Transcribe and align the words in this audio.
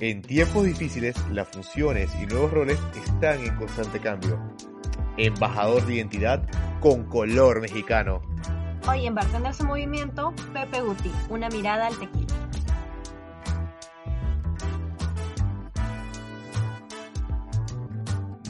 En 0.00 0.22
tiempos 0.22 0.64
difíciles, 0.64 1.16
las 1.32 1.48
funciones 1.48 2.08
y 2.22 2.26
nuevos 2.26 2.52
roles 2.52 2.78
están 3.04 3.40
en 3.40 3.56
constante 3.56 3.98
cambio. 3.98 4.38
Embajador 5.16 5.84
de 5.86 5.94
identidad 5.96 6.48
con 6.78 7.02
color 7.08 7.60
mexicano. 7.60 8.22
Hoy 8.88 9.08
en 9.08 9.16
Bartenders 9.16 9.58
en 9.58 9.66
Movimiento, 9.66 10.32
Pepe 10.52 10.82
Guti, 10.82 11.10
una 11.30 11.48
mirada 11.48 11.88
al 11.88 11.98
tequila. 11.98 12.32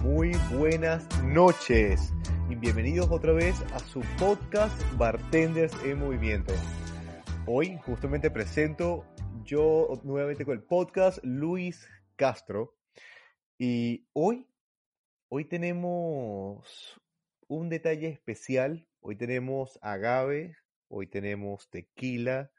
Muy 0.03 0.37
buenas 0.53 1.07
noches 1.23 2.13
y 2.51 2.57
bienvenidos 2.57 3.09
otra 3.11 3.33
vez 3.33 3.57
a 3.73 3.79
su 3.79 4.01
podcast 4.19 4.79
Bartenders 4.99 5.73
en 5.83 5.99
Movimiento. 5.99 6.53
Hoy 7.47 7.79
justamente 7.87 8.31
presento 8.31 9.07
yo 9.45 10.01
nuevamente 10.05 10.45
con 10.45 10.55
el 10.55 10.63
podcast 10.63 11.19
Luis 11.23 11.89
Castro. 12.17 12.77
Y 13.59 14.07
hoy, 14.13 14.47
hoy 15.29 15.45
tenemos 15.45 17.01
un 17.47 17.69
detalle 17.69 18.09
especial, 18.09 18.87
hoy 19.01 19.17
tenemos 19.17 19.79
agave, 19.83 20.57
hoy 20.89 21.07
tenemos 21.07 21.69
tequila, 21.71 22.51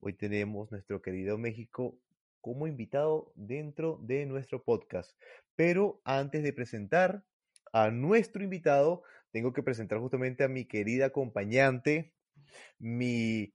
hoy 0.00 0.14
tenemos 0.14 0.70
nuestro 0.70 1.02
querido 1.02 1.38
México 1.38 1.98
como 2.40 2.66
invitado 2.66 3.32
dentro 3.34 3.98
de 4.02 4.26
nuestro 4.26 4.62
podcast. 4.62 5.12
Pero 5.56 6.00
antes 6.04 6.42
de 6.42 6.52
presentar 6.52 7.24
a 7.72 7.90
nuestro 7.90 8.42
invitado, 8.42 9.02
tengo 9.30 9.52
que 9.52 9.62
presentar 9.62 9.98
justamente 9.98 10.44
a 10.44 10.48
mi 10.48 10.64
querida 10.64 11.06
acompañante, 11.06 12.14
mi, 12.78 13.52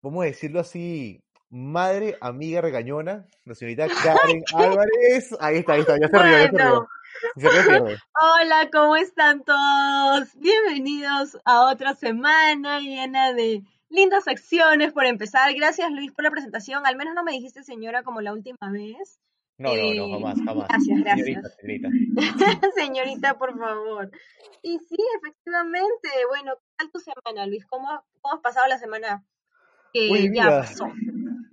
vamos 0.00 0.22
a 0.22 0.26
decirlo 0.26 0.60
así, 0.60 1.24
madre, 1.52 2.16
amiga 2.22 2.62
regañona, 2.62 3.26
la 3.44 3.54
señorita 3.54 3.86
Karen 4.02 4.42
Álvarez. 4.54 5.36
Ahí 5.38 5.58
está, 5.58 5.74
ahí 5.74 5.80
está, 5.80 5.98
ya 6.00 6.08
se 6.08 6.18
rió, 6.18 6.88
ya 7.36 7.50
se 7.50 7.62
rió. 7.62 7.84
Hola, 8.18 8.70
¿cómo 8.72 8.96
están 8.96 9.44
todos? 9.44 10.34
Bienvenidos 10.36 11.38
a 11.44 11.70
otra 11.70 11.94
semana 11.94 12.80
llena 12.80 13.34
de 13.34 13.62
lindas 13.90 14.24
secciones 14.24 14.94
por 14.94 15.04
empezar. 15.04 15.52
Gracias 15.54 15.90
Luis 15.90 16.10
por 16.12 16.24
la 16.24 16.30
presentación. 16.30 16.86
Al 16.86 16.96
menos 16.96 17.14
no 17.14 17.22
me 17.22 17.32
dijiste 17.32 17.62
señora 17.62 18.02
como 18.02 18.22
la 18.22 18.32
última 18.32 18.56
vez. 18.72 19.20
No, 19.58 19.76
no, 19.76 19.94
no, 19.94 20.06
Eh, 20.06 20.12
jamás, 20.12 20.38
jamás. 20.46 20.68
Gracias, 20.68 21.00
gracias. 21.00 21.26
Señorita, 21.26 21.50
señorita. 21.60 22.70
Señorita, 22.74 23.38
por 23.38 23.58
favor. 23.58 24.10
Y 24.62 24.78
sí, 24.78 24.96
efectivamente. 25.18 26.08
Bueno, 26.30 26.54
¿qué 26.56 26.74
tal 26.78 26.90
tu 26.90 26.98
semana, 26.98 27.46
Luis? 27.46 27.66
¿Cómo, 27.66 27.88
cómo 28.22 28.34
has 28.36 28.40
pasado 28.40 28.66
la 28.68 28.78
semana 28.78 29.22
que 29.92 30.08
Uy, 30.10 30.24
ya 30.24 30.30
mira, 30.30 30.60
pasó? 30.62 30.90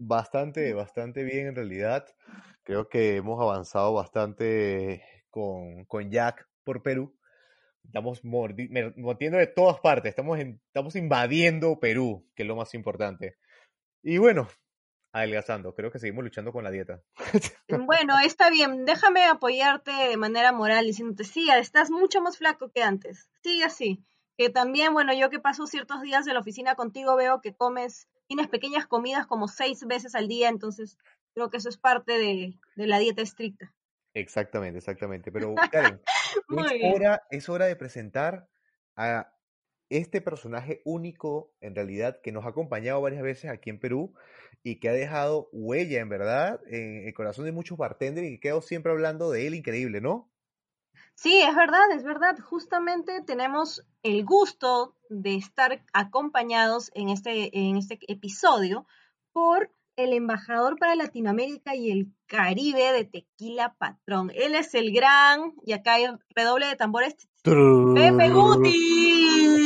Bastante, 0.09 0.73
bastante 0.73 1.23
bien 1.23 1.49
en 1.49 1.55
realidad. 1.55 2.03
Creo 2.63 2.89
que 2.89 3.17
hemos 3.17 3.39
avanzado 3.39 3.93
bastante 3.93 5.03
con, 5.29 5.85
con 5.85 6.09
Jack 6.09 6.49
por 6.63 6.81
Perú. 6.81 7.15
Estamos 7.83 8.23
mordiendo 8.23 9.37
de 9.37 9.45
todas 9.45 9.79
partes, 9.81 10.09
estamos, 10.09 10.39
estamos 10.39 10.95
invadiendo 10.95 11.79
Perú, 11.79 12.27
que 12.33 12.41
es 12.41 12.47
lo 12.47 12.55
más 12.55 12.73
importante. 12.73 13.37
Y 14.01 14.17
bueno, 14.17 14.47
adelgazando, 15.11 15.75
creo 15.75 15.91
que 15.91 15.99
seguimos 15.99 16.23
luchando 16.23 16.51
con 16.51 16.63
la 16.63 16.71
dieta. 16.71 17.03
Bueno, 17.67 18.15
está 18.25 18.49
bien. 18.49 18.85
Déjame 18.85 19.25
apoyarte 19.25 19.91
de 19.91 20.17
manera 20.17 20.51
moral 20.51 20.87
diciéndote, 20.87 21.23
sí, 21.23 21.49
estás 21.51 21.91
mucho 21.91 22.19
más 22.19 22.35
flaco 22.35 22.71
que 22.71 22.81
antes. 22.81 23.29
Sigue 23.43 23.63
así. 23.63 24.03
Que 24.37 24.49
también, 24.49 24.93
bueno, 24.93 25.13
yo 25.13 25.29
que 25.29 25.39
paso 25.39 25.67
ciertos 25.67 26.01
días 26.01 26.25
de 26.25 26.33
la 26.33 26.39
oficina 26.39 26.73
contigo 26.73 27.15
veo 27.15 27.41
que 27.41 27.53
comes, 27.53 28.07
tienes 28.29 28.47
pequeñas 28.47 28.85
comidas 28.85 29.25
como 29.25 29.47
seis 29.47 29.83
veces 29.87 30.13
al 30.13 30.27
día, 30.27 30.49
entonces 30.49 30.99
creo 31.33 31.49
que 31.49 31.57
eso 31.57 31.67
es 31.67 31.77
parte 31.77 32.13
de, 32.13 32.59
de 32.75 32.87
la 32.87 32.99
dieta 32.99 33.23
estricta. 33.23 33.73
Exactamente, 34.13 34.77
exactamente. 34.77 35.31
Pero 35.31 35.55
Karen, 35.71 35.99
es 36.75 36.93
hora, 36.93 37.23
es 37.31 37.49
hora 37.49 37.65
de 37.65 37.75
presentar 37.75 38.47
a 38.95 39.33
este 39.89 40.21
personaje 40.21 40.83
único, 40.85 41.51
en 41.59 41.73
realidad, 41.73 42.21
que 42.21 42.31
nos 42.31 42.45
ha 42.45 42.49
acompañado 42.49 43.01
varias 43.01 43.23
veces 43.23 43.49
aquí 43.49 43.71
en 43.71 43.79
Perú 43.79 44.13
y 44.61 44.79
que 44.79 44.89
ha 44.89 44.93
dejado 44.93 45.49
huella, 45.51 45.99
en 45.99 46.09
verdad, 46.09 46.59
en 46.67 47.07
el 47.07 47.13
corazón 47.15 47.45
de 47.45 47.51
muchos 47.51 47.79
bartenders 47.79 48.27
y 48.27 48.35
que 48.35 48.49
quedo 48.49 48.61
siempre 48.61 48.91
hablando 48.91 49.31
de 49.31 49.47
él, 49.47 49.55
increíble, 49.55 50.01
¿no? 50.01 50.28
Sí, 51.21 51.41
es 51.41 51.53
verdad, 51.53 51.91
es 51.93 52.05
verdad. 52.05 52.39
Justamente 52.39 53.21
tenemos 53.27 53.85
el 54.03 54.23
gusto 54.23 54.95
de 55.09 55.35
estar 55.35 55.83
acompañados 55.91 56.91
en 56.93 57.09
este, 57.09 57.49
en 57.59 57.75
este 57.75 57.99
episodio 58.07 58.85
por 59.33 59.69
el 59.97 60.13
embajador 60.13 60.79
para 60.79 60.95
Latinoamérica 60.95 61.75
y 61.75 61.91
el 61.91 62.07
Caribe 62.25 62.93
de 62.93 63.03
Tequila 63.03 63.75
Patrón. 63.77 64.31
Él 64.33 64.55
es 64.55 64.73
el 64.75 64.93
gran, 64.93 65.55
y 65.65 65.73
acá 65.73 65.95
hay 65.95 66.05
redoble 66.33 66.67
de 66.67 66.77
tambores, 66.77 67.17
Pepe 67.43 68.29
Guti. 68.29 69.57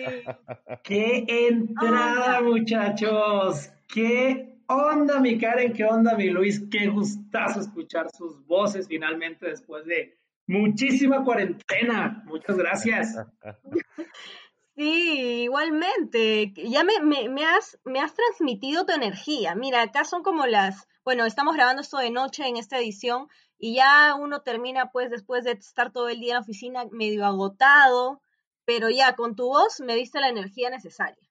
¡Qué 0.82 1.24
entrada, 1.28 2.40
muchachos! 2.40 3.70
¿Qué 3.86 4.58
onda, 4.66 5.20
mi 5.20 5.38
Karen? 5.38 5.72
¿Qué 5.72 5.84
onda, 5.84 6.16
mi 6.16 6.30
Luis? 6.30 6.64
Qué 6.68 6.88
gustazo 6.88 7.60
escuchar 7.60 8.10
sus 8.10 8.44
voces 8.44 8.88
finalmente 8.88 9.46
después 9.46 9.84
de 9.84 10.25
muchísima 10.46 11.24
cuarentena. 11.24 12.22
Muchas 12.26 12.56
gracias. 12.56 13.16
Sí, 14.78 15.44
igualmente. 15.44 16.52
Ya 16.54 16.84
me, 16.84 17.00
me, 17.02 17.30
me 17.30 17.46
has, 17.46 17.78
me 17.86 17.98
has 17.98 18.12
transmitido 18.12 18.84
tu 18.84 18.92
energía. 18.92 19.54
Mira, 19.54 19.80
acá 19.80 20.04
son 20.04 20.22
como 20.22 20.46
las, 20.46 20.86
bueno, 21.02 21.24
estamos 21.24 21.54
grabando 21.54 21.80
esto 21.80 21.96
de 21.96 22.10
noche 22.10 22.46
en 22.46 22.58
esta 22.58 22.78
edición 22.78 23.28
y 23.58 23.76
ya 23.76 24.14
uno 24.14 24.42
termina 24.42 24.90
pues 24.92 25.08
después 25.08 25.44
de 25.44 25.52
estar 25.52 25.92
todo 25.92 26.10
el 26.10 26.20
día 26.20 26.32
en 26.32 26.34
la 26.34 26.40
oficina 26.40 26.84
medio 26.92 27.24
agotado, 27.24 28.20
pero 28.66 28.90
ya 28.90 29.14
con 29.14 29.34
tu 29.34 29.44
voz 29.44 29.80
me 29.80 29.94
diste 29.94 30.20
la 30.20 30.28
energía 30.28 30.68
necesaria. 30.68 31.26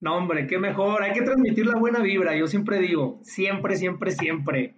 No, 0.00 0.16
hombre, 0.16 0.46
qué 0.46 0.58
mejor. 0.58 1.02
Hay 1.02 1.12
que 1.12 1.22
transmitir 1.22 1.66
la 1.66 1.78
buena 1.78 2.00
vibra. 2.00 2.34
Yo 2.34 2.46
siempre 2.46 2.78
digo, 2.78 3.20
siempre, 3.22 3.76
siempre, 3.76 4.10
siempre. 4.10 4.74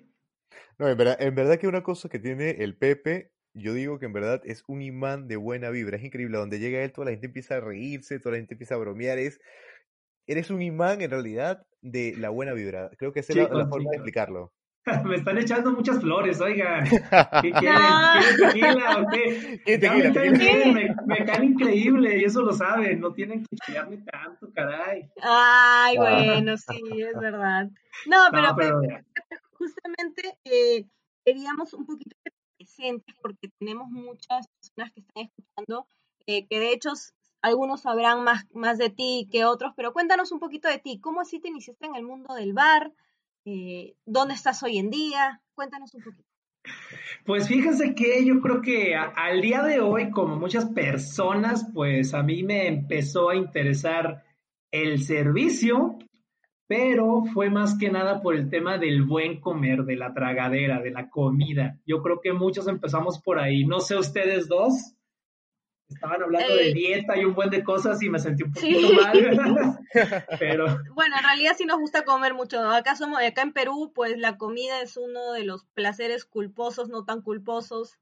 No, 0.79 0.89
en 0.89 0.97
verdad, 0.97 1.17
en 1.21 1.35
verdad 1.37 1.59
que 1.59 1.69
una 1.69 1.83
cosa 1.83 2.09
que 2.09 2.19
tiene 2.19 2.51
el 2.51 2.77
Pepe, 2.77 3.31
yo 3.59 3.75
digo 3.75 3.99
que 3.99 4.07
en 4.07 4.13
verdad 4.13 4.41
es 4.45 4.65
un 4.69 4.83
imán 4.83 5.29
de 5.29 5.37
buena 5.37 5.71
vibra, 5.71 5.97
es 5.97 6.05
increíble, 6.05 6.39
donde 6.39 6.59
llega 6.59 6.83
él 6.83 6.93
toda 6.93 7.07
la 7.07 7.11
gente 7.13 7.27
empieza 7.27 7.57
a 7.57 7.61
reírse, 7.61 8.19
toda 8.19 8.33
la 8.33 8.39
gente 8.39 8.55
empieza 8.55 8.75
a 8.75 8.79
bromear, 8.79 9.19
es, 9.19 9.41
eres 10.27 10.51
un 10.51 10.63
imán 10.63 11.01
en 11.01 11.11
realidad 11.11 11.67
de 11.81 12.15
la 12.19 12.31
buena 12.31 12.53
vibra, 12.53 12.91
creo 12.99 13.13
que 13.13 13.21
esa 13.21 13.33
es 13.33 13.39
la, 13.39 13.49
la 13.59 13.67
forma 13.69 13.91
de 13.91 13.97
explicarlo. 13.97 14.53
Me 15.05 15.17
están 15.17 15.37
echando 15.37 15.71
muchas 15.73 16.01
flores, 16.01 16.41
oigan. 16.41 16.85
¿Qué 17.43 17.53
quieren? 17.53 17.83
¿Quieren 18.23 18.37
tequila 18.41 18.97
o 19.03 19.07
qué? 19.11 19.61
¿Qué 19.67 19.79
me 19.79 20.11
tequila? 20.11 20.39
bien, 20.39 20.75
me, 20.75 20.95
me 21.07 21.25
caen 21.27 21.45
increíble 21.45 22.19
y 22.19 22.25
eso 22.25 22.41
lo 22.41 22.53
saben. 22.55 22.99
No 23.01 23.13
tienen 23.13 23.41
que 23.45 23.57
chillarme 23.67 23.99
tanto, 23.99 24.51
caray. 24.55 25.03
Ay, 25.21 25.97
Ah. 25.99 26.01
bueno, 26.01 26.57
sí, 26.57 26.81
es 27.03 27.21
verdad. 27.21 27.69
No, 28.07 28.17
pero, 28.31 28.43
No, 28.49 28.57
pero 28.57 28.81
Pepe, 28.81 29.05
justamente 29.53 30.39
eh, 30.45 30.87
queríamos 31.23 31.75
un 31.75 31.85
poquito 31.85 32.17
que 32.25 32.31
porque 33.21 33.49
tenemos 33.59 33.89
muchas 33.91 34.47
personas 34.49 34.93
que 34.93 35.01
están 35.01 35.25
escuchando, 35.25 35.87
eh, 36.27 36.47
que 36.47 36.61
de 36.61 36.73
hecho 36.73 36.91
algunos 37.43 37.83
sabrán 37.83 38.25
más, 38.25 38.47
más 38.53 38.79
de 38.79 38.91
ti 38.91 39.29
que 39.31 39.45
otros, 39.45 39.73
pero 39.77 39.93
cuéntanos 39.93 40.33
un 40.33 40.41
poquito 40.41 40.69
de 40.69 40.79
ti, 40.79 40.99
¿cómo 41.01 41.21
así 41.21 41.41
te 41.41 41.49
iniciaste 41.49 41.87
en 41.87 41.95
el 41.95 42.05
mundo 42.05 42.35
del 42.35 42.53
bar? 42.53 42.93
Eh, 43.45 43.95
¿dónde 44.05 44.35
estás 44.35 44.63
hoy 44.63 44.79
en 44.79 44.91
día? 44.91 45.41
Cuéntanos 45.55 45.95
un 45.95 46.03
poquito. 46.03 46.29
Pues 47.25 47.49
fíjense 47.49 47.95
que 47.95 48.25
yo 48.25 48.41
creo 48.41 48.61
que 48.61 48.95
al 48.95 49.41
día 49.41 49.63
de 49.63 49.81
hoy, 49.81 50.11
como 50.11 50.37
muchas 50.37 50.67
personas, 50.67 51.67
pues 51.73 52.15
a 52.15 52.23
mí 52.23 52.43
me 52.43 52.67
empezó 52.67 53.31
a 53.31 53.37
interesar 53.37 54.25
el 54.71 55.03
servicio, 55.03 55.99
pero 56.69 57.25
fue 57.33 57.49
más 57.51 57.77
que 57.79 57.91
nada 57.91 58.21
por 58.23 58.37
el 58.37 58.49
tema 58.51 58.79
del 58.79 59.03
buen 59.03 59.41
comer, 59.41 59.85
de 59.85 59.97
la 59.97 60.13
tragadera, 60.15 60.81
de 60.81 60.91
la 60.93 61.09
comida. 61.11 61.79
Yo 61.87 62.03
creo 62.03 62.21
que 62.21 62.33
muchos 62.33 62.69
empezamos 62.69 63.19
por 63.21 63.39
ahí. 63.41 63.65
No 63.65 63.81
sé 63.81 63.97
ustedes 63.97 64.47
dos. 64.49 64.95
Estaban 65.89 66.23
hablando 66.23 66.55
de 66.55 66.69
Eh, 66.69 66.75
dieta 66.75 67.17
y 67.17 67.25
un 67.25 67.35
buen 67.35 67.49
de 67.49 67.65
cosas 67.65 68.03
y 68.03 68.11
me 68.11 68.19
sentí 68.19 68.43
un 68.43 68.55
Sí. 68.55 68.75
poquito 68.75 68.93
mal. 69.03 69.79
Pero 70.39 70.67
Bueno, 70.95 71.17
en 71.17 71.25
realidad 71.25 71.53
sí 71.57 71.65
nos 71.65 71.79
gusta 71.79 72.05
comer 72.05 72.35
mucho. 72.35 72.61
Acá 72.63 72.95
somos, 72.95 73.23
acá 73.23 73.41
en 73.41 73.55
Perú, 73.55 73.91
pues 73.95 74.19
la 74.19 74.37
comida 74.37 74.83
es 74.83 74.99
uno 74.99 75.33
de 75.33 75.45
los 75.45 75.65
placeres 75.73 76.27
culposos, 76.27 76.91
no 76.91 77.05
tan 77.07 77.23
culposos, 77.23 77.97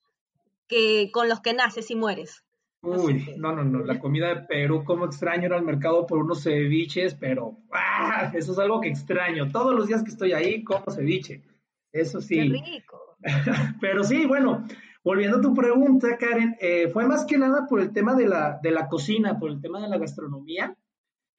que 0.66 1.10
con 1.12 1.28
los 1.28 1.40
que 1.40 1.54
naces 1.54 1.88
y 1.92 1.94
mueres. 1.94 2.42
Uy, 2.86 3.34
no, 3.36 3.52
no, 3.54 3.64
no, 3.64 3.84
la 3.84 3.98
comida 3.98 4.28
de 4.28 4.42
Perú, 4.42 4.84
como 4.84 5.06
extraño 5.06 5.46
ir 5.46 5.52
al 5.52 5.64
mercado 5.64 6.06
por 6.06 6.18
unos 6.18 6.42
ceviches, 6.42 7.14
pero 7.14 7.58
¡ah! 7.72 8.30
eso 8.34 8.52
es 8.52 8.58
algo 8.58 8.80
que 8.80 8.88
extraño. 8.88 9.50
Todos 9.50 9.74
los 9.74 9.88
días 9.88 10.02
que 10.02 10.10
estoy 10.10 10.32
ahí, 10.32 10.62
como 10.62 10.90
ceviche. 10.90 11.42
Eso 11.92 12.18
qué 12.20 12.24
sí. 12.24 12.40
rico. 12.42 13.16
Pero 13.80 14.04
sí, 14.04 14.26
bueno, 14.26 14.64
volviendo 15.02 15.38
a 15.38 15.40
tu 15.40 15.54
pregunta, 15.54 16.16
Karen, 16.18 16.56
eh, 16.60 16.88
fue 16.88 17.06
más 17.06 17.24
que 17.24 17.38
nada 17.38 17.66
por 17.66 17.80
el 17.80 17.92
tema 17.92 18.14
de 18.14 18.28
la, 18.28 18.60
de 18.62 18.70
la 18.70 18.88
cocina, 18.88 19.38
por 19.38 19.50
el 19.50 19.60
tema 19.60 19.80
de 19.80 19.88
la 19.88 19.98
gastronomía. 19.98 20.76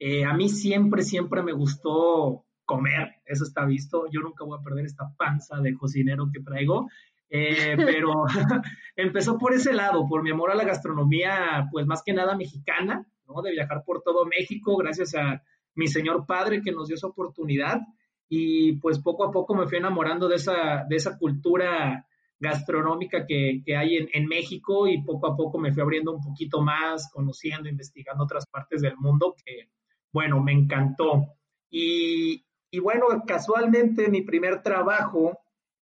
Eh, 0.00 0.24
a 0.24 0.34
mí 0.34 0.48
siempre, 0.48 1.02
siempre 1.02 1.42
me 1.42 1.52
gustó 1.52 2.44
comer, 2.64 3.16
eso 3.24 3.44
está 3.44 3.64
visto. 3.64 4.06
Yo 4.10 4.20
nunca 4.20 4.44
voy 4.44 4.58
a 4.58 4.62
perder 4.62 4.84
esta 4.84 5.12
panza 5.16 5.58
de 5.60 5.74
cocinero 5.74 6.28
que 6.32 6.40
traigo. 6.40 6.88
Eh, 7.30 7.74
pero 7.76 8.24
empezó 8.96 9.36
por 9.38 9.52
ese 9.52 9.72
lado, 9.72 10.06
por 10.06 10.22
mi 10.22 10.30
amor 10.30 10.50
a 10.50 10.54
la 10.54 10.64
gastronomía, 10.64 11.68
pues 11.70 11.86
más 11.86 12.02
que 12.02 12.12
nada 12.12 12.36
mexicana, 12.36 13.06
¿no? 13.26 13.42
De 13.42 13.52
viajar 13.52 13.82
por 13.84 14.02
todo 14.02 14.26
México, 14.26 14.76
gracias 14.76 15.14
a 15.14 15.42
mi 15.74 15.86
señor 15.86 16.26
padre 16.26 16.62
que 16.62 16.72
nos 16.72 16.88
dio 16.88 16.96
esa 16.96 17.06
oportunidad. 17.06 17.80
Y 18.28 18.72
pues 18.80 18.98
poco 18.98 19.24
a 19.24 19.30
poco 19.30 19.54
me 19.54 19.66
fui 19.66 19.78
enamorando 19.78 20.28
de 20.28 20.36
esa, 20.36 20.84
de 20.88 20.96
esa 20.96 21.16
cultura 21.16 22.06
gastronómica 22.38 23.26
que, 23.26 23.62
que 23.64 23.76
hay 23.76 23.96
en, 23.96 24.08
en, 24.12 24.26
México 24.26 24.86
y 24.86 25.02
poco 25.02 25.26
a 25.26 25.36
poco 25.36 25.58
me 25.58 25.72
fui 25.72 25.82
abriendo 25.82 26.12
un 26.12 26.22
poquito 26.22 26.60
más, 26.60 27.10
conociendo, 27.12 27.68
investigando 27.68 28.24
otras 28.24 28.46
partes 28.46 28.82
del 28.82 28.96
mundo 28.96 29.34
que, 29.44 29.70
bueno, 30.12 30.40
me 30.42 30.52
encantó. 30.52 31.26
Y, 31.70 32.44
y 32.70 32.78
bueno, 32.80 33.06
casualmente 33.26 34.08
mi 34.08 34.22
primer 34.22 34.62
trabajo, 34.62 35.38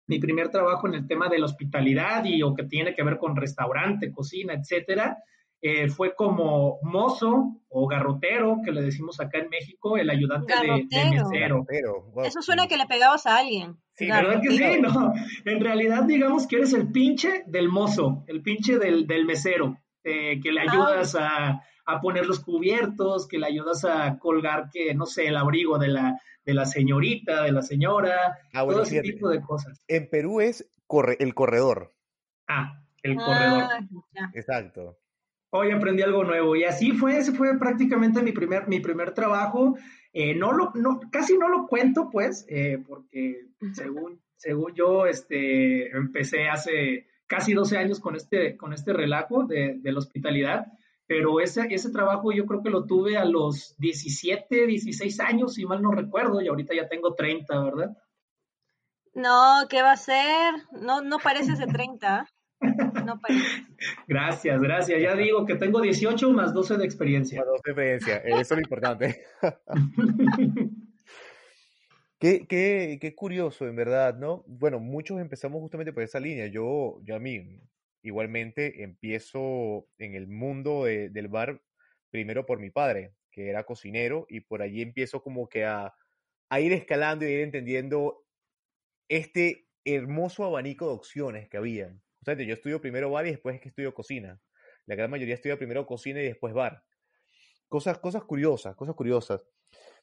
mi 0.09 0.19
primer 0.19 0.49
trabajo 0.49 0.87
en 0.87 0.95
el 0.95 1.07
tema 1.07 1.29
de 1.29 1.37
la 1.37 1.45
hospitalidad 1.45 2.25
y 2.25 2.41
o 2.41 2.55
que 2.55 2.63
tiene 2.63 2.95
que 2.95 3.03
ver 3.03 3.19
con 3.19 3.35
restaurante, 3.35 4.11
cocina, 4.11 4.55
etcétera, 4.55 5.19
eh, 5.61 5.87
fue 5.87 6.15
como 6.15 6.79
mozo 6.81 7.61
o 7.69 7.87
garrotero, 7.87 8.57
que 8.65 8.71
le 8.71 8.81
decimos 8.81 9.19
acá 9.19 9.37
en 9.37 9.49
México, 9.49 9.97
el 9.97 10.09
ayudante 10.09 10.51
de, 10.61 10.87
de, 10.89 11.11
mesero. 11.11 11.65
Eso 12.23 12.41
suena 12.41 12.67
que 12.67 12.77
le 12.77 12.87
pegabas 12.87 13.27
a 13.27 13.37
alguien. 13.37 13.77
Sí, 13.93 14.07
¿verdad 14.07 14.41
que 14.41 14.49
sí? 14.49 14.81
No, 14.81 15.13
en 15.45 15.59
realidad 15.59 16.05
digamos 16.05 16.47
que 16.47 16.55
eres 16.55 16.73
el 16.73 16.91
pinche 16.91 17.43
del 17.45 17.69
mozo, 17.69 18.23
el 18.25 18.41
pinche 18.41 18.79
del, 18.79 19.05
del 19.05 19.25
mesero, 19.25 19.77
eh, 20.03 20.39
que 20.41 20.51
le 20.51 20.61
ayudas 20.61 21.15
a, 21.15 21.61
a, 21.85 22.01
poner 22.01 22.25
los 22.25 22.39
cubiertos, 22.39 23.27
que 23.27 23.37
le 23.37 23.45
ayudas 23.45 23.85
a 23.85 24.17
colgar, 24.17 24.71
que 24.71 24.95
no 24.95 25.05
sé, 25.05 25.27
el 25.27 25.37
abrigo 25.37 25.77
de 25.77 25.89
la, 25.89 26.19
de 26.49 26.55
la 26.55 26.65
señorita, 26.65 27.43
de 27.43 27.51
la 27.51 27.61
señora, 27.61 28.39
ah, 28.53 28.63
bueno, 28.63 28.79
todo 28.79 28.83
ese 28.83 29.01
fíjate, 29.01 29.11
tipo 29.13 29.29
de 29.29 29.41
cosas. 29.41 29.81
En 29.87 30.09
Perú 30.09 30.41
es 30.41 30.69
corre, 30.87 31.15
el 31.19 31.33
corredor. 31.35 31.93
Ah, 32.47 32.83
el 33.03 33.15
corredor. 33.15 33.63
Ah, 33.69 34.31
Exacto 34.33 34.97
hoy 35.51 35.71
aprendí 35.71 36.01
algo 36.03 36.23
nuevo. 36.23 36.55
Y 36.55 36.63
así 36.63 36.91
fue, 36.91 37.17
ese 37.17 37.31
fue 37.31 37.57
prácticamente 37.57 38.21
mi 38.21 38.31
primer, 38.31 38.67
mi 38.67 38.79
primer 38.79 39.13
trabajo. 39.13 39.77
Eh, 40.13 40.35
no 40.35 40.51
lo, 40.51 40.71
no, 40.75 40.99
casi 41.11 41.37
no 41.37 41.47
lo 41.47 41.67
cuento, 41.67 42.09
pues, 42.11 42.45
eh, 42.49 42.81
porque 42.87 43.47
según, 43.73 44.21
según 44.35 44.73
yo, 44.73 45.05
este, 45.05 45.89
empecé 45.95 46.47
hace 46.47 47.07
casi 47.27 47.53
12 47.53 47.77
años 47.77 47.99
con 47.99 48.15
este, 48.15 48.57
con 48.57 48.73
este 48.73 48.91
relajo 48.93 49.43
de, 49.45 49.75
de 49.79 49.91
la 49.91 49.99
hospitalidad, 49.99 50.65
pero 51.09 51.39
ese, 51.39 51.65
ese 51.71 51.89
trabajo 51.89 52.31
yo 52.31 52.45
creo 52.45 52.61
que 52.61 52.69
lo 52.69 52.85
tuve 52.85 53.17
a 53.17 53.25
los 53.25 53.75
17, 53.79 54.67
16 54.67 55.19
años, 55.21 55.55
si 55.55 55.65
mal 55.65 55.81
no 55.81 55.91
recuerdo, 55.91 56.39
y 56.39 56.47
ahorita 56.47 56.75
ya 56.75 56.87
tengo 56.87 57.15
30, 57.15 57.63
¿verdad? 57.63 57.97
No, 59.15 59.65
¿qué 59.67 59.81
va 59.81 59.93
a 59.93 59.97
ser? 59.97 60.53
No, 60.71 61.01
no 61.01 61.17
parece 61.17 61.55
de 61.55 61.65
30. 61.65 62.29
No 63.05 63.19
Gracias, 64.07 64.61
gracias. 64.61 65.01
Ya 65.01 65.15
digo 65.15 65.47
que 65.47 65.55
tengo 65.55 65.81
18 65.81 66.31
más 66.31 66.53
12 66.53 66.77
de 66.77 66.85
experiencia. 66.85 67.39
Más 67.39 67.47
12 67.47 67.61
de 67.63 67.95
experiencia, 67.95 68.17
eso 68.17 68.39
es 68.41 68.51
lo 68.51 68.59
importante. 68.59 69.25
qué, 72.19 72.45
qué, 72.47 72.99
qué, 73.01 73.15
curioso, 73.15 73.65
en 73.65 73.75
verdad, 73.75 74.15
¿no? 74.15 74.43
Bueno, 74.45 74.79
muchos 74.79 75.19
empezamos 75.19 75.59
justamente 75.59 75.91
por 75.91 76.03
esa 76.03 76.19
línea. 76.19 76.45
Yo, 76.45 76.99
yo 77.01 77.15
a 77.15 77.19
mí, 77.19 77.63
igualmente, 78.01 78.83
empiezo 78.83 79.87
en 79.97 80.15
el 80.15 80.27
mundo 80.27 80.85
de, 80.85 81.09
del 81.09 81.27
bar 81.27 81.61
primero 82.09 82.45
por 82.45 82.59
mi 82.59 82.69
padre, 82.69 83.13
que 83.31 83.49
era 83.49 83.65
cocinero, 83.65 84.25
y 84.29 84.41
por 84.41 84.61
allí 84.61 84.81
empiezo 84.81 85.21
como 85.21 85.47
que 85.49 85.65
a, 85.65 85.93
ir 86.59 86.73
escalando 86.73 87.25
y 87.25 87.31
ir 87.31 87.41
entendiendo 87.41 88.25
este 89.07 89.67
hermoso 89.85 90.45
abanico 90.45 90.87
de 90.87 90.93
opciones 90.93 91.49
que 91.49 91.57
habían 91.57 92.01
yo 92.37 92.53
estudio 92.53 92.81
primero 92.81 93.09
bar 93.09 93.25
y 93.27 93.31
después 93.31 93.55
es 93.55 93.61
que 93.61 93.69
estudio 93.69 93.93
cocina. 93.93 94.39
La 94.85 94.95
gran 94.95 95.09
mayoría 95.09 95.35
estudia 95.35 95.57
primero 95.57 95.85
cocina 95.85 96.21
y 96.21 96.25
después 96.25 96.53
bar. 96.53 96.83
Cosas, 97.67 97.99
cosas 97.99 98.23
curiosas, 98.23 98.75
cosas 98.75 98.95
curiosas. 98.95 99.45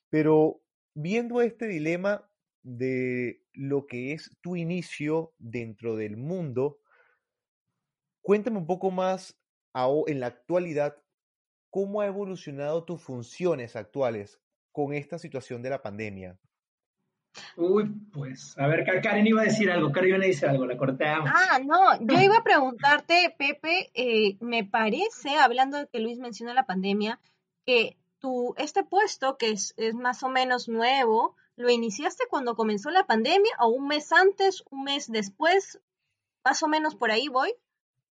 Pero 0.09 0.63
viendo 0.95 1.41
este 1.41 1.67
dilema 1.67 2.29
de 2.63 3.43
lo 3.53 3.87
que 3.87 4.13
es 4.13 4.31
tu 4.41 4.57
inicio 4.57 5.35
dentro 5.39 5.97
del 5.97 6.17
mundo, 6.17 6.79
cuéntame 8.27 8.59
un 8.59 8.67
poco 8.67 8.91
más 8.91 9.39
en 10.09 10.19
la 10.19 10.27
actualidad 10.27 10.97
cómo 11.71 12.01
ha 12.01 12.07
evolucionado 12.07 12.83
tus 12.83 13.01
funciones 13.01 13.77
actuales 13.77 14.41
con 14.73 14.95
esta 14.95 15.17
situación 15.17 15.63
de 15.63 15.71
la 15.71 15.81
pandemia. 15.81 16.37
Uy, 17.57 17.89
pues, 18.13 18.59
a 18.59 18.67
ver, 18.67 18.85
Karen 19.01 19.29
iba 19.29 19.43
a 19.43 19.45
decir 19.45 19.71
algo, 19.71 19.93
Karen 19.93 20.09
iba 20.09 20.25
a 20.25 20.27
decir 20.27 20.49
algo, 20.49 20.67
la 20.67 20.77
cortamos. 20.77 21.31
Ah, 21.33 21.61
no, 21.65 22.01
yo 22.01 22.21
iba 22.21 22.39
a 22.39 22.43
preguntarte, 22.45 23.33
Pepe, 23.39 23.93
eh, 23.95 24.37
me 24.41 24.65
parece, 24.65 25.37
hablando 25.37 25.79
de 25.79 25.87
que 25.87 26.01
Luis 26.01 26.19
menciona 26.19 26.53
la 26.53 26.67
pandemia, 26.67 27.21
que 27.65 27.97
tu, 28.19 28.55
este 28.57 28.83
puesto, 28.83 29.37
que 29.39 29.51
es, 29.51 29.73
es 29.77 29.95
más 29.95 30.25
o 30.25 30.29
menos 30.31 30.69
nuevo, 30.69 31.37
¿lo 31.55 31.71
iniciaste 31.71 32.25
cuando 32.29 32.57
comenzó 32.57 32.91
la 32.91 33.07
pandemia 33.07 33.53
o 33.61 33.69
un 33.69 33.87
mes 33.87 34.11
antes, 34.13 34.65
un 34.71 34.83
mes 34.83 35.13
después? 35.13 35.81
Más 36.45 36.61
o 36.65 36.67
menos 36.67 36.97
por 36.97 37.13
ahí 37.13 37.29
voy. 37.29 37.55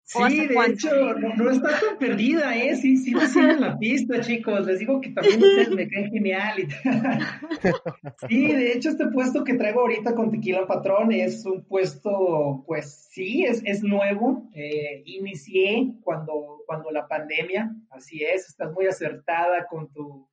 Sí, 0.05 0.47
de 0.47 0.65
hecho, 0.67 1.13
no, 1.15 1.49
está 1.49 1.69
tan 1.79 1.97
perdida, 1.97 2.55
¿eh? 2.57 2.75
Sí, 2.75 2.97
sí 2.97 3.15
me 3.15 3.25
siguen 3.25 3.61
la 3.61 3.77
pista, 3.79 4.19
chicos. 4.19 4.65
Les 4.65 4.79
digo 4.79 4.99
que 4.99 5.11
también 5.11 5.41
ustedes 5.41 5.69
me 5.69 5.87
caen 5.87 6.11
genial. 6.11 6.59
Y 6.59 6.67
sí, 8.27 8.47
de 8.47 8.73
hecho, 8.73 8.89
este 8.89 9.07
puesto 9.07 9.45
que 9.45 9.53
traigo 9.53 9.79
ahorita 9.79 10.13
con 10.13 10.29
Tequila 10.29 10.67
Patrón 10.67 11.13
es 11.13 11.45
un 11.45 11.63
puesto, 11.63 12.63
pues 12.67 13.07
sí, 13.11 13.45
es, 13.45 13.61
es 13.65 13.81
nuevo. 13.81 14.49
Eh, 14.53 15.03
inicié 15.05 15.93
cuando, 16.01 16.63
cuando 16.67 16.91
la 16.91 17.07
pandemia, 17.07 17.73
así 17.89 18.23
es, 18.23 18.49
estás 18.49 18.73
muy 18.73 18.87
acertada 18.87 19.67
con 19.67 19.91
tu, 19.93 20.27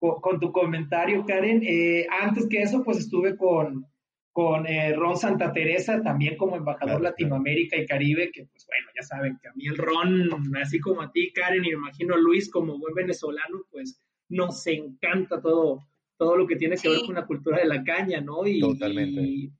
con, 0.00 0.40
tu 0.40 0.50
comentario, 0.50 1.24
Karen. 1.24 1.62
Eh, 1.64 2.06
antes 2.20 2.48
que 2.48 2.62
eso, 2.62 2.82
pues 2.82 2.98
estuve 2.98 3.36
con 3.36 3.86
con 4.34 4.66
eh, 4.66 4.92
Ron 4.92 5.16
Santa 5.16 5.52
Teresa, 5.52 6.02
también 6.02 6.36
como 6.36 6.56
embajador 6.56 7.00
Latinoamérica 7.00 7.76
y 7.76 7.86
Caribe, 7.86 8.32
que 8.32 8.46
pues 8.46 8.66
bueno, 8.66 8.88
ya 8.96 9.02
saben 9.04 9.38
que 9.40 9.46
a 9.46 9.52
mí 9.54 9.68
el 9.68 9.76
Ron, 9.76 10.28
así 10.60 10.80
como 10.80 11.02
a 11.02 11.12
ti, 11.12 11.32
Karen, 11.32 11.64
y 11.64 11.68
me 11.68 11.74
imagino 11.74 12.16
a 12.16 12.18
Luis 12.18 12.50
como 12.50 12.76
buen 12.76 12.94
venezolano, 12.94 13.62
pues 13.70 14.02
nos 14.28 14.66
encanta 14.66 15.40
todo, 15.40 15.86
todo 16.16 16.36
lo 16.36 16.48
que 16.48 16.56
tiene 16.56 16.76
que 16.76 16.88
ver 16.88 17.02
con 17.06 17.14
la 17.14 17.26
cultura 17.26 17.58
de 17.58 17.66
la 17.66 17.84
caña, 17.84 18.20
¿no? 18.20 18.44
Y, 18.44 18.58
Totalmente. 18.58 19.20
Y, 19.20 19.52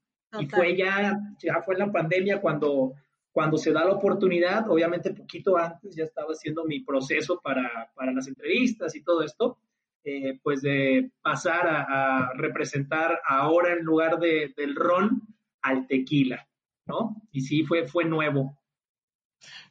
fue 0.50 0.76
ya, 0.76 1.20
ya 1.40 1.62
fue 1.62 1.76
en 1.76 1.78
la 1.78 1.92
pandemia 1.92 2.40
cuando, 2.40 2.94
cuando 3.30 3.56
se 3.56 3.70
da 3.70 3.84
la 3.84 3.92
oportunidad, 3.92 4.68
obviamente 4.68 5.14
poquito 5.14 5.56
antes 5.56 5.94
ya 5.94 6.02
estaba 6.02 6.32
haciendo 6.32 6.64
mi 6.64 6.80
proceso 6.80 7.40
para, 7.40 7.92
para 7.94 8.10
las 8.10 8.26
entrevistas 8.26 8.96
y 8.96 9.04
todo 9.04 9.22
esto, 9.22 9.56
eh, 10.04 10.38
pues 10.42 10.60
de 10.60 11.10
pasar 11.22 11.66
a, 11.66 12.32
representar 12.34 13.20
ahora 13.26 13.72
en 13.72 13.84
lugar 13.84 14.18
de, 14.18 14.52
del 14.56 14.74
ron 14.74 15.22
al 15.62 15.86
tequila, 15.86 16.46
¿no? 16.86 17.22
Y 17.32 17.40
sí, 17.40 17.64
fue, 17.64 17.88
fue 17.88 18.04
nuevo. 18.04 18.58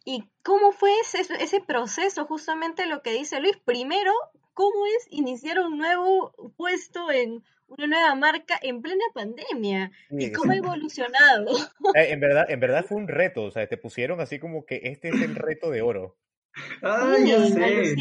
¿Y 0.06 0.24
cómo 0.42 0.72
fue 0.72 0.92
ese, 1.02 1.22
ese 1.40 1.62
proceso? 1.62 2.26
Justamente 2.26 2.88
lo 2.88 3.02
que 3.02 3.14
dice 3.14 3.40
Luis. 3.40 3.58
Primero, 3.64 4.12
¿cómo 4.54 4.86
es 4.88 5.08
iniciar 5.12 5.60
un 5.60 5.78
nuevo 5.78 6.34
puesto 6.58 7.12
en 7.12 7.44
una 7.68 7.88
nueva 7.88 8.16
marca 8.16 8.60
en 8.62 8.82
plena 8.82 9.06
pandemia? 9.14 9.92
¿Y 10.10 10.32
cómo 10.32 10.52
ha 10.52 10.58
evolucionado? 10.58 11.56
Eh, 11.96 12.12
en 12.12 12.20
verdad, 12.20 12.50
en 12.50 12.60
verdad 12.60 12.86
fue 12.86 12.98
un 12.98 13.08
reto, 13.08 13.44
o 13.44 13.52
sea, 13.52 13.68
te 13.68 13.78
pusieron 13.78 14.20
así 14.20 14.40
como 14.40 14.66
que 14.66 14.82
este 14.84 15.10
es 15.10 15.22
el 15.22 15.36
reto 15.36 15.70
de 15.70 15.82
oro. 15.82 16.18
Ah, 16.82 17.16
ya 17.24 17.46
sé. 17.46 17.96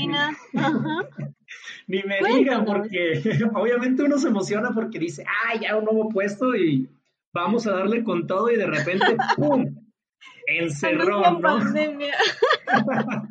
Ni 1.86 2.02
me 2.02 2.18
digan, 2.26 2.64
porque 2.64 3.22
obviamente 3.54 4.02
uno 4.02 4.18
se 4.18 4.28
emociona 4.28 4.70
porque 4.74 4.98
dice, 4.98 5.24
ah, 5.26 5.58
ya 5.60 5.76
un 5.76 5.84
nuevo 5.84 6.08
puesto 6.08 6.54
y 6.54 6.88
vamos 7.32 7.66
a 7.66 7.72
darle 7.72 8.04
con 8.04 8.26
todo 8.26 8.50
y 8.50 8.56
de 8.56 8.66
repente, 8.66 9.16
¡pum! 9.36 9.74
Encerrón, 10.46 11.40
¿no? 11.40 11.60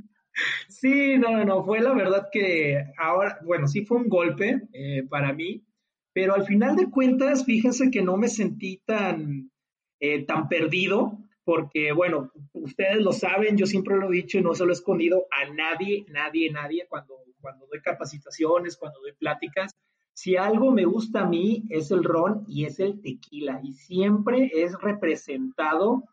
sí, 0.70 1.18
no, 1.18 1.44
no, 1.46 1.64
fue 1.64 1.82
la 1.82 1.94
verdad 1.94 2.30
que 2.32 2.84
ahora, 2.98 3.38
bueno, 3.44 3.68
sí 3.68 3.86
fue 3.86 3.98
un 3.98 4.08
golpe 4.08 4.62
eh, 4.74 5.04
para 5.10 5.34
mí, 5.34 5.66
pero 6.14 6.36
al 6.36 6.46
final 6.46 6.76
de 6.76 6.90
cuentas, 6.90 7.46
fíjense 7.46 7.92
que 7.92 8.02
no 8.02 8.18
me 8.18 8.28
sentí 8.28 8.82
tan, 8.86 9.52
eh, 10.00 10.26
tan 10.26 10.48
perdido, 10.48 11.18
porque, 11.44 11.92
bueno, 11.92 12.32
ustedes 12.54 12.98
lo 12.98 13.12
saben, 13.12 13.58
yo 13.58 13.66
siempre 13.66 13.98
lo 13.98 14.12
he 14.12 14.18
dicho 14.18 14.38
y 14.38 14.42
no 14.42 14.54
se 14.54 14.64
lo 14.64 14.72
he 14.72 14.74
escondido 14.74 15.26
a 15.32 15.52
nadie, 15.52 16.06
nadie, 16.10 16.52
nadie 16.52 16.86
cuando, 16.88 17.16
cuando 17.40 17.66
doy 17.68 17.82
capacitaciones, 17.82 18.78
cuando 18.78 19.00
doy 19.00 19.14
pláticas. 19.14 19.76
Si 20.14 20.36
algo 20.36 20.72
me 20.72 20.86
gusta 20.86 21.22
a 21.22 21.26
mí 21.26 21.64
es 21.70 21.90
el 21.92 22.04
ron 22.04 22.44
y 22.48 22.66
es 22.66 22.80
el 22.80 23.02
tequila 23.02 23.60
y 23.64 23.74
siempre 23.74 24.52
es 24.54 24.74
representado 24.80 26.04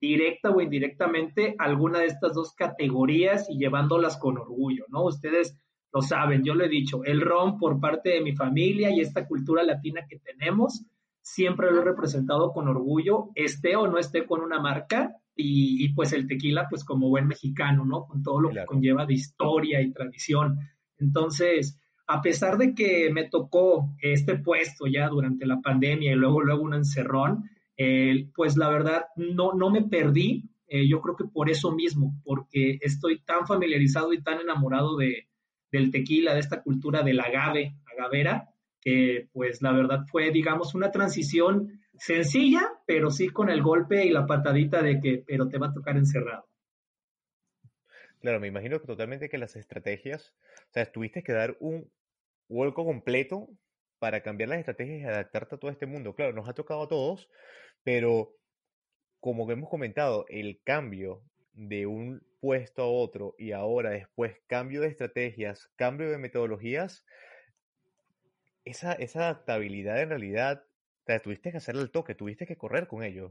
directa 0.00 0.50
o 0.50 0.60
indirectamente 0.60 1.54
alguna 1.58 2.00
de 2.00 2.06
estas 2.06 2.34
dos 2.34 2.52
categorías 2.54 3.48
y 3.48 3.56
llevándolas 3.56 4.18
con 4.18 4.36
orgullo, 4.36 4.84
¿no? 4.88 5.04
Ustedes 5.04 5.56
lo 5.94 6.02
saben, 6.02 6.42
yo 6.42 6.54
lo 6.54 6.64
he 6.64 6.68
dicho, 6.68 7.04
el 7.04 7.20
ron 7.20 7.58
por 7.58 7.80
parte 7.80 8.10
de 8.10 8.20
mi 8.20 8.34
familia 8.34 8.90
y 8.90 9.00
esta 9.00 9.26
cultura 9.26 9.62
latina 9.62 10.04
que 10.08 10.18
tenemos, 10.18 10.84
siempre 11.24 11.70
lo 11.70 11.80
he 11.80 11.84
representado 11.84 12.52
con 12.52 12.68
orgullo, 12.68 13.30
esté 13.34 13.76
o 13.76 13.88
no 13.88 13.98
esté 13.98 14.26
con 14.26 14.42
una 14.42 14.60
marca, 14.60 15.16
y, 15.36 15.88
pues 15.94 16.12
el 16.12 16.28
tequila, 16.28 16.68
pues 16.68 16.84
como 16.84 17.08
buen 17.08 17.26
mexicano, 17.26 17.84
¿no? 17.84 18.06
Con 18.06 18.22
todo 18.22 18.40
lo 18.40 18.50
que 18.50 18.64
conlleva 18.66 19.04
de 19.04 19.14
historia 19.14 19.80
y 19.82 19.92
tradición. 19.92 20.58
Entonces, 20.98 21.80
a 22.06 22.22
pesar 22.22 22.56
de 22.56 22.74
que 22.74 23.10
me 23.12 23.28
tocó 23.28 23.94
este 24.00 24.36
puesto 24.36 24.86
ya 24.86 25.08
durante 25.08 25.46
la 25.46 25.60
pandemia 25.60 26.12
y 26.12 26.14
luego, 26.14 26.40
luego 26.42 26.62
un 26.62 26.74
encerrón, 26.74 27.50
eh, 27.76 28.28
pues 28.36 28.56
la 28.56 28.68
verdad 28.68 29.06
no, 29.16 29.54
no 29.54 29.70
me 29.70 29.82
perdí. 29.82 30.50
Eh, 30.68 30.86
yo 30.88 31.00
creo 31.00 31.16
que 31.16 31.24
por 31.24 31.50
eso 31.50 31.72
mismo, 31.72 32.14
porque 32.24 32.78
estoy 32.80 33.20
tan 33.20 33.46
familiarizado 33.46 34.12
y 34.12 34.22
tan 34.22 34.40
enamorado 34.40 34.96
de, 34.96 35.28
del 35.72 35.90
tequila, 35.90 36.34
de 36.34 36.40
esta 36.40 36.62
cultura 36.62 37.02
del 37.02 37.18
agave, 37.18 37.76
agavera, 37.92 38.53
que 38.84 39.28
pues 39.32 39.62
la 39.62 39.72
verdad 39.72 40.04
fue, 40.10 40.30
digamos, 40.30 40.74
una 40.74 40.92
transición 40.92 41.80
sencilla, 41.98 42.60
pero 42.86 43.10
sí 43.10 43.28
con 43.28 43.48
el 43.48 43.62
golpe 43.62 44.04
y 44.04 44.10
la 44.10 44.26
patadita 44.26 44.82
de 44.82 45.00
que, 45.00 45.24
pero 45.26 45.48
te 45.48 45.58
va 45.58 45.68
a 45.68 45.72
tocar 45.72 45.96
encerrado. 45.96 46.46
Claro, 48.20 48.40
me 48.40 48.48
imagino 48.48 48.80
que 48.80 48.86
totalmente 48.86 49.28
que 49.28 49.38
las 49.38 49.56
estrategias, 49.56 50.34
o 50.68 50.72
sea, 50.72 50.90
tuviste 50.90 51.22
que 51.22 51.32
dar 51.32 51.56
un 51.60 51.90
vuelco 52.48 52.84
completo 52.84 53.48
para 53.98 54.22
cambiar 54.22 54.50
las 54.50 54.58
estrategias 54.58 55.00
y 55.00 55.04
adaptarte 55.04 55.54
a 55.54 55.58
todo 55.58 55.70
este 55.70 55.86
mundo. 55.86 56.14
Claro, 56.14 56.34
nos 56.34 56.48
ha 56.48 56.54
tocado 56.54 56.82
a 56.82 56.88
todos, 56.88 57.28
pero 57.82 58.36
como 59.20 59.50
hemos 59.50 59.70
comentado, 59.70 60.26
el 60.28 60.60
cambio 60.62 61.22
de 61.54 61.86
un 61.86 62.22
puesto 62.40 62.82
a 62.82 62.86
otro 62.86 63.34
y 63.38 63.52
ahora 63.52 63.90
después 63.90 64.36
cambio 64.46 64.82
de 64.82 64.88
estrategias, 64.88 65.70
cambio 65.76 66.10
de 66.10 66.18
metodologías, 66.18 67.06
esa, 68.64 68.92
esa 68.92 69.20
adaptabilidad 69.20 70.00
en 70.00 70.08
realidad 70.10 70.64
sea, 71.06 71.20
tuviste 71.20 71.50
que 71.50 71.58
hacerle 71.58 71.82
el 71.82 71.90
toque, 71.90 72.14
tuviste 72.14 72.46
que 72.46 72.56
correr 72.56 72.86
con 72.86 73.02
ello. 73.02 73.30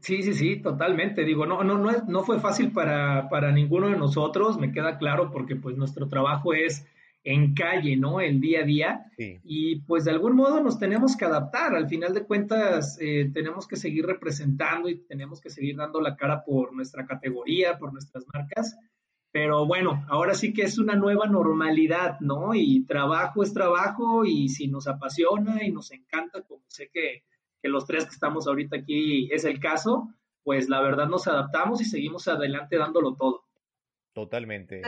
Sí, 0.00 0.22
sí, 0.22 0.34
sí, 0.34 0.56
totalmente. 0.56 1.24
Digo, 1.24 1.46
no, 1.46 1.64
no, 1.64 1.78
no, 1.78 1.90
no 2.06 2.24
fue 2.24 2.38
fácil 2.38 2.72
para, 2.72 3.28
para 3.30 3.50
ninguno 3.50 3.88
de 3.88 3.96
nosotros, 3.96 4.58
me 4.58 4.72
queda 4.72 4.98
claro, 4.98 5.30
porque 5.30 5.56
pues 5.56 5.76
nuestro 5.76 6.08
trabajo 6.08 6.52
es 6.52 6.86
en 7.24 7.54
calle, 7.54 7.96
¿no? 7.96 8.20
El 8.20 8.40
día 8.40 8.60
a 8.60 8.64
día. 8.64 9.12
Y 9.18 9.80
pues 9.80 10.04
de 10.04 10.12
algún 10.12 10.36
modo 10.36 10.62
nos 10.62 10.78
tenemos 10.78 11.16
que 11.16 11.24
adaptar. 11.24 11.74
Al 11.74 11.88
final 11.88 12.14
de 12.14 12.24
cuentas, 12.24 12.98
eh, 13.00 13.30
tenemos 13.32 13.66
que 13.66 13.76
seguir 13.76 14.06
representando 14.06 14.88
y 14.88 14.98
tenemos 15.06 15.40
que 15.40 15.50
seguir 15.50 15.76
dando 15.76 16.00
la 16.00 16.16
cara 16.16 16.44
por 16.44 16.72
nuestra 16.72 17.04
categoría, 17.06 17.78
por 17.78 17.92
nuestras 17.92 18.24
marcas. 18.32 18.78
Pero 19.32 19.66
bueno, 19.66 20.04
ahora 20.08 20.34
sí 20.34 20.52
que 20.52 20.62
es 20.62 20.78
una 20.78 20.94
nueva 20.94 21.26
normalidad, 21.26 22.18
¿no? 22.20 22.54
Y 22.54 22.84
trabajo 22.86 23.42
es 23.42 23.52
trabajo 23.52 24.24
y 24.24 24.48
si 24.48 24.68
nos 24.68 24.88
apasiona 24.88 25.62
y 25.62 25.70
nos 25.70 25.92
encanta, 25.92 26.42
como 26.42 26.62
sé 26.68 26.88
que, 26.92 27.24
los 27.62 27.84
tres 27.84 28.04
que 28.04 28.12
estamos 28.12 28.46
ahorita 28.46 28.76
aquí 28.76 29.28
es 29.32 29.44
el 29.44 29.58
caso, 29.58 30.08
pues 30.44 30.68
la 30.68 30.80
verdad 30.80 31.08
nos 31.08 31.26
adaptamos 31.26 31.80
y 31.80 31.84
seguimos 31.84 32.28
adelante 32.28 32.76
dándolo 32.78 33.16
todo. 33.16 33.44
Totalmente. 34.12 34.82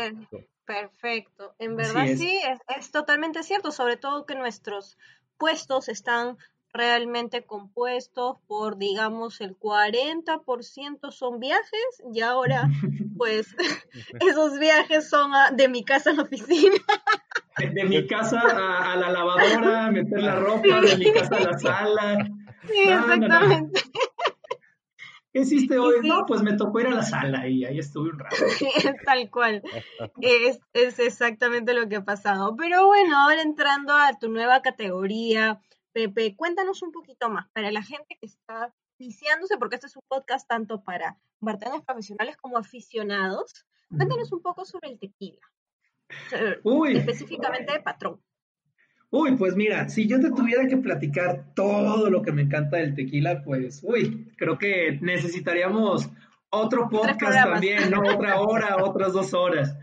Perfecto. 0.64 1.56
En 1.58 1.74
verdad 1.74 2.06
sí, 2.16 2.38
es, 2.38 2.60
es 2.78 2.92
totalmente 2.92 3.42
cierto, 3.42 3.72
sobre 3.72 3.96
todo 3.96 4.26
que 4.26 4.36
nuestros 4.36 4.96
puestos 5.38 5.88
están 5.88 6.38
realmente 6.78 7.44
compuestos 7.44 8.38
por, 8.46 8.78
digamos, 8.78 9.40
el 9.40 9.58
40% 9.58 11.10
son 11.10 11.40
viajes 11.40 12.02
y 12.14 12.20
ahora, 12.20 12.70
pues, 13.18 13.54
esos 14.20 14.58
viajes 14.58 15.10
son 15.10 15.32
de 15.56 15.68
mi 15.68 15.84
casa 15.84 16.10
a 16.10 16.14
la 16.14 16.22
oficina. 16.22 16.76
De, 17.58 17.84
mi 17.84 18.06
casa 18.06 18.40
a, 18.40 18.96
la 18.96 19.10
lavadora, 19.10 19.90
meter 19.90 20.22
la 20.22 20.36
ropa, 20.36 20.80
de 20.80 20.96
mi 20.96 21.12
casa 21.12 21.36
a 21.36 21.40
la 21.40 21.58
sala. 21.58 22.28
Sí, 22.68 22.82
exactamente. 22.88 23.80
¿Qué 25.32 25.40
hiciste 25.40 25.78
hoy? 25.78 25.96
No, 26.06 26.24
pues 26.26 26.42
me 26.42 26.54
tocó 26.54 26.80
ir 26.80 26.86
a 26.86 26.94
la 26.94 27.02
sala 27.02 27.48
y 27.48 27.64
ahí 27.64 27.78
estuve 27.78 28.10
un 28.10 28.18
rato. 28.18 28.36
Tal 29.04 29.30
cual. 29.30 29.62
Es, 30.20 30.60
es 30.72 30.98
exactamente 30.98 31.74
lo 31.74 31.88
que 31.88 31.96
ha 31.96 32.04
pasado. 32.04 32.56
Pero 32.56 32.86
bueno, 32.86 33.18
ahora 33.18 33.42
entrando 33.42 33.94
a 33.94 34.16
tu 34.18 34.28
nueva 34.28 34.62
categoría, 34.62 35.60
Pepe, 35.92 36.36
cuéntanos 36.36 36.82
un 36.82 36.92
poquito 36.92 37.28
más 37.30 37.46
para 37.52 37.70
la 37.70 37.82
gente 37.82 38.16
que 38.20 38.26
está 38.26 38.74
iniciándose, 38.98 39.56
porque 39.58 39.76
este 39.76 39.86
es 39.86 39.96
un 39.96 40.02
podcast 40.08 40.46
tanto 40.48 40.82
para 40.82 41.18
bartenders 41.40 41.84
profesionales 41.84 42.36
como 42.36 42.58
aficionados. 42.58 43.66
Cuéntanos 43.88 44.32
un 44.32 44.42
poco 44.42 44.64
sobre 44.64 44.90
el 44.90 44.98
tequila. 44.98 45.40
Uy. 46.62 46.96
Específicamente 46.96 47.72
de 47.72 47.80
patrón. 47.80 48.20
Uy, 49.10 49.36
pues 49.36 49.56
mira, 49.56 49.88
si 49.88 50.06
yo 50.06 50.20
te 50.20 50.30
tuviera 50.30 50.66
que 50.66 50.76
platicar 50.76 51.54
todo 51.54 52.10
lo 52.10 52.20
que 52.20 52.32
me 52.32 52.42
encanta 52.42 52.76
del 52.76 52.94
tequila, 52.94 53.42
pues, 53.42 53.80
uy, 53.82 54.30
creo 54.36 54.58
que 54.58 54.98
necesitaríamos 55.00 56.10
otro 56.50 56.90
podcast 56.90 57.50
también, 57.50 57.90
¿no? 57.90 58.00
Otra 58.00 58.40
hora, 58.40 58.84
otras 58.84 59.14
dos 59.14 59.32
horas. 59.32 59.74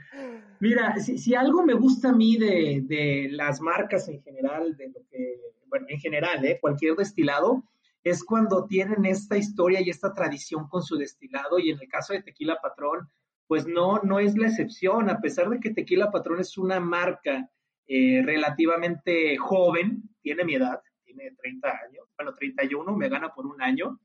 Mira, 0.60 0.98
si, 1.00 1.36
algo 1.36 1.64
me 1.64 1.74
gusta 1.74 2.10
a 2.10 2.14
mí 2.14 2.38
de, 2.38 2.82
de, 2.86 3.30
las 3.32 3.62
marcas 3.62 4.08
en 4.08 4.22
general, 4.22 4.76
de 4.78 4.90
lo 4.90 5.06
que 5.10 5.40
bueno, 5.68 5.88
en 5.90 6.00
general, 6.00 6.46
¿eh? 6.46 6.58
cualquier 6.62 6.96
destilado, 6.96 7.64
es 8.04 8.24
cuando 8.24 8.66
tienen 8.66 9.06
esta 9.06 9.38
historia 9.38 9.82
y 9.82 9.90
esta 9.90 10.14
tradición 10.14 10.68
con 10.70 10.84
su 10.84 10.96
destilado 10.96 11.60
y 11.60 11.72
en 11.72 11.80
el 11.82 11.88
caso 11.88 12.14
de 12.14 12.22
Tequila 12.22 12.60
Patrón, 12.62 13.10
pues 13.48 13.68
no, 13.68 14.00
no 14.04 14.20
es 14.20 14.38
la 14.38 14.48
excepción, 14.48 15.10
a 15.10 15.20
pesar 15.20 15.50
de 15.50 15.60
que 15.60 15.72
Tequila 15.72 16.12
Patrón 16.12 16.40
es 16.40 16.58
una 16.58 16.80
marca 16.80 17.50
eh, 17.88 18.22
relativamente 18.24 19.38
joven, 19.38 20.04
tiene 20.22 20.46
mi 20.46 20.56
edad, 20.56 20.82
tiene 21.04 21.32
30 21.32 21.68
años, 21.68 22.08
bueno, 22.18 22.34
31, 22.34 22.96
me 22.96 23.10
gana 23.10 23.34
por 23.34 23.46
un 23.48 23.62
año, 23.62 24.00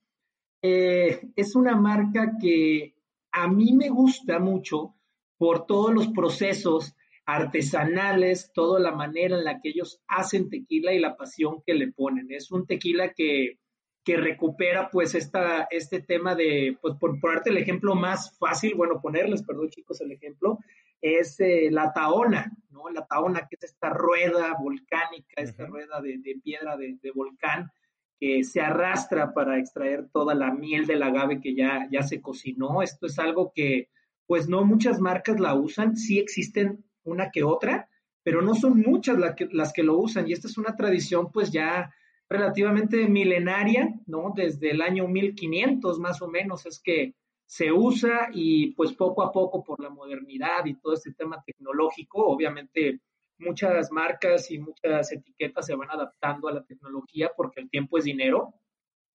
eh, 0.62 1.30
es 1.36 1.54
una 1.54 1.76
marca 1.76 2.36
que 2.40 2.94
a 3.32 3.48
mí 3.48 3.72
me 3.72 3.88
gusta 3.88 4.38
mucho 4.38 4.94
por 5.40 5.64
todos 5.64 5.94
los 5.94 6.08
procesos 6.08 6.94
artesanales, 7.24 8.52
toda 8.52 8.78
la 8.78 8.92
manera 8.92 9.38
en 9.38 9.44
la 9.44 9.58
que 9.58 9.70
ellos 9.70 10.02
hacen 10.06 10.50
tequila 10.50 10.92
y 10.92 10.98
la 10.98 11.16
pasión 11.16 11.62
que 11.64 11.72
le 11.72 11.90
ponen. 11.90 12.26
Es 12.30 12.50
un 12.50 12.66
tequila 12.66 13.14
que, 13.14 13.58
que 14.04 14.18
recupera 14.18 14.90
pues 14.90 15.14
esta, 15.14 15.66
este 15.70 16.02
tema 16.02 16.34
de, 16.34 16.76
pues 16.82 16.94
por 17.00 17.18
ponerte 17.20 17.48
el 17.48 17.56
ejemplo 17.56 17.94
más 17.94 18.36
fácil, 18.38 18.74
bueno, 18.74 19.00
ponerles, 19.00 19.42
perdón 19.42 19.70
chicos, 19.70 20.02
el 20.02 20.12
ejemplo, 20.12 20.58
es 21.00 21.40
eh, 21.40 21.70
la 21.70 21.90
taona, 21.94 22.52
¿no? 22.68 22.90
La 22.90 23.06
taona 23.06 23.48
que 23.48 23.56
es 23.56 23.64
esta 23.64 23.88
rueda 23.88 24.54
volcánica, 24.60 25.40
esta 25.40 25.64
rueda 25.64 26.02
de, 26.02 26.20
piedra 26.44 26.76
de, 26.76 26.98
de, 27.00 27.10
volcán 27.12 27.70
que 28.18 28.44
se 28.44 28.60
arrastra 28.60 29.32
para 29.32 29.58
extraer 29.58 30.06
toda 30.12 30.34
la 30.34 30.52
miel 30.52 30.86
del 30.86 31.02
agave 31.02 31.40
que 31.40 31.54
ya, 31.54 31.88
ya 31.90 32.02
se 32.02 32.20
cocinó. 32.20 32.82
Esto 32.82 33.06
es 33.06 33.18
algo 33.18 33.52
que 33.54 33.88
pues 34.30 34.48
no 34.48 34.64
muchas 34.64 35.00
marcas 35.00 35.40
la 35.40 35.56
usan, 35.56 35.96
sí 35.96 36.20
existen 36.20 36.84
una 37.02 37.32
que 37.32 37.42
otra, 37.42 37.88
pero 38.22 38.42
no 38.42 38.54
son 38.54 38.78
muchas 38.78 39.18
las 39.18 39.72
que 39.72 39.82
lo 39.82 39.98
usan 39.98 40.28
y 40.28 40.32
esta 40.32 40.46
es 40.46 40.56
una 40.56 40.76
tradición 40.76 41.32
pues 41.32 41.50
ya 41.50 41.92
relativamente 42.28 43.08
milenaria, 43.08 43.92
¿no? 44.06 44.32
Desde 44.32 44.70
el 44.70 44.82
año 44.82 45.08
1500 45.08 45.98
más 45.98 46.22
o 46.22 46.28
menos 46.28 46.64
es 46.64 46.78
que 46.78 47.16
se 47.44 47.72
usa 47.72 48.28
y 48.32 48.72
pues 48.74 48.92
poco 48.92 49.24
a 49.24 49.32
poco 49.32 49.64
por 49.64 49.82
la 49.82 49.90
modernidad 49.90 50.64
y 50.64 50.74
todo 50.74 50.94
este 50.94 51.12
tema 51.12 51.42
tecnológico, 51.44 52.24
obviamente 52.24 53.00
muchas 53.36 53.90
marcas 53.90 54.48
y 54.52 54.60
muchas 54.60 55.10
etiquetas 55.10 55.66
se 55.66 55.74
van 55.74 55.90
adaptando 55.90 56.46
a 56.46 56.52
la 56.52 56.64
tecnología 56.64 57.32
porque 57.36 57.62
el 57.62 57.68
tiempo 57.68 57.98
es 57.98 58.04
dinero. 58.04 58.54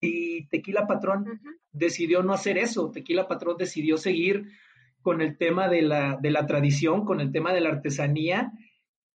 Y 0.01 0.45
Tequila 0.49 0.85
Patrón 0.85 1.39
decidió 1.71 2.21
no 2.21 2.33
hacer 2.33 2.57
eso, 2.57 2.91
Tequila 2.91 3.29
Patrón 3.29 3.55
decidió 3.57 3.95
seguir 3.95 4.51
con 5.05 5.21
el 5.21 5.37
tema 5.37 5.69
de 5.69 5.83
la, 5.83 6.17
de 6.19 6.31
la 6.31 6.47
tradición, 6.47 7.05
con 7.05 7.21
el 7.21 7.31
tema 7.31 7.53
de 7.53 7.61
la 7.61 7.69
artesanía. 7.69 8.51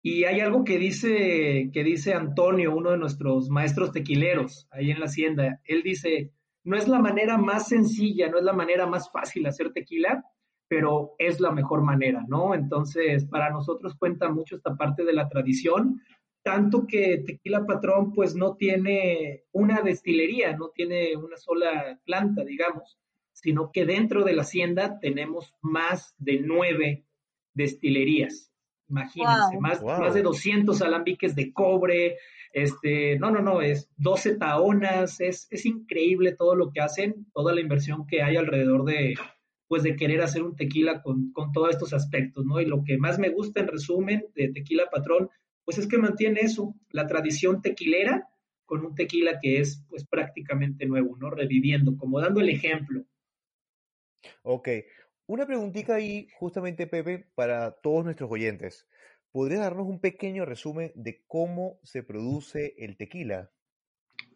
Y 0.04 0.26
hay 0.26 0.40
algo 0.40 0.64
que 0.64 0.78
dice, 0.78 1.72
que 1.74 1.84
dice 1.84 2.14
Antonio, 2.14 2.76
uno 2.76 2.92
de 2.92 3.00
nuestros 3.00 3.50
maestros 3.50 3.92
tequileros, 3.92 4.68
ahí 4.70 4.92
en 4.92 5.00
la 5.00 5.08
hacienda. 5.08 5.60
Él 5.64 5.82
dice, 5.82 6.32
no 6.64 6.78
es 6.78 6.88
la 6.88 7.00
manera 7.00 7.40
más 7.40 7.70
sencilla, 7.70 8.30
no 8.30 8.38
es 8.38 8.44
la 8.44 8.54
manera 8.54 8.86
más 8.86 9.12
fácil 9.12 9.48
hacer 9.48 9.74
tequila, 9.74 10.24
pero 10.68 11.16
es 11.18 11.40
la 11.40 11.50
mejor 11.50 11.82
manera, 11.82 12.24
¿no? 12.28 12.54
Entonces, 12.54 13.26
para 13.26 13.50
nosotros 13.50 13.96
cuenta 13.98 14.30
mucho 14.30 14.58
esta 14.58 14.76
parte 14.76 15.04
de 15.04 15.14
la 15.14 15.28
tradición, 15.28 16.00
tanto 16.44 16.86
que 16.86 17.24
Tequila 17.26 17.66
Patrón 17.66 18.14
pues 18.14 18.36
no 18.36 18.56
tiene 18.58 19.46
una 19.54 19.82
destilería, 19.82 20.56
no 20.56 20.70
tiene 20.70 21.16
una 21.18 21.36
sola 21.36 22.00
planta, 22.06 22.44
digamos 22.44 23.00
sino 23.42 23.72
que 23.72 23.86
dentro 23.86 24.24
de 24.24 24.34
la 24.34 24.42
hacienda 24.42 25.00
tenemos 25.00 25.54
más 25.62 26.14
de 26.18 26.40
nueve 26.40 27.06
destilerías. 27.54 28.52
Imagínense, 28.90 29.60
más, 29.60 29.84
más 29.84 30.14
de 30.14 30.24
200 30.24 30.82
alambiques 30.82 31.36
de 31.36 31.54
cobre, 31.54 32.18
este, 32.52 33.20
no, 33.20 33.30
no, 33.30 33.42
no, 33.42 33.62
es 33.62 33.90
12 33.98 34.38
taonas, 34.38 35.22
es, 35.22 35.48
es 35.52 35.66
increíble 35.66 36.36
todo 36.36 36.56
lo 36.56 36.72
que 36.72 36.82
hacen, 36.82 37.28
toda 37.34 37.54
la 37.54 37.62
inversión 37.62 38.08
que 38.08 38.24
hay 38.24 38.36
alrededor 38.36 38.86
de, 38.86 39.14
pues 39.68 39.84
de 39.84 39.96
querer 39.96 40.22
hacer 40.22 40.42
un 40.42 40.56
tequila 40.56 41.04
con, 41.04 41.32
con 41.32 41.52
todos 41.52 41.70
estos 41.70 41.94
aspectos, 41.94 42.44
¿no? 42.46 42.60
Y 42.60 42.66
lo 42.66 42.84
que 42.84 42.98
más 42.98 43.20
me 43.20 43.30
gusta 43.30 43.60
en 43.60 43.68
resumen 43.68 44.26
de 44.34 44.52
Tequila 44.52 44.90
Patrón, 44.92 45.30
pues 45.64 45.78
es 45.78 45.88
que 45.88 46.00
mantiene 46.00 46.42
eso, 46.42 46.74
la 46.90 47.06
tradición 47.06 47.62
tequilera 47.62 48.28
con 48.66 48.86
un 48.86 48.96
tequila 48.96 49.40
que 49.40 49.60
es 49.60 49.86
pues 49.88 50.06
prácticamente 50.08 50.88
nuevo, 50.88 51.16
¿no? 51.18 51.30
Reviviendo, 51.30 51.96
como 51.98 52.20
dando 52.20 52.40
el 52.40 52.50
ejemplo. 52.50 53.04
Ok, 54.44 54.70
una 55.28 55.46
preguntita 55.46 55.96
ahí 55.96 56.28
justamente, 56.40 56.88
Pepe, 56.88 57.28
para 57.36 57.72
todos 57.72 58.04
nuestros 58.04 58.32
oyentes. 58.32 58.88
¿Podrías 59.32 59.62
darnos 59.62 59.88
un 59.88 60.00
pequeño 60.00 60.44
resumen 60.44 60.92
de 60.96 61.24
cómo 61.28 61.80
se 61.84 62.02
produce 62.02 62.74
el 62.80 62.98
tequila? 62.98 63.52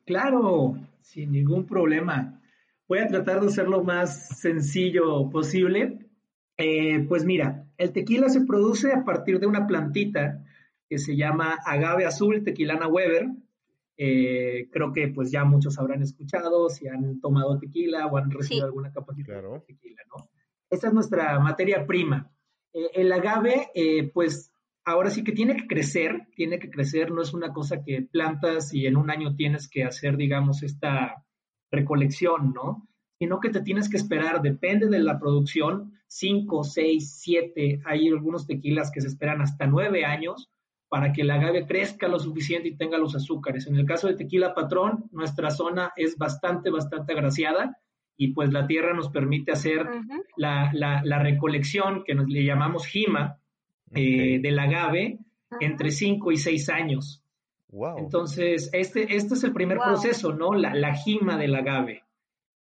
Claro, 0.05 0.75
sin 1.01 1.31
ningún 1.31 1.65
problema. 1.65 2.39
Voy 2.87 2.99
a 2.99 3.07
tratar 3.07 3.41
de 3.41 3.49
ser 3.49 3.67
lo 3.67 3.83
más 3.83 4.39
sencillo 4.39 5.29
posible. 5.29 5.97
Eh, 6.57 7.05
pues 7.07 7.25
mira, 7.25 7.65
el 7.77 7.91
tequila 7.91 8.29
se 8.29 8.41
produce 8.41 8.91
a 8.91 9.03
partir 9.03 9.39
de 9.39 9.47
una 9.47 9.65
plantita 9.65 10.43
que 10.87 10.99
se 10.99 11.15
llama 11.15 11.57
agave 11.65 12.05
azul 12.05 12.43
tequilana 12.43 12.87
Weber. 12.87 13.29
Eh, 13.97 14.69
creo 14.71 14.91
que 14.91 15.07
pues 15.09 15.31
ya 15.31 15.43
muchos 15.43 15.77
habrán 15.77 16.01
escuchado, 16.01 16.69
si 16.69 16.87
han 16.87 17.19
tomado 17.19 17.59
tequila 17.59 18.07
o 18.07 18.17
han 18.17 18.31
recibido 18.31 18.65
alguna 18.65 18.91
capacitación 18.91 19.53
de 19.53 19.59
tequila, 19.61 20.01
¿no? 20.09 20.29
Esta 20.69 20.87
es 20.87 20.93
nuestra 20.93 21.39
materia 21.39 21.85
prima. 21.85 22.31
Eh, 22.73 22.89
el 22.95 23.11
agave, 23.11 23.69
pues 24.13 24.51
ahora 24.85 25.09
sí 25.09 25.23
que 25.23 25.31
tiene 25.31 25.55
que 25.55 25.67
crecer, 25.67 26.27
tiene 26.35 26.59
que 26.59 26.69
crecer, 26.69 27.11
no 27.11 27.21
es 27.21 27.33
una 27.33 27.53
cosa 27.53 27.83
que 27.83 28.01
plantas 28.01 28.73
y 28.73 28.85
en 28.85 28.97
un 28.97 29.09
año 29.09 29.35
tienes 29.35 29.69
que 29.69 29.83
hacer, 29.83 30.17
digamos, 30.17 30.63
esta 30.63 31.23
recolección, 31.71 32.53
¿no? 32.53 32.87
Sino 33.19 33.39
que 33.39 33.49
te 33.49 33.61
tienes 33.61 33.89
que 33.89 33.97
esperar, 33.97 34.41
depende 34.41 34.87
de 34.87 34.99
la 34.99 35.19
producción, 35.19 35.93
cinco, 36.07 36.63
seis, 36.63 37.19
siete, 37.19 37.81
hay 37.85 38.07
algunos 38.07 38.45
tequilas 38.45 38.91
que 38.91 39.01
se 39.01 39.07
esperan 39.07 39.41
hasta 39.41 39.65
nueve 39.65 40.05
años 40.05 40.49
para 40.93 41.11
que 41.11 41.23
el 41.23 41.31
agave 41.31 41.65
crezca 41.65 42.07
lo 42.07 42.19
suficiente 42.19 42.67
y 42.67 42.75
tenga 42.75 42.99
los 42.99 43.15
azúcares. 43.15 43.65
En 43.65 43.75
el 43.77 43.83
caso 43.83 44.07
de 44.07 44.13
tequila 44.13 44.53
patrón, 44.53 45.05
nuestra 45.11 45.49
zona 45.49 45.91
es 45.95 46.19
bastante, 46.19 46.69
bastante 46.69 47.13
agraciada 47.13 47.79
y 48.15 48.27
pues 48.27 48.53
la 48.53 48.67
tierra 48.67 48.93
nos 48.93 49.09
permite 49.09 49.53
hacer 49.53 49.87
la, 50.37 50.69
la, 50.71 51.17
recolección 51.17 52.03
que 52.03 52.13
nos 52.13 52.27
le 52.27 52.45
llamamos 52.45 52.85
jima 52.85 53.39
eh, 53.95 54.37
del 54.39 54.59
agave 54.59 55.17
entre 55.59 55.89
5 55.89 56.31
y 56.31 56.37
6 56.37 56.69
años. 56.69 57.23
Wow. 57.69 57.97
Entonces, 57.97 58.69
este, 58.71 59.15
este 59.15 59.33
es 59.33 59.43
el 59.43 59.51
primer 59.51 59.79
proceso, 59.79 60.31
¿no? 60.31 60.53
La, 60.53 60.75
la 60.75 60.93
jima 60.93 61.37
del 61.37 61.55
agave. 61.55 62.02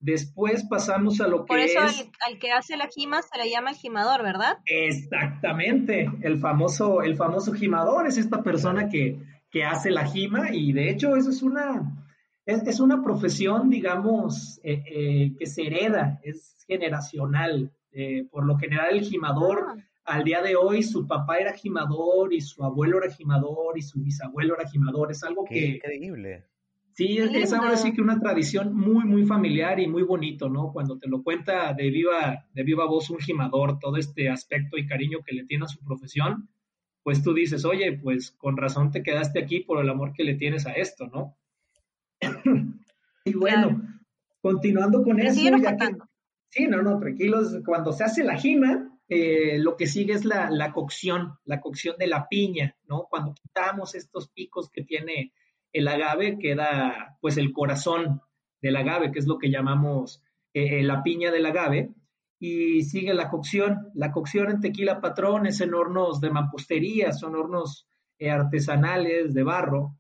Después 0.01 0.65
pasamos 0.67 1.22
a 1.22 1.27
lo 1.27 1.46
que 1.46 1.63
es... 1.63 1.74
Por 1.75 1.86
eso 1.86 2.08
al, 2.27 2.39
que 2.39 2.51
hace 2.51 2.75
la 2.75 2.88
jima 2.88 3.22
se 3.22 3.38
le 3.38 3.51
llama 3.51 3.70
el 3.70 3.75
jimador, 3.75 4.24
¿verdad? 4.24 4.58
Exactamente, 4.65 6.10
el 6.22 6.39
famoso, 6.39 7.03
el 7.03 7.15
famoso 7.15 7.53
jimador 7.53 8.08
es 8.08 8.17
esta 8.17 8.41
persona 8.41 8.89
que, 8.89 9.20
que 9.51 9.63
hace 9.63 9.91
la 9.91 10.08
jima 10.08 10.53
y 10.53 10.74
de 10.74 10.89
hecho 10.89 11.15
eso 11.15 11.29
es 11.29 11.43
una, 11.43 12.03
es, 12.48 12.79
una 12.79 13.03
profesión, 13.03 13.70
digamos, 13.70 14.60
eh, 14.63 14.84
eh, 14.88 15.36
que 15.38 15.46
se 15.46 15.67
hereda, 15.67 16.20
es 16.24 16.58
generacional. 16.67 17.72
Eh, 17.91 18.25
por 18.31 18.46
lo 18.46 18.58
general 18.58 18.98
el 18.98 19.01
jimador, 19.01 19.65
ah. 19.67 19.84
al 20.05 20.24
día 20.24 20.41
de 20.41 20.55
hoy, 20.55 20.81
su 20.81 21.05
papá 21.05 21.38
era 21.38 21.53
jimador 21.53 22.34
y 22.34 22.41
su 22.41 22.63
abuelo 22.63 22.98
era 23.03 23.13
jimador 23.13 23.77
y 23.77 23.84
su 23.84 24.01
bisabuelo 24.01 24.55
era 24.55 24.67
jimador, 24.67 25.12
es 25.12 25.24
algo 25.24 25.46
que... 25.46 25.75
Increíble 25.75 26.46
Sí, 26.94 27.18
es, 27.18 27.54
ahora 27.54 27.78
sí 27.78 27.94
que 27.94 28.02
una 28.02 28.20
tradición 28.20 28.76
muy, 28.76 29.06
muy 29.06 29.26
familiar 29.26 29.80
y 29.80 29.88
muy 29.88 30.04
bonito, 30.04 30.50
¿no? 30.50 30.72
Cuando 30.74 31.00
te 31.00 31.08
lo 31.08 31.24
cuenta 31.24 31.74
de 31.74 31.90
viva, 31.90 32.46
de 32.54 32.64
viva 32.64 32.86
voz 32.86 33.10
un 33.10 33.20
gimador, 33.20 33.80
todo 33.80 33.98
este 33.98 34.30
aspecto 34.30 34.78
y 34.78 34.86
cariño 34.86 35.20
que 35.26 35.34
le 35.34 35.46
tiene 35.46 35.66
a 35.66 35.70
su 35.70 35.80
profesión, 35.84 36.50
pues 37.04 37.24
tú 37.24 37.34
dices, 37.34 37.64
oye, 37.64 37.94
pues 37.94 38.32
con 38.32 38.58
razón 38.58 38.92
te 38.92 39.04
quedaste 39.04 39.40
aquí 39.40 39.62
por 39.62 39.82
el 39.82 39.90
amor 39.90 40.12
que 40.14 40.24
le 40.24 40.36
tienes 40.36 40.68
a 40.68 40.74
esto, 40.74 41.08
¿no? 41.08 41.38
y 43.26 43.34
bueno, 43.34 43.82
continuando 44.42 45.02
con 45.04 45.20
eso, 45.20 45.42
ya 45.42 45.78
que, 45.78 45.98
sí, 46.50 46.68
no, 46.68 46.82
no, 46.82 47.00
tranquilos, 47.00 47.58
cuando 47.66 47.94
se 47.94 48.04
hace 48.04 48.24
la 48.24 48.38
jima, 48.38 48.92
eh, 49.08 49.58
lo 49.60 49.77
que 49.77 49.88
sigue 49.88 50.14
es 50.14 50.25
la, 50.25 50.50
la 50.50 50.74
cocción, 50.74 51.34
la 51.46 51.62
cocción 51.62 51.96
de 51.98 52.08
la 52.08 52.27
piña, 52.27 52.75
¿no? 52.88 53.08
Cuando 53.10 53.34
quitamos 53.34 53.96
estos 53.96 54.30
picos 54.30 54.70
que 54.70 54.84
tiene 54.84 55.34
el 55.74 55.88
agave 55.88 56.38
queda 56.40 57.18
pues 57.22 57.38
el 57.38 57.51
corazón 57.53 58.22
del 58.62 58.75
agave, 58.75 59.12
que 59.12 59.20
es 59.20 59.27
lo 59.27 59.38
que 59.38 59.50
llamamos 59.50 60.22
eh, 60.53 60.79
eh, 60.79 60.84
la 60.84 61.03
piña 61.03 61.31
del 61.31 61.46
agave, 61.46 61.92
y 62.40 62.84
sigue 62.84 63.14
la 63.14 63.29
cocción. 63.29 63.90
La 63.94 64.12
cocción 64.12 64.50
en 64.50 64.62
tequila 64.62 65.01
patrón 65.01 65.46
es 65.46 65.62
en 65.62 65.74
hornos 65.74 66.22
de 66.22 66.31
mampostería, 66.31 67.14
son 67.14 67.36
hornos 67.36 67.88
eh, 68.20 68.31
artesanales 68.31 69.34
de 69.34 69.44
barro, 69.44 69.98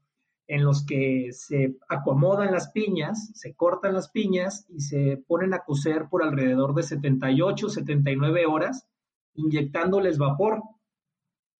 en 0.47 0.65
los 0.65 0.85
que 0.85 1.29
se 1.31 1.77
acomodan 1.87 2.51
las 2.51 2.71
piñas, 2.71 3.31
se 3.35 3.55
cortan 3.55 3.93
las 3.93 4.09
piñas 4.09 4.65
y 4.69 4.81
se 4.81 5.23
ponen 5.25 5.53
a 5.53 5.59
cocer 5.59 6.07
por 6.09 6.23
alrededor 6.23 6.73
de 6.73 6.83
78, 6.83 7.69
79 7.69 8.45
horas, 8.47 8.85
inyectándoles 9.33 10.17
vapor, 10.17 10.61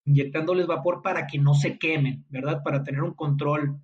inyectándoles 0.04 0.68
vapor 0.68 1.02
para 1.02 1.26
que 1.26 1.40
no 1.40 1.54
se 1.54 1.78
quemen, 1.78 2.26
¿verdad? 2.30 2.64
Para 2.64 2.84
tener 2.84 3.02
un 3.04 3.14
control 3.14 3.80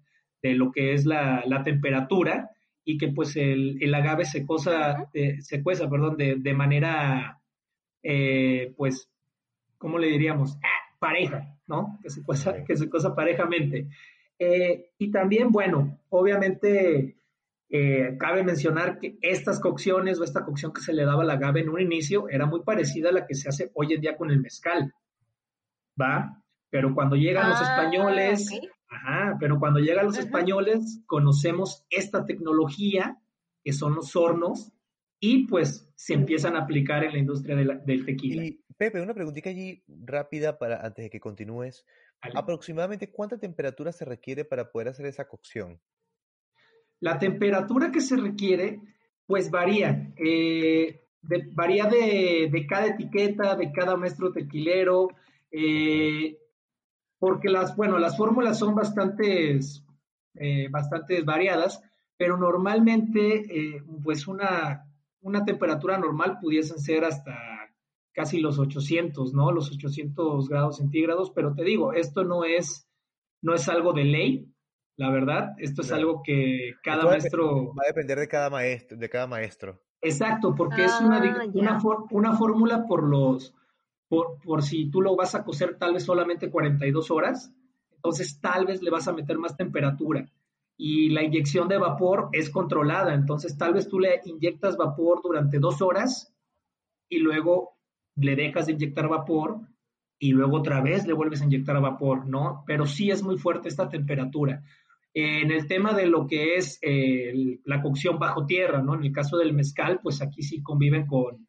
de 0.48 0.56
lo 0.56 0.72
que 0.72 0.94
es 0.94 1.06
la, 1.06 1.44
temperatura 1.64 2.52
y 2.84 2.98
que 2.98 3.10
pues 3.10 3.36
el, 3.36 3.78
el 3.82 3.94
agave 3.94 4.26
se, 4.26 4.46
cosa, 4.46 5.10
eh, 5.14 5.42
se 5.42 5.62
cueza 5.62 5.90
perdón, 5.90 6.18
de, 6.18 6.36
de 6.38 6.54
manera, 6.54 7.42
eh, 8.02 8.74
pues, 8.78 9.10
¿cómo 9.78 9.98
le 9.98 10.08
diríamos? 10.08 10.58
Ah, 10.64 10.96
pareja, 11.00 11.56
¿no? 11.68 12.00
Que 12.02 12.10
se 12.10 12.24
cueza, 12.24 12.64
que 12.64 12.78
se 12.78 12.90
cosa 12.90 13.14
parejamente. 13.14 13.88
Eh, 14.40 14.92
y 14.98 15.12
también, 15.12 15.52
bueno, 15.52 16.00
obviamente 16.10 17.16
cabe 18.18 18.44
mencionar 18.44 18.98
que 18.98 19.18
estas 19.22 19.60
cocciones 19.60 20.18
o 20.18 20.24
esta 20.24 20.46
cocción 20.46 20.72
que 20.72 20.80
se 20.80 20.94
le 20.94 21.04
daba 21.04 21.24
al 21.24 21.30
agave 21.30 21.60
en 21.60 21.68
un 21.68 21.82
inicio 21.82 22.30
era 22.30 22.46
muy 22.46 22.62
parecida 22.62 23.10
a 23.10 23.12
la 23.12 23.28
que 23.28 23.36
se 23.36 23.50
hace 23.50 23.72
hoy 23.74 23.92
en 23.92 24.00
día 24.00 24.16
con 24.16 24.32
el 24.32 24.40
mezcal, 24.40 24.94
¿va? 26.00 26.42
Pero 26.70 26.96
cuando 26.96 27.18
llegan 27.18 27.50
los 27.50 27.60
ah, 27.62 27.64
españoles, 27.64 28.50
Ajá, 28.90 29.38
pero 29.40 29.60
cuando 29.60 29.80
llegan 29.80 30.06
los 30.06 30.18
españoles, 30.18 31.02
conocemos 31.06 31.86
esta 31.90 32.26
tecnología, 32.26 33.22
que 33.64 33.74
son 33.74 33.96
los 33.96 34.16
hornos, 34.16 34.72
y 35.20 35.48
pues 35.48 35.90
se 35.96 36.14
empiezan 36.14 36.56
a 36.56 36.60
aplicar 36.60 37.04
en 37.04 37.14
la 37.14 37.18
industria 37.18 37.56
del 37.56 38.06
tequila. 38.06 38.46
Y 38.46 38.62
Pepe, 38.78 39.02
una 39.02 39.14
preguntita 39.14 39.50
allí 39.50 39.84
rápida 39.88 40.58
para 40.58 40.86
antes 40.86 41.06
de 41.06 41.10
que 41.10 41.20
continúes. 41.20 41.86
¿Aproximadamente 42.22 43.12
cuánta 43.12 43.38
temperatura 43.38 43.92
se 43.92 44.06
requiere 44.06 44.46
para 44.46 44.72
poder 44.72 44.90
hacer 44.90 45.06
esa 45.06 45.28
cocción? 45.28 45.80
La 47.00 47.20
temperatura 47.20 47.92
que 47.92 48.02
se 48.02 48.16
requiere, 48.16 48.80
pues 49.26 49.52
varía. 49.52 50.14
Eh, 50.18 51.02
varía 51.54 51.86
de, 51.86 52.50
de, 52.52 52.68
cada 52.68 52.88
etiqueta, 52.88 53.56
de 53.56 53.72
cada 53.72 53.98
maestro 53.98 54.32
tequilero. 54.32 55.10
Eh, 55.52 56.38
porque 57.20 57.50
las, 57.50 57.76
bueno, 57.76 57.98
las 57.98 58.18
fórmulas 58.18 58.60
son 58.60 58.76
bastantes, 58.76 59.84
eh, 60.36 60.68
bastantes 60.70 61.26
variadas, 61.26 61.82
pero 62.18 62.38
normalmente, 62.38 63.76
eh, 63.76 63.84
pues 64.04 64.28
una, 64.28 64.88
una 65.22 65.46
temperatura 65.46 65.98
normal 65.98 66.40
pudiesen 66.40 66.80
ser 66.80 67.06
hasta 67.06 67.36
casi 68.14 68.40
los 68.40 68.58
800, 68.58 69.34
¿no? 69.34 69.52
Los 69.52 69.72
800 69.72 70.50
grados 70.50 70.78
centígrados, 70.78 71.32
pero 71.32 71.54
te 71.54 71.64
digo, 71.64 71.94
esto 71.94 72.24
no 72.24 72.46
es, 72.46 72.90
no 73.42 73.54
es 73.54 73.70
algo 73.70 73.94
de 73.94 74.04
ley, 74.06 74.52
la 74.96 75.12
verdad, 75.12 75.54
esto 75.60 75.84
es 75.84 75.92
algo 75.92 76.24
que 76.24 76.74
cada 76.82 77.06
maestro... 77.06 77.68
Va 77.76 77.84
a 77.84 77.94
depender 77.94 78.18
de 78.18 78.28
cada 78.28 78.50
maestro, 78.50 78.98
de 78.98 79.10
cada 79.10 79.28
maestro. 79.28 79.84
Exacto, 80.02 80.56
porque 80.56 80.86
es 80.86 81.00
una, 81.00 81.18
ah, 81.18 81.46
una, 81.54 81.80
una 82.10 82.36
fórmula 82.36 82.86
por 82.88 83.04
los, 83.04 83.54
por, 84.08 84.64
si 84.64 84.90
tú 84.90 85.02
lo 85.02 85.16
vas 85.16 85.36
a 85.36 85.44
cocer 85.44 85.78
tal 85.78 85.94
vez 85.94 86.06
solamente 86.06 86.50
42 86.50 87.12
horas, 87.12 87.54
entonces 87.96 88.40
tal 88.40 88.66
vez 88.66 88.82
le 88.82 88.90
vas 88.90 89.08
a 89.08 89.14
meter 89.14 89.38
más 89.38 89.58
temperatura. 89.58 90.32
Y 90.78 91.10
la 91.10 91.24
inyección 91.24 91.68
de 91.68 91.78
vapor 91.78 92.30
es 92.32 92.50
controlada, 92.50 93.14
entonces 93.14 93.58
tal 93.58 93.74
vez 93.74 93.88
tú 93.90 94.00
le 94.00 94.22
inyectas 94.26 94.78
vapor 94.78 95.22
durante 95.24 95.60
dos 95.60 95.82
horas 95.82 96.34
y 97.10 97.20
luego 97.20 97.78
le 98.16 98.36
dejas 98.36 98.68
de 98.68 98.74
inyectar 98.74 99.10
vapor 99.10 99.62
y 100.20 100.32
luego 100.32 100.58
otra 100.58 100.82
vez 100.82 101.06
le 101.06 101.14
vuelves 101.14 101.42
a 101.42 101.46
inyectar 101.46 101.80
vapor, 101.82 102.28
¿no? 102.28 102.64
Pero 102.66 102.86
sí 102.86 103.10
es 103.10 103.24
muy 103.24 103.38
fuerte 103.38 103.70
esta 103.70 103.90
temperatura. 103.90 104.64
En 105.14 105.52
el 105.52 105.68
tema 105.68 105.94
de 105.94 106.06
lo 106.06 106.28
que 106.28 106.56
es 106.56 106.80
eh, 106.82 107.60
la 107.66 107.82
cocción 107.82 108.20
bajo 108.20 108.46
tierra, 108.46 108.82
¿no? 108.82 108.94
En 108.96 109.04
el 109.04 109.12
caso 109.12 109.38
del 109.38 109.54
mezcal, 109.54 110.00
pues 110.02 110.22
aquí 110.22 110.44
sí 110.44 110.62
conviven 110.62 111.08
con, 111.08 111.47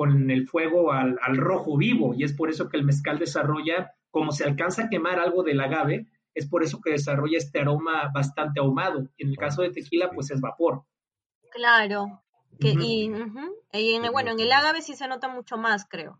con 0.00 0.30
el 0.30 0.48
fuego 0.48 0.92
al, 0.92 1.18
rojo 1.36 1.76
vivo 1.76 2.14
y 2.16 2.24
es 2.24 2.32
por 2.32 2.48
eso 2.48 2.70
que 2.70 2.78
el 2.78 2.84
mezcal 2.84 3.18
desarrolla, 3.18 3.92
como 4.10 4.32
se 4.32 4.44
alcanza 4.44 4.84
a 4.84 4.88
quemar 4.88 5.18
algo 5.18 5.42
del 5.42 5.60
agave, 5.60 6.06
es 6.34 6.48
por 6.48 6.62
eso 6.62 6.80
que 6.80 6.92
desarrolla 6.92 7.36
este 7.36 7.60
aroma 7.60 8.10
bastante 8.10 8.60
ahumado. 8.60 9.10
En 9.18 9.28
el 9.28 9.36
caso 9.36 9.60
de 9.60 9.72
tequila, 9.72 10.08
pues 10.10 10.30
es 10.30 10.40
vapor. 10.40 10.86
Claro. 11.52 12.22
Que, 12.58 12.70
Y, 12.80 13.12
en, 13.72 14.10
bueno, 14.10 14.30
en 14.30 14.40
el 14.40 14.50
ágave 14.52 14.80
sí 14.80 14.94
se 14.94 15.06
nota 15.06 15.28
mucho 15.28 15.58
más, 15.58 15.86
creo. 15.86 16.18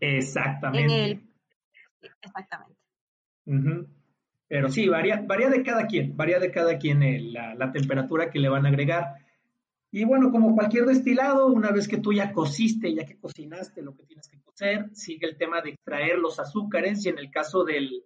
Exactamente. 0.00 0.92
En 0.92 1.00
el, 1.00 1.30
exactamente. 2.22 2.80
Pero 4.48 4.68
sí, 4.68 4.88
varía, 4.88 5.22
varía 5.24 5.48
de 5.48 5.62
cada 5.62 5.86
quien, 5.86 6.16
varía 6.16 6.40
de 6.40 6.50
cada 6.50 6.76
quien 6.76 7.32
la, 7.32 7.54
la, 7.54 7.70
temperatura 7.70 8.32
que 8.32 8.40
le 8.40 8.48
van 8.48 8.66
a 8.66 8.70
agregar. 8.70 9.14
Y 9.94 10.04
bueno, 10.04 10.32
como 10.32 10.54
cualquier 10.54 10.86
destilado, 10.86 11.48
una 11.48 11.70
vez 11.70 11.86
que 11.86 11.98
tú 11.98 12.14
ya 12.14 12.32
cociste, 12.32 12.94
ya 12.94 13.04
que 13.04 13.20
cocinaste 13.20 13.82
lo 13.82 13.94
que 13.94 14.04
tienes 14.04 14.26
que 14.26 14.40
cocer, 14.40 14.88
sigue 14.94 15.26
el 15.26 15.36
tema 15.36 15.60
de 15.60 15.70
extraer 15.70 16.18
los 16.18 16.40
azúcares 16.40 17.04
y 17.04 17.10
en 17.10 17.18
el 17.18 17.30
caso 17.30 17.62
del, 17.62 18.02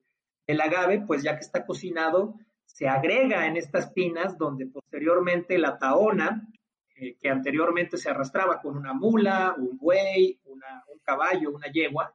del 0.49 0.61
agave, 0.61 1.05
pues 1.07 1.23
ya 1.23 1.35
que 1.35 1.45
está 1.45 1.65
cocinado, 1.65 2.35
se 2.65 2.89
agrega 2.89 3.47
en 3.47 3.57
estas 3.57 3.95
tinas 3.95 4.37
donde 4.37 4.67
posteriormente 4.67 5.59
la 5.59 5.79
taona, 5.79 6.49
eh, 6.97 7.17
que 7.21 7.29
anteriormente 7.29 7.97
se 7.99 8.11
arrastraba 8.11 8.61
con 8.61 8.77
una 8.77 8.93
mula, 8.93 9.55
un 9.57 9.79
buey, 9.79 10.41
un 10.47 10.61
caballo, 11.05 11.53
una 11.53 11.71
yegua, 11.71 12.13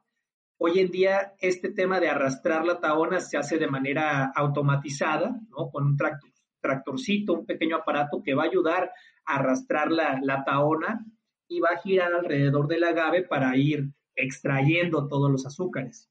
hoy 0.58 0.80
en 0.80 0.90
día 0.90 1.32
este 1.40 1.70
tema 1.70 1.98
de 1.98 2.10
arrastrar 2.10 2.66
la 2.66 2.78
taona 2.78 3.20
se 3.20 3.38
hace 3.38 3.56
de 3.56 3.68
manera 3.68 4.32
automatizada, 4.36 5.34
¿no? 5.48 5.70
Con 5.70 5.86
un 5.86 5.96
tractor, 5.96 6.30
tractorcito, 6.60 7.32
un 7.32 7.46
pequeño 7.46 7.76
aparato 7.76 8.22
que 8.22 8.34
va 8.34 8.42
a 8.42 8.46
ayudar 8.46 8.92
arrastrar 9.24 9.90
la, 9.90 10.18
la 10.22 10.44
taona 10.44 11.04
y 11.48 11.60
va 11.60 11.70
a 11.70 11.78
girar 11.78 12.14
alrededor 12.14 12.66
del 12.66 12.84
agave 12.84 13.22
para 13.22 13.56
ir 13.56 13.92
extrayendo 14.14 15.06
todos 15.08 15.30
los 15.30 15.46
azúcares. 15.46 16.08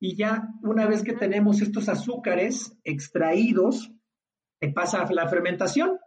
Y 0.00 0.14
ya 0.16 0.48
una 0.62 0.86
vez 0.86 1.02
que 1.02 1.12
tenemos 1.12 1.60
estos 1.60 1.88
azúcares 1.88 2.76
extraídos, 2.84 3.90
pasa 4.74 5.06
la 5.12 5.28
fermentación. 5.28 5.98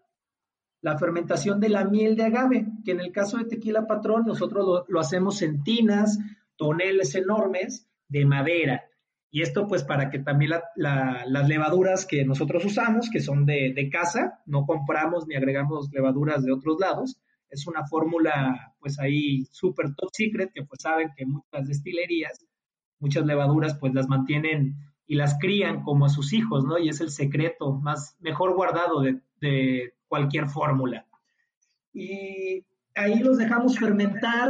La 0.82 0.98
fermentación 0.98 1.60
de 1.60 1.70
la 1.70 1.86
miel 1.86 2.16
de 2.16 2.24
agave, 2.24 2.66
que 2.84 2.92
en 2.92 3.02
el 3.02 3.12
caso 3.12 3.38
de 3.38 3.46
tequila 3.46 3.86
patrón 3.86 4.26
nosotros 4.26 4.86
lo, 4.88 5.00
hacemos 5.00 5.42
en 5.44 5.64
tinas, 5.64 6.18
toneles 6.56 7.14
enormes 7.14 7.88
de 8.08 8.26
madera. 8.26 8.84
Y 9.32 9.42
esto 9.42 9.68
pues 9.68 9.84
para 9.84 10.10
que 10.10 10.20
también 10.20 10.52
las 10.76 11.48
levaduras 11.48 12.06
que 12.06 12.26
nosotros 12.26 12.66
usamos, 12.66 13.10
que 13.10 13.22
son 13.22 13.46
de, 13.46 13.74
de, 13.74 13.90
casa, 13.90 14.42
no 14.46 14.66
compramos 14.66 15.26
ni 15.26 15.36
agregamos 15.36 15.90
levaduras 15.92 16.44
de 16.44 16.52
otros 16.52 16.78
lados, 16.80 17.18
es 17.50 17.66
una 17.66 17.86
fórmula 17.88 18.76
pues 18.80 19.00
ahí 19.00 19.46
súper 19.52 19.96
top 19.96 20.10
secret 20.12 20.52
que 20.54 20.64
pues 20.64 20.82
saben 20.82 21.12
que 21.16 21.26
muchas 21.26 21.68
destilerías 21.68 22.46
muchas 23.02 23.26
levaduras 23.26 23.78
pues 23.78 23.94
las 23.94 24.08
mantienen 24.08 24.78
y 25.06 25.16
las 25.16 25.38
crían 25.40 25.84
como 25.84 26.06
a 26.06 26.10
sus 26.10 26.32
hijos, 26.32 26.64
¿no? 26.64 26.78
Y 26.78 26.88
es 26.88 27.02
el 27.02 27.10
secreto 27.10 27.74
más 27.74 28.16
mejor 28.22 28.56
guardado 28.56 29.02
de, 29.02 29.94
cualquier 30.08 30.48
fórmula. 30.48 31.06
Y 31.94 32.66
ahí 32.96 33.20
los 33.20 33.38
dejamos 33.38 33.80
fermentar 33.80 34.50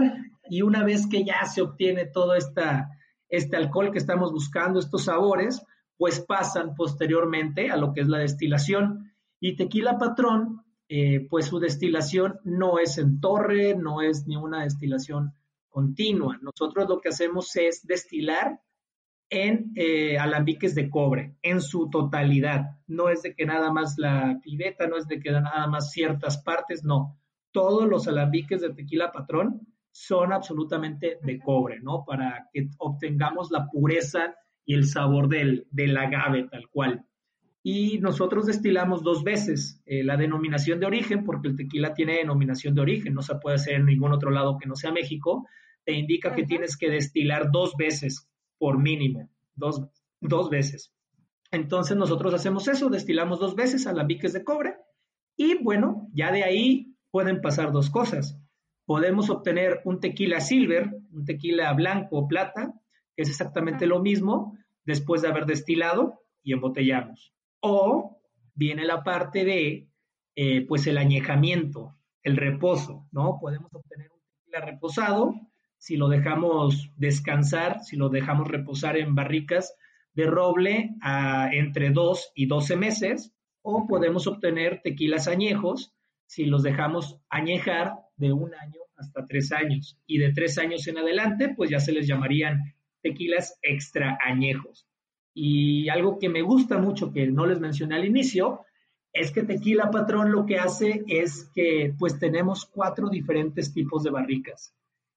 y 0.49 0.63
una 0.63 0.83
vez 0.83 1.07
que 1.07 1.23
ya 1.23 1.45
se 1.45 1.61
obtiene 1.61 2.05
todo 2.05 2.33
esta, 2.35 2.89
este 3.31 3.55
alcohol 3.55 3.91
que 3.91 3.97
estamos 3.97 4.31
buscando, 4.31 4.79
estos 4.79 5.05
sabores, 5.05 5.65
pues 5.97 6.19
pasan 6.19 6.75
posteriormente 6.75 7.71
a 7.71 7.77
lo 7.77 7.93
que 7.93 8.01
es 8.01 8.07
la 8.07 8.19
destilación. 8.19 9.13
Y 9.39 9.55
tequila 9.55 9.97
patrón, 9.97 10.63
eh, 10.89 11.25
pues 11.29 11.45
su 11.45 11.59
destilación 11.59 12.39
no 12.43 12.77
es 12.77 12.97
en 12.97 13.21
torre, 13.21 13.75
no 13.75 14.01
es 14.01 14.27
ni 14.27 14.35
una 14.35 14.63
destilación 14.63 15.33
continua. 15.69 16.37
Nosotros 16.41 16.89
lo 16.89 16.99
que 16.99 17.09
hacemos 17.09 17.55
es 17.55 17.87
destilar 17.87 18.61
en 19.29 19.71
eh, 19.75 20.19
alambiques 20.19 20.75
de 20.75 20.89
cobre, 20.89 21.37
en 21.41 21.61
su 21.61 21.89
totalidad. 21.89 22.77
No 22.85 23.07
es 23.07 23.21
de 23.21 23.33
que 23.33 23.45
nada 23.45 23.71
más 23.71 23.97
la 23.97 24.39
pibeta, 24.43 24.87
no 24.87 24.97
es 24.97 25.07
de 25.07 25.21
que 25.21 25.31
nada 25.31 25.67
más 25.67 25.91
ciertas 25.91 26.37
partes, 26.43 26.83
no. 26.83 27.17
Todos 27.53 27.87
los 27.87 28.09
alambiques 28.09 28.59
de 28.59 28.73
tequila 28.73 29.13
patrón 29.13 29.70
son 29.91 30.33
absolutamente 30.33 31.19
de 31.21 31.39
cobre, 31.39 31.79
¿no? 31.81 32.03
Para 32.05 32.47
que 32.53 32.69
obtengamos 32.77 33.51
la 33.51 33.67
pureza 33.67 34.35
y 34.65 34.73
el 34.73 34.85
sabor 34.85 35.27
del, 35.27 35.67
del 35.71 35.97
agave 35.97 36.47
tal 36.49 36.69
cual. 36.69 37.05
Y 37.63 37.99
nosotros 37.99 38.47
destilamos 38.47 39.03
dos 39.03 39.23
veces 39.23 39.81
eh, 39.85 40.03
la 40.03 40.17
denominación 40.17 40.79
de 40.79 40.87
origen, 40.87 41.23
porque 41.23 41.49
el 41.49 41.55
tequila 41.55 41.93
tiene 41.93 42.17
denominación 42.17 42.73
de 42.73 42.81
origen, 42.81 43.13
no 43.13 43.21
se 43.21 43.35
puede 43.35 43.57
hacer 43.57 43.75
en 43.75 43.85
ningún 43.85 44.13
otro 44.13 44.31
lado 44.31 44.57
que 44.57 44.67
no 44.67 44.75
sea 44.75 44.91
México, 44.91 45.47
te 45.83 45.93
indica 45.93 46.33
que 46.33 46.45
tienes 46.45 46.75
que 46.75 46.89
destilar 46.89 47.51
dos 47.51 47.75
veces 47.77 48.27
por 48.57 48.79
mínimo, 48.79 49.29
dos, 49.55 49.83
dos 50.19 50.49
veces. 50.49 50.91
Entonces 51.51 51.97
nosotros 51.97 52.33
hacemos 52.33 52.67
eso, 52.67 52.89
destilamos 52.89 53.39
dos 53.39 53.55
veces 53.55 53.85
alambiques 53.85 54.33
de 54.33 54.43
cobre 54.43 54.75
y 55.35 55.61
bueno, 55.61 56.07
ya 56.13 56.31
de 56.31 56.43
ahí 56.43 56.95
pueden 57.11 57.41
pasar 57.41 57.71
dos 57.71 57.89
cosas. 57.89 58.39
Podemos 58.85 59.29
obtener 59.29 59.81
un 59.85 59.99
tequila 59.99 60.39
silver, 60.39 60.89
un 61.11 61.25
tequila 61.25 61.71
blanco 61.73 62.17
o 62.17 62.27
plata, 62.27 62.73
que 63.15 63.23
es 63.23 63.29
exactamente 63.29 63.85
lo 63.85 63.99
mismo 63.99 64.57
después 64.85 65.21
de 65.21 65.29
haber 65.29 65.45
destilado 65.45 66.21
y 66.43 66.53
embotellamos. 66.53 67.33
O 67.59 68.21
viene 68.55 68.85
la 68.85 69.03
parte 69.03 69.45
de, 69.45 69.87
eh, 70.35 70.65
pues, 70.67 70.87
el 70.87 70.97
añejamiento, 70.97 71.95
el 72.23 72.37
reposo, 72.37 73.07
¿no? 73.11 73.37
Podemos 73.39 73.73
obtener 73.73 74.09
un 74.11 74.19
tequila 74.21 74.65
reposado 74.65 75.33
si 75.77 75.97
lo 75.97 76.09
dejamos 76.09 76.91
descansar, 76.95 77.79
si 77.83 77.95
lo 77.95 78.09
dejamos 78.09 78.47
reposar 78.47 78.97
en 78.97 79.15
barricas 79.15 79.75
de 80.13 80.27
roble 80.27 80.91
a 81.01 81.49
entre 81.51 81.89
2 81.89 82.33
y 82.35 82.45
12 82.45 82.75
meses, 82.75 83.33
o 83.63 83.87
podemos 83.87 84.27
obtener 84.27 84.81
tequilas 84.83 85.27
añejos 85.27 85.93
si 86.27 86.45
los 86.45 86.61
dejamos 86.63 87.19
añejar 87.29 87.95
de 88.21 88.31
un 88.31 88.53
año 88.55 88.79
hasta 88.95 89.25
tres 89.25 89.51
años. 89.51 89.97
Y 90.07 90.19
de 90.19 90.31
tres 90.31 90.57
años 90.57 90.87
en 90.87 90.97
adelante, 90.97 91.53
pues 91.55 91.69
ya 91.69 91.79
se 91.79 91.91
les 91.91 92.07
llamarían 92.07 92.61
tequilas 93.01 93.57
extra 93.61 94.17
añejos. 94.23 94.87
Y 95.33 95.89
algo 95.89 96.19
que 96.19 96.29
me 96.29 96.41
gusta 96.41 96.77
mucho, 96.77 97.11
que 97.11 97.27
no 97.27 97.45
les 97.45 97.59
mencioné 97.59 97.95
al 97.95 98.05
inicio, 98.05 98.61
es 99.13 99.31
que 99.31 99.43
Tequila 99.43 99.89
Patrón 99.91 100.31
lo 100.31 100.45
que 100.45 100.57
hace 100.57 101.03
es 101.07 101.49
que 101.53 101.93
pues 101.97 102.17
tenemos 102.17 102.65
cuatro 102.65 103.09
diferentes 103.09 103.73
tipos 103.73 104.03
de 104.03 104.11
barricas. 104.11 104.73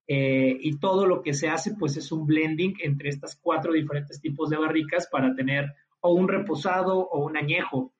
Eh, 0.07 0.59
y 0.61 0.79
todo 0.79 1.07
lo 1.07 1.23
que 1.23 1.33
se 1.33 1.49
hace 1.49 1.75
pues 1.79 1.97
es 1.97 2.13
un 2.13 2.27
blending 2.27 2.75
entre 2.83 3.09
estas 3.09 3.37
cuatro 3.37 3.73
diferentes 3.73 4.21
tipos 4.21 4.51
de 4.51 4.59
barricas 4.59 5.09
para 5.11 5.35
tener 5.35 5.73
o 6.01 6.13
un 6.13 6.29
reposado 6.29 6.99
o 6.99 7.25
un 7.25 7.37
añejo. 7.37 7.94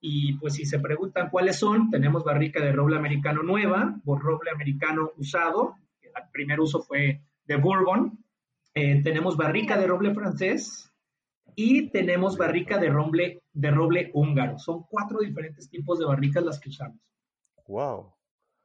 Y 0.00 0.34
pues 0.34 0.54
si 0.54 0.66
se 0.66 0.78
preguntan 0.78 1.30
cuáles 1.30 1.56
son, 1.58 1.90
tenemos 1.90 2.24
barrica 2.24 2.62
de 2.62 2.72
roble 2.72 2.96
americano 2.96 3.42
nueva, 3.42 4.00
o 4.04 4.16
roble 4.16 4.50
americano 4.50 5.12
usado, 5.16 5.76
el 6.02 6.30
primer 6.32 6.60
uso 6.60 6.82
fue 6.82 7.22
de 7.46 7.56
Bourbon, 7.56 8.24
eh, 8.74 9.02
tenemos 9.02 9.36
barrica 9.36 9.78
de 9.78 9.86
roble 9.86 10.12
francés 10.12 10.92
y 11.54 11.88
tenemos 11.88 12.36
barrica 12.36 12.78
de 12.78 12.90
roble, 12.90 13.42
de 13.52 13.70
roble 13.70 14.10
húngaro. 14.12 14.58
Son 14.58 14.84
cuatro 14.88 15.20
diferentes 15.20 15.70
tipos 15.70 15.98
de 15.98 16.04
barricas 16.04 16.44
las 16.44 16.60
que 16.60 16.68
usamos. 16.68 17.00
Wow. 17.66 18.12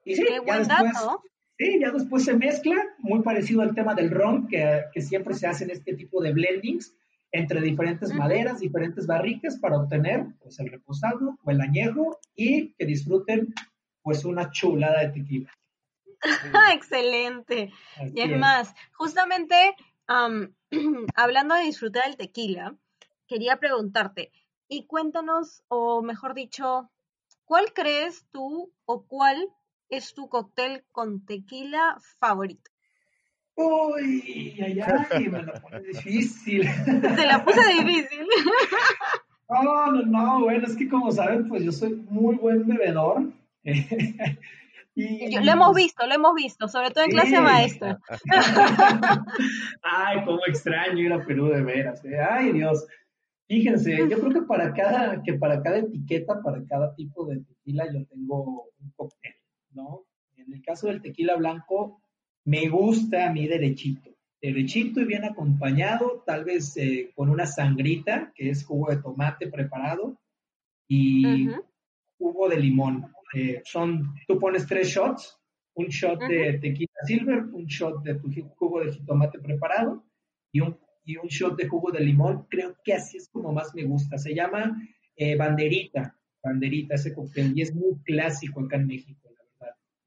Y 0.03 0.15
sí, 0.15 0.25
Qué 0.27 0.39
buen 0.41 0.67
dato. 0.67 1.21
Sí, 1.57 1.79
ya 1.79 1.91
después 1.91 2.25
se 2.25 2.35
mezcla, 2.35 2.75
muy 2.97 3.21
parecido 3.21 3.61
al 3.61 3.75
tema 3.75 3.93
del 3.93 4.09
ron, 4.09 4.47
que, 4.47 4.81
siempre 4.99 5.35
se 5.35 5.47
hacen 5.47 5.69
este 5.69 5.93
tipo 5.93 6.21
de 6.21 6.33
blendings 6.33 6.97
entre 7.31 7.61
diferentes 7.61 8.13
maderas, 8.13 8.59
diferentes 8.59 9.07
barricas 9.07 9.57
para 9.57 9.77
obtener 9.77 10.25
pues 10.41 10.59
el 10.59 10.69
reposado 10.69 11.37
o 11.43 11.51
el 11.51 11.61
añejo 11.61 12.19
y 12.35 12.73
que 12.73 12.85
disfruten 12.85 13.53
pues 14.01 14.25
una 14.25 14.51
chulada 14.51 15.01
de 15.01 15.09
tequila. 15.09 15.51
Excelente. 16.73 17.71
y 18.13 18.21
es, 18.21 18.37
más, 18.37 18.73
justamente 18.93 19.75
hablando 21.15 21.55
de 21.55 21.63
disfrutar 21.63 22.03
el 22.07 22.17
tequila, 22.17 22.75
quería 23.27 23.57
preguntarte, 23.57 24.31
y 24.67 24.85
cuéntanos, 24.85 25.63
o 25.67 26.01
mejor 26.01 26.33
dicho, 26.33 26.89
¿cuál 27.45 27.73
crees 27.73 28.25
tú 28.31 28.73
o 28.85 29.05
cuál 29.05 29.49
es 29.89 30.13
tu 30.13 30.29
cóctel 30.29 30.85
con 30.91 31.25
tequila 31.25 31.97
favorito? 32.19 32.70
Uy, 33.61 34.59
ay, 34.61 34.79
ay, 34.81 35.29
me 35.29 35.43
la 35.43 35.53
pone 35.53 35.81
difícil. 35.81 36.63
Se 36.63 37.25
la 37.25 37.43
puse 37.43 37.61
difícil. 37.73 38.25
No, 39.51 39.91
no, 39.91 40.01
no, 40.03 40.45
bueno, 40.45 40.65
es 40.65 40.77
que 40.77 40.87
como 40.87 41.11
saben, 41.11 41.49
pues 41.49 41.65
yo 41.65 41.73
soy 41.73 41.93
muy 42.09 42.37
buen 42.37 42.65
bebedor. 42.65 43.33
y, 44.95 45.35
lo 45.43 45.51
hemos 45.51 45.75
visto, 45.75 46.07
lo 46.07 46.15
hemos 46.15 46.33
visto, 46.35 46.69
sobre 46.69 46.91
todo 46.91 47.03
en 47.03 47.11
clase 47.11 47.41
maestra. 47.41 47.99
Ay, 49.83 50.23
cómo 50.23 50.39
extraño 50.47 50.99
ir 50.99 51.11
a 51.11 51.25
Perú 51.25 51.49
de 51.49 51.63
veras. 51.63 52.03
¿eh? 52.05 52.17
Ay, 52.17 52.53
Dios. 52.53 52.87
Fíjense, 53.49 53.97
yo 54.09 54.21
creo 54.21 54.31
que 54.31 54.43
para 54.43 54.73
cada, 54.73 55.21
que 55.21 55.33
para 55.33 55.61
cada 55.61 55.79
etiqueta, 55.79 56.41
para 56.41 56.63
cada 56.65 56.95
tipo 56.95 57.25
de 57.25 57.41
tequila, 57.41 57.91
yo 57.91 58.05
tengo 58.05 58.69
un 58.79 58.91
cóctel. 58.95 59.33
¿no? 59.73 60.05
En 60.37 60.53
el 60.53 60.61
caso 60.61 60.87
del 60.87 61.01
tequila 61.01 61.35
blanco, 61.35 62.01
me 62.45 62.67
gusta 62.69 63.27
a 63.27 63.33
mí 63.33 63.47
derechito, 63.47 64.09
derechito 64.41 65.01
y 65.01 65.05
bien 65.05 65.25
acompañado, 65.25 66.23
tal 66.25 66.43
vez 66.43 66.75
eh, 66.77 67.11
con 67.15 67.29
una 67.29 67.45
sangrita, 67.45 68.31
que 68.35 68.49
es 68.49 68.65
jugo 68.65 68.89
de 68.89 69.01
tomate 69.01 69.47
preparado, 69.47 70.17
y 70.87 71.47
jugo 72.17 72.49
de 72.49 72.59
limón. 72.59 73.13
Eh, 73.33 73.61
son, 73.63 74.13
tú 74.27 74.37
pones 74.37 74.67
tres 74.67 74.89
shots, 74.89 75.37
un 75.73 75.87
shot 75.87 76.19
de 76.19 76.59
tequila 76.59 76.91
silver, 77.05 77.45
un 77.45 77.65
shot 77.65 78.03
de 78.03 78.15
tu 78.15 78.29
jugo 78.57 78.81
de 78.81 78.91
jitomate 78.91 79.39
preparado 79.39 80.03
y 80.51 80.59
un, 80.59 80.77
y 81.05 81.15
un 81.15 81.27
shot 81.27 81.55
de 81.55 81.67
jugo 81.69 81.91
de 81.91 82.01
limón. 82.01 82.45
Creo 82.49 82.75
que 82.83 82.93
así 82.93 83.17
es 83.17 83.29
como 83.29 83.53
más 83.53 83.73
me 83.73 83.85
gusta. 83.85 84.17
Se 84.17 84.35
llama 84.35 84.75
eh, 85.15 85.37
banderita, 85.37 86.19
banderita 86.43 86.95
ese 86.95 87.13
cóctel 87.13 87.53
y 87.57 87.61
es 87.61 87.73
muy 87.73 87.97
clásico 88.03 88.61
acá 88.61 88.75
en 88.75 88.87
México. 88.87 89.30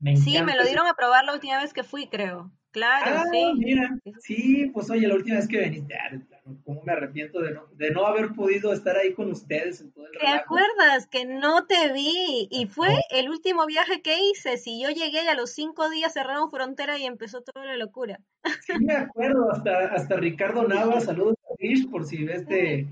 Me 0.04 0.18
sí, 0.18 0.42
me 0.42 0.54
lo 0.54 0.64
dieron 0.64 0.86
a 0.86 0.92
probar 0.92 1.24
la 1.24 1.32
última 1.32 1.58
vez 1.62 1.72
que 1.72 1.82
fui, 1.82 2.08
creo. 2.08 2.52
Claro, 2.72 3.20
ah, 3.20 3.24
sí. 3.32 3.52
Mira, 3.56 3.88
sí, 4.20 4.70
pues 4.74 4.90
oye, 4.90 5.08
la 5.08 5.14
última 5.14 5.36
vez 5.36 5.48
que 5.48 5.56
veniste, 5.56 5.94
ah, 5.94 6.20
cómo 6.62 6.82
me 6.82 6.92
arrepiento 6.92 7.40
de 7.40 7.52
no, 7.52 7.66
de 7.72 7.90
no 7.90 8.04
haber 8.06 8.34
podido 8.34 8.74
estar 8.74 8.98
ahí 8.98 9.14
con 9.14 9.30
ustedes 9.30 9.80
en 9.80 9.92
todo 9.92 10.04
el 10.04 10.18
¿Te 10.18 10.26
acuerdas 10.26 11.06
que 11.06 11.24
no 11.24 11.64
te 11.64 11.90
vi? 11.94 12.48
Y 12.50 12.66
fue 12.66 12.88
el 13.12 13.30
último 13.30 13.64
viaje 13.64 14.02
que 14.02 14.18
hice. 14.18 14.58
Si 14.58 14.78
yo 14.78 14.90
llegué 14.90 15.24
y 15.24 15.28
a 15.28 15.34
los 15.34 15.52
cinco 15.52 15.88
días 15.88 16.12
cerraron 16.12 16.50
frontera 16.50 16.98
y 16.98 17.06
empezó 17.06 17.40
toda 17.40 17.64
la 17.64 17.78
locura. 17.78 18.20
Sí, 18.60 18.74
me 18.80 18.96
acuerdo, 18.96 19.52
hasta, 19.52 19.86
hasta 19.94 20.16
Ricardo 20.16 20.68
Nava, 20.68 21.00
saludos 21.00 21.36
a 21.50 21.56
Fish, 21.56 21.88
por 21.88 22.04
si 22.04 22.24
ves 22.24 22.46
de, 22.46 22.86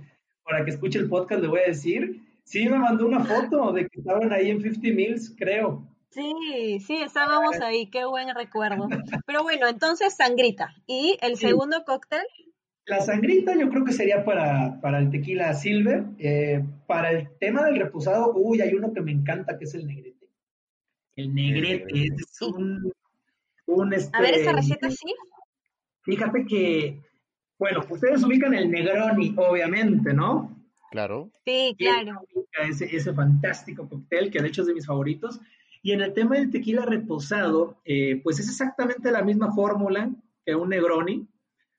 para 0.44 0.64
que 0.64 0.70
escuche 0.70 0.98
el 0.98 1.11
podcast 1.11 1.42
le 1.42 1.48
voy 1.48 1.61
a 1.61 1.68
decir. 1.68 2.22
Sí, 2.44 2.66
me 2.70 2.79
mandó 2.79 3.05
una 3.05 3.22
foto 3.22 3.70
de 3.72 3.87
que 3.87 4.01
estaban 4.01 4.33
ahí 4.33 4.48
en 4.48 4.62
50 4.62 4.96
Mills, 4.96 5.35
creo. 5.37 5.92
Sí, 6.12 6.79
sí, 6.87 6.96
estábamos 6.96 7.59
ahí, 7.61 7.88
qué 7.88 8.05
buen 8.05 8.35
recuerdo. 8.35 8.87
Pero 9.27 9.42
bueno, 9.42 9.66
entonces 9.66 10.14
sangrita. 10.14 10.75
¿Y 10.87 11.16
el 11.22 11.37
segundo 11.37 11.85
cóctel? 11.85 12.22
La 12.85 13.01
sangrita 13.01 13.55
yo 13.55 13.70
creo 13.70 13.85
que 13.85 13.92
sería 13.92 14.25
para, 14.25 14.79
para 14.81 14.98
el 14.98 15.11
tequila 15.11 15.55
silver. 15.55 16.05
Eh, 16.18 16.62
para 16.87 17.12
el 17.12 17.31
tema 17.38 17.64
del 17.64 17.79
reposado, 17.79 18.35
uy, 18.35 18.61
hay 18.61 18.75
uno 18.75 18.92
que 18.92 19.01
me 19.01 19.12
encanta, 19.12 19.59
que 19.59 19.64
es 19.64 19.75
el 19.75 19.87
negrete. 19.87 20.29
El 21.16 21.35
negrete 21.35 22.09
es 22.14 22.42
un, 22.42 22.92
un 23.66 23.94
este, 23.94 24.16
A 24.16 24.20
ver, 24.20 24.35
esa 24.35 24.53
receta 24.53 24.90
sí. 24.90 25.14
Fíjate 26.03 26.44
que, 26.44 27.01
bueno, 27.59 27.85
ustedes 27.88 28.22
ubican 28.25 28.55
el 28.55 28.70
Negroni, 28.70 29.35
obviamente, 29.37 30.12
¿no? 30.12 30.59
Claro. 30.90 31.31
Sí, 31.44 31.75
claro. 31.79 32.20
Ese, 32.68 32.85
ese 32.94 33.14
fantástico 33.14 33.88
cóctel, 33.88 34.31
que 34.31 34.42
de 34.42 34.48
hecho 34.48 34.62
es 34.62 34.68
de 34.68 34.75
mis 34.75 34.87
favoritos. 34.87 35.40
Y 35.83 35.92
en 35.92 36.01
el 36.01 36.12
tema 36.12 36.37
del 36.37 36.51
tequila 36.51 36.87
reposado, 36.87 37.77
eh, 37.85 38.21
pues 38.23 38.38
es 38.38 38.49
exactamente 38.49 39.11
la 39.11 39.23
misma 39.23 39.53
fórmula 39.53 40.11
que 40.45 40.55
un 40.55 40.68
Negroni, 40.68 41.27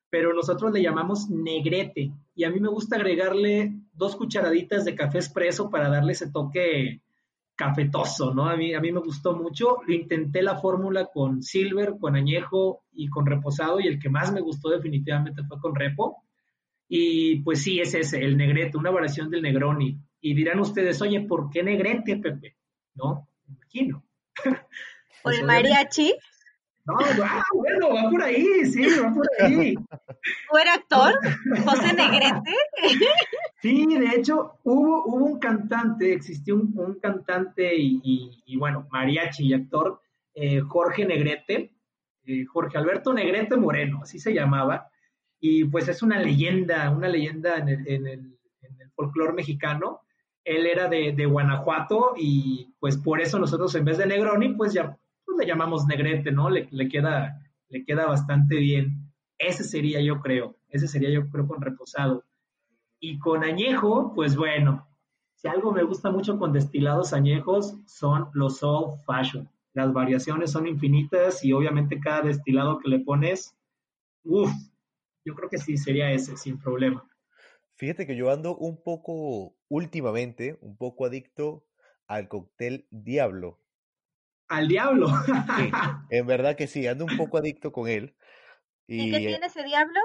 pero 0.10 0.34
nosotros 0.34 0.72
le 0.72 0.82
llamamos 0.82 1.30
negrete. 1.30 2.12
Y 2.36 2.44
a 2.44 2.52
mí 2.52 2.60
me 2.60 2.70
gusta 2.70 2.98
agregarle 2.98 3.74
dos 3.94 4.16
cucharaditas 4.16 4.86
de 4.86 4.94
café 4.94 5.20
espresso 5.20 5.70
para 5.70 5.90
darle 5.90 6.12
ese 6.12 6.30
toque 6.30 7.02
cafetoso, 7.56 8.34
¿no? 8.34 8.48
A 8.48 8.58
mí, 8.58 8.74
a 8.74 8.80
mí 8.80 8.92
me 8.92 9.00
gustó 9.00 9.36
mucho. 9.36 9.78
Intenté 9.88 10.42
la 10.42 10.58
fórmula 10.58 11.08
con 11.12 11.42
silver, 11.42 11.96
con 12.00 12.16
añejo 12.16 12.84
y 12.92 13.08
con 13.08 13.26
reposado, 13.26 13.80
y 13.80 13.88
el 13.88 14.00
que 14.00 14.10
más 14.10 14.32
me 14.34 14.42
gustó 14.42 14.70
definitivamente 14.70 15.44
fue 15.44 15.60
con 15.60 15.74
repo. 15.74 16.24
Y 16.88 17.38
pues 17.38 17.64
sí, 17.64 17.80
es 17.80 17.94
ese, 17.94 18.24
el 18.24 18.38
negrete, 18.38 18.78
una 18.78 18.92
variación 18.92 19.30
del 19.30 19.42
Negroni. 19.42 19.98
Y 20.22 20.34
dirán 20.34 20.60
ustedes, 20.60 21.02
oye, 21.02 21.22
¿por 21.22 21.50
qué 21.50 21.64
negrete, 21.64 22.18
Pepe? 22.18 22.56
¿No? 22.96 23.28
¿Por 25.24 25.34
el 25.34 25.46
mariachi? 25.46 26.14
No, 26.86 26.98
ah, 27.00 27.42
bueno, 27.54 27.94
va 27.94 28.10
por 28.10 28.22
ahí, 28.22 28.66
sí, 28.66 28.86
va 29.00 29.14
por 29.14 29.26
ahí. 29.40 29.74
¿Tú 29.76 30.58
eres 30.58 30.74
actor? 30.74 31.14
¿José 31.64 31.94
Negrete? 31.94 32.52
Sí, 33.62 33.86
de 33.86 34.08
hecho, 34.18 34.60
hubo, 34.64 35.06
hubo 35.06 35.26
un 35.26 35.40
cantante, 35.40 36.12
existió 36.12 36.56
un, 36.56 37.00
cantante 37.02 37.74
y, 37.78 38.58
bueno, 38.58 38.86
mariachi 38.92 39.48
y 39.48 39.54
actor, 39.54 40.02
eh, 40.34 40.60
Jorge 40.60 41.06
Negrete, 41.06 41.74
eh, 42.26 42.46
Jorge 42.46 42.78
Alberto 42.78 43.14
Negrete 43.14 43.56
Moreno, 43.56 44.02
así 44.04 44.20
se 44.20 44.34
llamaba, 44.34 44.90
y 45.40 45.64
pues 45.64 45.88
es 45.88 46.02
una 46.04 46.20
leyenda, 46.20 46.90
una 46.90 47.08
leyenda 47.08 47.56
en 47.56 47.70
el, 47.70 47.88
en 47.88 48.08
el, 48.08 48.40
en 48.62 48.82
el 48.82 48.92
folclore 48.92 49.32
mexicano, 49.32 50.02
él 50.46 50.66
era 50.66 50.90
de, 50.90 51.26
Guanajuato 51.26 52.14
y 52.18 52.74
pues 52.80 52.98
por 52.98 53.22
eso 53.22 53.40
nosotros 53.40 53.74
en 53.76 53.86
vez 53.86 53.98
de 53.98 54.06
Negroni, 54.06 54.50
pues 54.56 54.74
ya 54.74 54.98
pues, 55.26 55.38
le 55.38 55.46
llamamos 55.46 55.86
Negrete, 55.86 56.32
¿no? 56.32 56.50
Le, 56.50 56.90
queda, 56.90 57.42
le 57.70 57.86
queda 57.86 58.06
bastante 58.06 58.58
bien. 58.58 59.12
Ese 59.38 59.64
sería 59.64 60.02
yo 60.02 60.22
creo, 60.22 60.56
ese 60.70 60.88
sería 60.88 61.10
yo 61.10 61.30
creo 61.30 61.48
con 61.48 61.62
reposado. 61.62 62.24
Y 63.00 63.20
con 63.20 63.44
añejo, 63.44 64.14
pues 64.14 64.36
bueno, 64.36 64.88
si 65.36 65.48
algo 65.48 65.72
me 65.72 65.84
gusta 65.84 66.12
mucho 66.12 66.38
con 66.38 66.54
destilados 66.54 67.14
añejos 67.14 67.76
son 67.86 68.30
los 68.34 68.64
old 68.64 69.02
fashion. 69.06 69.50
Las 69.74 69.92
variaciones 69.92 70.52
son 70.52 70.68
infinitas 70.68 71.44
y 71.44 71.52
obviamente 71.52 72.00
cada 72.00 72.22
destilado 72.22 72.80
que 72.80 72.90
le 72.90 73.00
pones, 73.00 73.56
uff, 74.24 74.52
yo 75.26 75.34
creo 75.36 75.50
que 75.50 75.58
sí 75.58 75.78
sería 75.78 76.12
ese, 76.12 76.38
sin 76.38 76.60
problema. 76.60 77.04
Fíjate 77.76 78.06
que 78.06 78.16
yo 78.16 78.32
ando 78.32 78.56
un 78.56 78.82
poco, 78.82 79.56
últimamente, 79.68 80.58
un 80.62 80.78
poco 80.78 81.06
adicto 81.06 81.66
al 82.08 82.28
cóctel 82.28 82.88
Diablo. 82.92 83.60
¿Al 84.48 84.68
Diablo? 84.68 85.08
Sí, 85.26 85.72
en 86.10 86.28
verdad 86.28 86.56
que 86.56 86.68
sí, 86.68 86.86
ando 86.88 87.06
un 87.06 87.18
poco 87.18 87.38
adicto 87.38 87.72
con 87.72 87.88
él. 87.88 88.16
¿Y, 88.88 89.12
qué 89.12 89.20
tiene 89.20 89.46
ese 89.48 89.64
Diablo? 89.64 90.00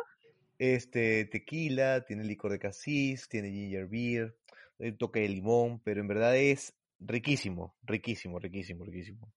Este, 0.59 1.27
tequila, 1.27 2.05
tiene 2.05 2.25
licor 2.25 2.53
de 2.53 2.59
casis, 2.59 3.29
tiene 3.29 3.51
ginger 3.51 3.87
beer, 3.87 4.37
un 4.79 4.97
toque 4.97 5.21
de 5.21 5.29
limón, 5.29 5.81
pero 5.81 6.01
en 6.01 6.09
verdad 6.09 6.37
es 6.37 6.75
riquísimo, 6.99 7.77
riquísimo, 7.83 8.39
riquísimo, 8.39 8.85
riquísimo. 8.85 9.33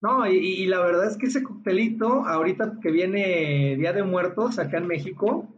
No, 0.00 0.26
y, 0.26 0.36
y, 0.36 0.66
la 0.66 0.80
verdad 0.80 1.08
es 1.08 1.16
que 1.16 1.26
ese 1.26 1.42
coctelito, 1.42 2.26
ahorita 2.26 2.78
que 2.82 2.90
viene 2.90 3.76
Día 3.76 3.92
de 3.92 4.02
Muertos 4.02 4.58
acá 4.58 4.78
en 4.78 4.86
México, 4.86 5.53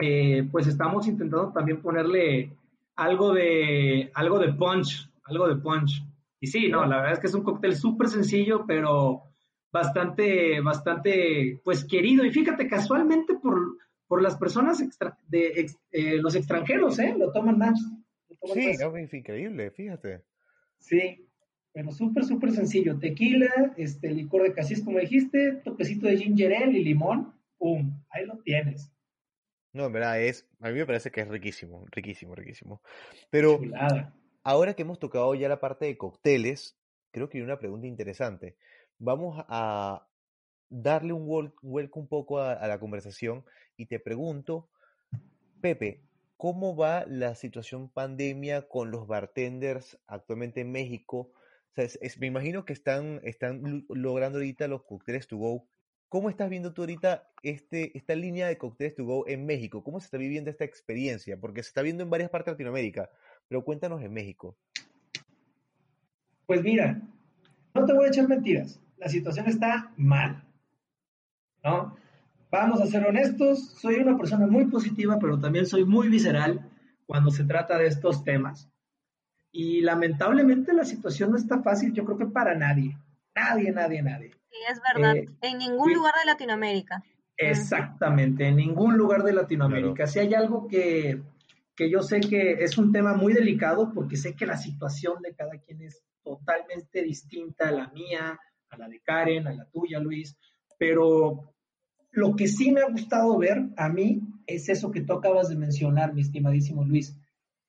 eh, 0.00 0.48
pues 0.50 0.66
estamos 0.66 1.06
intentando 1.06 1.52
también 1.52 1.82
ponerle 1.82 2.52
algo 2.96 3.32
de, 3.32 4.10
algo 4.14 4.38
de 4.38 4.52
punch, 4.52 5.10
algo 5.24 5.48
de 5.48 5.56
punch. 5.56 6.02
Y 6.40 6.46
sí, 6.46 6.68
no, 6.68 6.84
la 6.86 6.96
verdad 6.96 7.12
es 7.12 7.18
que 7.20 7.26
es 7.26 7.34
un 7.34 7.42
cóctel 7.42 7.76
súper 7.76 8.08
sencillo, 8.08 8.64
pero 8.66 9.22
bastante, 9.72 10.60
bastante, 10.60 11.60
pues 11.64 11.84
querido. 11.84 12.24
Y 12.24 12.30
fíjate, 12.30 12.66
casualmente 12.66 13.34
por, 13.34 13.76
por 14.06 14.22
las 14.22 14.36
personas 14.36 14.82
de 15.28 15.66
eh, 15.92 16.16
los 16.16 16.34
extranjeros, 16.34 16.98
¿eh? 16.98 17.14
Lo 17.16 17.30
toman 17.32 17.58
más. 17.58 17.78
sí, 18.54 18.70
es 18.70 19.14
increíble, 19.14 19.70
fíjate. 19.70 20.22
Sí, 20.78 21.28
pero 21.72 21.92
súper, 21.92 22.24
súper 22.24 22.52
sencillo. 22.52 22.98
Tequila, 22.98 23.74
este, 23.76 24.10
licor 24.10 24.42
de 24.42 24.52
casis, 24.52 24.82
como 24.82 24.98
dijiste, 24.98 25.60
toquecito 25.64 26.06
de 26.06 26.16
ginger 26.16 26.54
ale 26.54 26.78
y 26.78 26.84
limón, 26.84 27.32
¡pum! 27.58 28.02
Ahí 28.10 28.26
lo 28.26 28.38
tienes. 28.38 28.90
No, 29.72 29.86
en 29.86 29.92
verdad 29.92 30.20
es, 30.20 30.48
a 30.60 30.70
mí 30.70 30.78
me 30.78 30.86
parece 30.86 31.10
que 31.10 31.20
es 31.20 31.28
riquísimo, 31.28 31.86
riquísimo, 31.90 32.34
riquísimo. 32.34 32.82
Pero 33.30 33.60
ahora 34.42 34.74
que 34.74 34.82
hemos 34.82 34.98
tocado 34.98 35.34
ya 35.34 35.48
la 35.48 35.60
parte 35.60 35.86
de 35.86 35.96
cócteles, 35.96 36.76
creo 37.12 37.28
que 37.28 37.38
hay 37.38 37.44
una 37.44 37.58
pregunta 37.58 37.86
interesante. 37.86 38.56
Vamos 38.98 39.44
a 39.48 40.06
darle 40.68 41.12
un 41.12 41.52
vuelco 41.62 42.00
un 42.00 42.08
poco 42.08 42.40
a, 42.40 42.66
la 42.66 42.80
conversación 42.80 43.44
y 43.76 43.86
te 43.86 44.00
pregunto, 44.00 44.68
Pepe, 45.60 46.02
¿cómo 46.36 46.76
va 46.76 47.04
la 47.06 47.34
situación 47.34 47.88
pandemia 47.88 48.68
con 48.68 48.90
los 48.90 49.06
bartenders 49.06 49.98
actualmente 50.06 50.62
en 50.62 50.72
México? 50.72 51.32
me 52.18 52.26
imagino 52.26 52.66
que 52.66 52.74
están, 52.74 53.20
están 53.22 53.86
logrando 53.88 54.38
ahorita 54.38 54.68
los 54.68 54.82
cócteles 54.82 55.28
to 55.28 55.38
go 55.38 55.66
¿Cómo 56.10 56.28
estás 56.28 56.50
viendo 56.50 56.72
tú 56.72 56.82
ahorita 56.82 57.30
este, 57.44 57.96
esta 57.96 58.16
línea 58.16 58.48
de 58.48 58.58
Cocktails 58.58 58.96
to 58.96 59.04
Go 59.04 59.28
en 59.28 59.46
México? 59.46 59.84
¿Cómo 59.84 60.00
se 60.00 60.06
está 60.06 60.18
viviendo 60.18 60.50
esta 60.50 60.64
experiencia? 60.64 61.38
Porque 61.40 61.62
se 61.62 61.68
está 61.68 61.82
viendo 61.82 62.02
en 62.02 62.10
varias 62.10 62.30
partes 62.30 62.46
de 62.46 62.52
Latinoamérica, 62.54 63.08
pero 63.46 63.62
cuéntanos 63.62 64.02
en 64.02 64.12
México. 64.12 64.58
Pues 66.46 66.64
mira, 66.64 67.00
no 67.74 67.86
te 67.86 67.92
voy 67.92 68.06
a 68.06 68.08
echar 68.08 68.26
mentiras. 68.26 68.80
La 68.96 69.08
situación 69.08 69.46
está 69.46 69.92
mal. 69.96 70.42
¿No? 71.62 71.96
Vamos 72.50 72.80
a 72.80 72.86
ser 72.86 73.06
honestos. 73.06 73.68
Soy 73.78 73.94
una 74.00 74.18
persona 74.18 74.48
muy 74.48 74.66
positiva, 74.66 75.16
pero 75.20 75.38
también 75.38 75.64
soy 75.64 75.84
muy 75.84 76.08
visceral 76.08 76.68
cuando 77.06 77.30
se 77.30 77.44
trata 77.44 77.78
de 77.78 77.86
estos 77.86 78.24
temas. 78.24 78.68
Y 79.52 79.82
lamentablemente 79.82 80.72
la 80.72 80.84
situación 80.84 81.30
no 81.30 81.36
está 81.36 81.62
fácil, 81.62 81.92
yo 81.92 82.04
creo 82.04 82.18
que 82.18 82.26
para 82.26 82.56
nadie. 82.56 82.98
Nadie, 83.32 83.70
nadie, 83.70 84.02
nadie. 84.02 84.39
Sí, 84.50 84.56
es 84.68 84.80
verdad. 84.92 85.16
Eh, 85.16 85.28
en 85.42 85.58
ningún 85.58 85.94
lugar 85.94 86.14
de 86.18 86.26
Latinoamérica. 86.26 87.02
Exactamente, 87.36 88.48
en 88.48 88.56
ningún 88.56 88.96
lugar 88.98 89.22
de 89.22 89.32
Latinoamérica. 89.32 90.06
Si 90.06 90.18
hay 90.18 90.34
algo 90.34 90.68
que, 90.68 91.22
que 91.74 91.90
yo 91.90 92.02
sé 92.02 92.20
que 92.20 92.52
es 92.52 92.76
un 92.76 92.92
tema 92.92 93.14
muy 93.14 93.32
delicado 93.32 93.92
porque 93.94 94.16
sé 94.16 94.34
que 94.34 94.44
la 94.44 94.56
situación 94.56 95.22
de 95.22 95.34
cada 95.34 95.52
quien 95.58 95.80
es 95.82 96.02
totalmente 96.22 97.02
distinta 97.02 97.68
a 97.68 97.72
la 97.72 97.88
mía, 97.88 98.38
a 98.68 98.76
la 98.76 98.88
de 98.88 99.00
Karen, 99.00 99.46
a 99.46 99.54
la 99.54 99.64
tuya, 99.70 99.98
Luis, 100.00 100.36
pero 100.78 101.54
lo 102.10 102.36
que 102.36 102.48
sí 102.48 102.72
me 102.72 102.80
ha 102.80 102.90
gustado 102.90 103.38
ver 103.38 103.68
a 103.76 103.88
mí 103.88 104.20
es 104.46 104.68
eso 104.68 104.90
que 104.90 105.02
tú 105.02 105.14
acabas 105.14 105.48
de 105.48 105.56
mencionar, 105.56 106.12
mi 106.12 106.22
estimadísimo 106.22 106.84
Luis. 106.84 107.16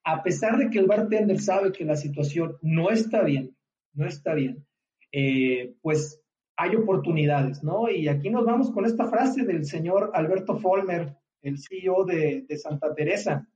A 0.04 0.24
pesar 0.24 0.58
de 0.58 0.70
que 0.70 0.80
el 0.80 0.88
bartender 0.88 1.40
sabe 1.40 1.72
que 1.72 1.86
la 1.86 1.96
situación 1.96 2.58
no 2.62 2.90
está 2.90 3.24
bien, 3.24 3.56
no 3.94 4.08
está 4.08 4.34
bien, 4.34 4.66
eh, 5.12 5.76
pues 5.82 6.21
hay 6.62 6.76
oportunidades, 6.76 7.64
¿no? 7.64 7.90
Y 7.90 8.08
aquí 8.08 8.30
nos 8.30 8.46
vamos 8.46 8.70
con 8.70 8.86
esta 8.86 9.10
frase 9.10 9.44
del 9.46 9.66
señor 9.66 10.12
Alberto 10.14 10.60
Folmer, 10.60 11.18
el 11.42 11.58
CEO 11.58 12.06
de, 12.06 12.46
Santa 12.56 12.94
Teresa. 12.94 13.48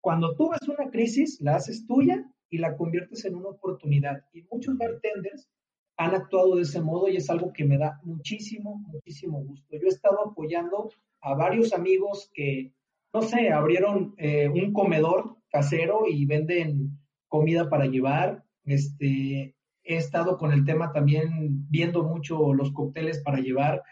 Cuando 0.00 0.34
tú 0.34 0.48
ves 0.48 0.66
una 0.66 0.90
crisis, 0.90 1.38
la 1.42 1.56
haces 1.56 1.86
tuya 1.86 2.24
y 2.48 2.56
la 2.56 2.74
conviertes 2.74 3.26
en 3.26 3.34
una 3.34 3.50
oportunidad. 3.50 4.24
Y 4.32 4.44
muchos 4.50 4.78
bartenders 4.78 5.50
han 5.98 6.14
actuado 6.14 6.56
de 6.56 6.62
ese 6.62 6.80
modo 6.80 7.06
y 7.10 7.16
es 7.16 7.28
algo 7.28 7.52
que 7.52 7.66
me 7.66 7.76
da 7.76 8.00
muchísimo, 8.02 8.78
muchísimo 8.86 9.44
gusto. 9.44 9.76
Yo 9.76 9.84
he 9.84 9.88
estado 9.88 10.30
apoyando 10.30 10.90
a 11.20 11.34
varios 11.34 11.74
amigos 11.74 12.30
que, 12.32 12.72
no 13.12 13.20
sé, 13.20 13.50
abrieron 13.50 14.14
eh, 14.16 14.48
un 14.48 14.72
comedor 14.72 15.36
casero 15.50 16.04
y 16.08 16.24
venden 16.24 16.98
comida 17.28 17.68
para 17.68 17.84
llevar. 17.84 18.42
Este, 18.64 19.55
he 19.86 19.96
estado 19.96 20.36
con 20.36 20.52
el 20.52 20.64
tema 20.64 20.92
también 20.92 21.66
viendo 21.70 22.02
mucho 22.02 22.52
los 22.52 22.72
cócteles 22.72 23.22
para 23.22 23.38
llevar. 23.38 23.82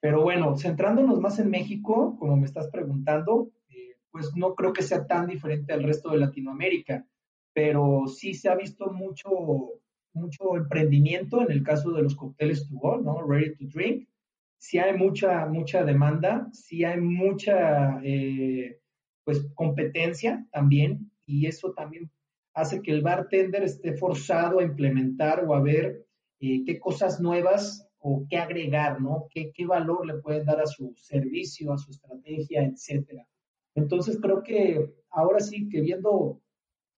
Pero 0.00 0.22
bueno, 0.22 0.56
centrándonos 0.56 1.18
más 1.20 1.38
en 1.40 1.50
México, 1.50 2.16
como 2.18 2.36
me 2.36 2.46
estás 2.46 2.68
preguntando, 2.68 3.50
eh, 3.68 3.96
pues 4.10 4.30
no 4.36 4.54
creo 4.54 4.72
que 4.72 4.82
sea 4.82 5.06
tan 5.06 5.26
diferente 5.26 5.72
al 5.72 5.82
resto 5.82 6.10
de 6.10 6.18
Latinoamérica, 6.18 7.04
pero 7.52 8.06
sí 8.06 8.34
se 8.34 8.48
ha 8.48 8.54
visto 8.54 8.92
mucho, 8.92 9.30
mucho 10.12 10.56
emprendimiento 10.56 11.42
en 11.42 11.50
el 11.50 11.64
caso 11.64 11.90
de 11.90 12.02
los 12.02 12.14
cócteles 12.14 12.68
to 12.68 12.76
go, 12.76 12.98
¿no? 12.98 13.22
Ready 13.26 13.56
to 13.56 13.64
drink. 13.74 14.08
Sí 14.56 14.78
hay 14.78 14.96
mucha, 14.96 15.46
mucha 15.46 15.84
demanda, 15.84 16.48
sí 16.52 16.84
hay 16.84 17.00
mucha, 17.00 18.00
eh, 18.04 18.80
pues, 19.24 19.46
competencia 19.54 20.46
también, 20.52 21.10
y 21.26 21.46
eso 21.46 21.72
también 21.74 22.10
hace 22.58 22.82
que 22.82 22.90
el 22.90 23.02
bartender 23.02 23.62
esté 23.62 23.92
forzado 23.92 24.58
a 24.58 24.64
implementar 24.64 25.44
o 25.44 25.54
a 25.54 25.60
ver 25.60 26.04
eh, 26.40 26.64
qué 26.66 26.78
cosas 26.80 27.20
nuevas 27.20 27.88
o 28.00 28.26
qué 28.28 28.36
agregar, 28.36 29.00
¿no? 29.00 29.26
¿Qué, 29.30 29.52
qué 29.54 29.64
valor 29.64 30.04
le 30.04 30.14
pueden 30.14 30.44
dar 30.44 30.60
a 30.60 30.66
su 30.66 30.92
servicio, 30.96 31.72
a 31.72 31.78
su 31.78 31.90
estrategia, 31.90 32.64
etcétera. 32.64 33.26
Entonces 33.76 34.18
creo 34.20 34.42
que 34.42 34.92
ahora 35.10 35.38
sí 35.38 35.68
que 35.68 35.80
viendo 35.80 36.40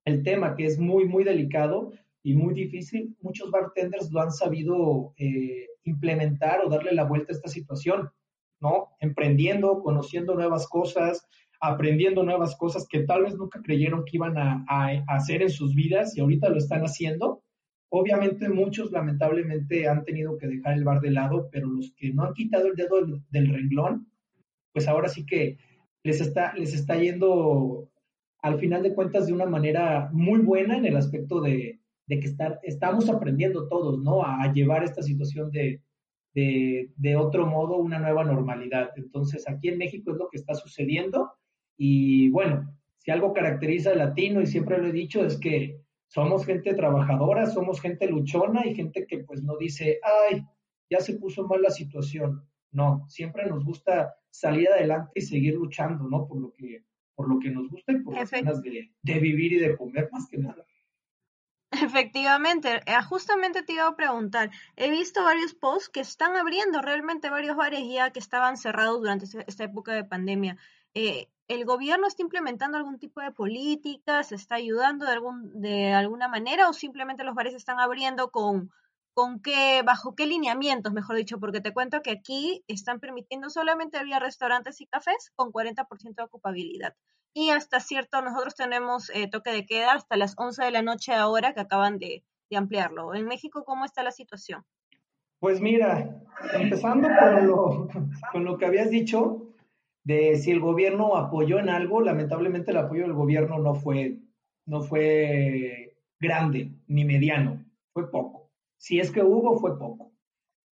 el 0.05 0.23
tema 0.23 0.55
que 0.55 0.65
es 0.65 0.79
muy, 0.79 1.05
muy 1.05 1.23
delicado 1.23 1.91
y 2.23 2.33
muy 2.33 2.55
difícil, 2.55 3.15
muchos 3.21 3.51
bartenders 3.51 4.11
lo 4.11 4.21
han 4.21 4.31
sabido 4.31 5.13
eh, 5.17 5.67
implementar 5.83 6.61
o 6.61 6.69
darle 6.69 6.91
la 6.93 7.03
vuelta 7.03 7.33
a 7.33 7.35
esta 7.35 7.49
situación, 7.49 8.09
¿no? 8.59 8.89
Emprendiendo, 8.99 9.81
conociendo 9.83 10.33
nuevas 10.33 10.67
cosas, 10.67 11.27
aprendiendo 11.61 12.23
nuevas 12.23 12.55
cosas 12.55 12.87
que 12.89 13.03
tal 13.03 13.23
vez 13.23 13.35
nunca 13.37 13.61
creyeron 13.61 14.03
que 14.03 14.17
iban 14.17 14.35
a, 14.35 14.65
hacer 15.07 15.43
en 15.43 15.51
sus 15.51 15.75
vidas 15.75 16.17
y 16.17 16.21
ahorita 16.21 16.49
lo 16.49 16.57
están 16.57 16.81
haciendo. 16.81 17.43
Obviamente 17.89 18.49
muchos 18.49 18.91
lamentablemente 18.91 19.87
han 19.87 20.03
tenido 20.03 20.37
que 20.39 20.47
dejar 20.47 20.73
el 20.73 20.83
bar 20.83 21.01
de 21.01 21.11
lado, 21.11 21.49
pero 21.51 21.67
los 21.67 21.93
que 21.93 22.11
no 22.11 22.23
han 22.23 22.33
quitado 22.33 22.67
el 22.67 22.75
dedo 22.75 23.05
del, 23.29 23.53
renglón, 23.53 24.07
pues 24.73 24.87
ahora 24.87 25.07
sí 25.07 25.23
que 25.25 25.59
les 26.03 26.19
está, 26.19 26.53
les 26.55 26.73
está 26.73 26.97
yendo 26.97 27.91
al 28.41 28.57
final 28.57 28.81
de 28.81 28.95
cuentas 28.95 29.27
de 29.27 29.33
una 29.33 29.45
manera 29.45 30.09
muy 30.11 30.39
buena 30.39 30.77
en 30.77 30.85
el 30.85 30.97
aspecto 30.97 31.41
de, 31.41 31.79
de 32.07 32.19
que 32.19 32.27
estar, 32.27 32.59
estamos 32.63 33.07
aprendiendo 33.07 33.67
todos, 33.67 34.01
¿no? 34.01 34.23
A, 34.23 34.51
llevar 34.51 34.83
esta 34.83 35.03
situación 35.03 35.51
de, 35.51 35.83
de, 36.33 36.89
de, 36.95 37.15
otro 37.17 37.45
modo, 37.45 37.77
una 37.77 37.99
nueva 37.99 38.23
normalidad. 38.23 38.89
Entonces, 38.95 39.47
aquí 39.47 39.67
en 39.67 39.77
México 39.77 40.11
es 40.11 40.17
lo 40.17 40.27
que 40.27 40.37
está 40.37 40.55
sucediendo 40.55 41.29
y 41.83 42.29
bueno, 42.29 42.77
si 42.99 43.09
algo 43.09 43.33
caracteriza 43.33 43.89
al 43.89 43.97
latino, 43.97 44.39
y 44.39 44.45
siempre 44.45 44.77
lo 44.77 44.89
he 44.89 44.91
dicho, 44.91 45.25
es 45.25 45.39
que 45.39 45.81
somos 46.05 46.45
gente 46.45 46.75
trabajadora, 46.75 47.47
somos 47.47 47.81
gente 47.81 48.05
luchona 48.05 48.67
y 48.67 48.75
gente 48.75 49.07
que 49.07 49.23
pues 49.23 49.41
no 49.41 49.57
dice, 49.57 49.99
ay, 50.03 50.45
ya 50.91 50.99
se 50.99 51.15
puso 51.15 51.47
mal 51.47 51.59
la 51.63 51.71
situación. 51.71 52.47
No, 52.71 53.07
siempre 53.09 53.47
nos 53.47 53.65
gusta 53.65 54.13
salir 54.29 54.69
adelante 54.69 55.13
y 55.15 55.21
seguir 55.21 55.55
luchando, 55.55 56.03
¿no? 56.07 56.27
Por 56.27 56.39
lo 56.39 56.53
que, 56.53 56.83
por 57.15 57.27
lo 57.27 57.39
que 57.39 57.49
nos 57.49 57.67
gusta 57.67 57.93
y 57.93 58.01
por 58.01 58.13
las 58.13 58.29
ganas 58.29 58.61
de, 58.61 58.91
de 59.01 59.19
vivir 59.19 59.53
y 59.53 59.57
de 59.57 59.75
comer 59.75 60.07
más 60.11 60.27
que 60.29 60.37
nada. 60.37 60.63
Efectivamente, 61.71 62.81
eh, 62.85 63.01
justamente 63.09 63.63
te 63.63 63.73
iba 63.73 63.87
a 63.87 63.95
preguntar, 63.95 64.51
he 64.75 64.91
visto 64.91 65.23
varios 65.23 65.55
posts 65.55 65.89
que 65.89 66.01
están 66.01 66.35
abriendo 66.35 66.79
realmente 66.79 67.31
varios 67.31 67.55
bares 67.55 67.81
ya 67.91 68.11
que 68.11 68.19
estaban 68.19 68.57
cerrados 68.57 68.99
durante 68.99 69.25
esta 69.47 69.63
época 69.63 69.93
de 69.93 70.03
pandemia. 70.03 70.57
Eh, 70.93 71.27
¿El 71.51 71.65
gobierno 71.65 72.07
está 72.07 72.21
implementando 72.21 72.77
algún 72.77 72.97
tipo 72.97 73.19
de 73.19 73.31
política? 73.31 74.23
¿Se 74.23 74.35
está 74.35 74.55
ayudando 74.55 75.05
de, 75.05 75.11
algún, 75.11 75.61
de 75.61 75.91
alguna 75.91 76.29
manera 76.29 76.69
o 76.69 76.73
simplemente 76.73 77.25
los 77.25 77.35
bares 77.35 77.53
están 77.53 77.77
abriendo 77.79 78.31
con, 78.31 78.71
con 79.13 79.41
qué, 79.41 79.81
bajo 79.83 80.15
qué 80.15 80.27
lineamientos, 80.27 80.93
mejor 80.93 81.17
dicho? 81.17 81.41
Porque 81.41 81.59
te 81.59 81.73
cuento 81.73 82.01
que 82.01 82.11
aquí 82.11 82.63
están 82.69 83.01
permitiendo 83.01 83.49
solamente 83.49 83.97
abrir 83.97 84.15
restaurantes 84.19 84.79
y 84.79 84.85
cafés 84.85 85.33
con 85.35 85.51
40% 85.51 86.15
de 86.15 86.23
ocupabilidad 86.23 86.95
y 87.33 87.49
hasta 87.49 87.79
cierto, 87.79 88.21
nosotros 88.21 88.55
tenemos 88.55 89.09
eh, 89.09 89.27
toque 89.27 89.51
de 89.51 89.65
queda 89.65 89.93
hasta 89.93 90.17
las 90.17 90.35
11 90.37 90.63
de 90.63 90.71
la 90.71 90.81
noche 90.81 91.13
ahora 91.13 91.53
que 91.53 91.61
acaban 91.61 91.97
de, 91.97 92.23
ampliarlo. 92.53 93.15
En 93.15 93.25
México, 93.27 93.63
¿cómo 93.63 93.85
está 93.85 94.03
la 94.03 94.11
situación? 94.11 94.65
Pues 95.39 95.61
mira, 95.61 96.21
empezando 96.53 97.07
con 97.07 97.47
lo, 97.47 97.87
con 98.33 98.43
lo 98.43 98.57
que 98.57 98.65
habías 98.65 98.89
dicho, 98.89 99.50
de 100.03 100.37
si 100.37 100.51
el 100.51 100.59
gobierno 100.59 101.15
apoyó 101.15 101.59
en 101.59 101.69
algo, 101.69 102.01
lamentablemente 102.01 102.71
el 102.71 102.77
apoyo 102.77 103.03
del 103.03 103.13
gobierno 103.13 103.59
no 103.59 103.75
fue, 103.75 104.17
no 104.65 104.81
fue 104.81 105.97
grande 106.19 106.71
ni 106.87 107.05
mediano, 107.05 107.63
fue 107.93 108.09
poco. 108.09 108.51
Si 108.77 108.99
es 108.99 109.11
que 109.11 109.21
hubo, 109.21 109.59
fue 109.59 109.77
poco. 109.77 110.11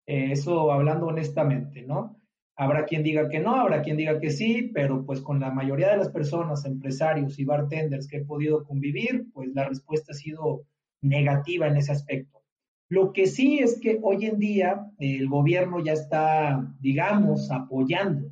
Eh, 0.07 0.31
eso 0.31 0.71
hablando 0.71 1.07
honestamente, 1.07 1.83
¿no? 1.83 2.19
Habrá 2.55 2.85
quien 2.85 3.03
diga 3.03 3.29
que 3.29 3.39
no, 3.39 3.55
habrá 3.55 3.81
quien 3.81 3.95
diga 3.95 4.19
que 4.19 4.31
sí, 4.31 4.71
pero 4.73 5.05
pues 5.05 5.21
con 5.21 5.39
la 5.39 5.51
mayoría 5.51 5.91
de 5.91 5.97
las 5.97 6.09
personas, 6.09 6.65
empresarios 6.65 7.39
y 7.39 7.45
bartenders 7.45 8.07
que 8.07 8.17
he 8.17 8.25
podido 8.25 8.63
convivir, 8.65 9.27
pues 9.33 9.49
la 9.53 9.69
respuesta 9.69 10.11
ha 10.11 10.15
sido 10.15 10.65
negativa 11.01 11.67
en 11.67 11.77
ese 11.77 11.91
aspecto. 11.91 12.43
Lo 12.89 13.13
que 13.13 13.27
sí 13.27 13.59
es 13.59 13.79
que 13.79 13.99
hoy 14.01 14.25
en 14.25 14.39
día 14.39 14.91
el 14.97 15.29
gobierno 15.29 15.81
ya 15.81 15.93
está, 15.93 16.75
digamos, 16.79 17.49
apoyando 17.51 18.31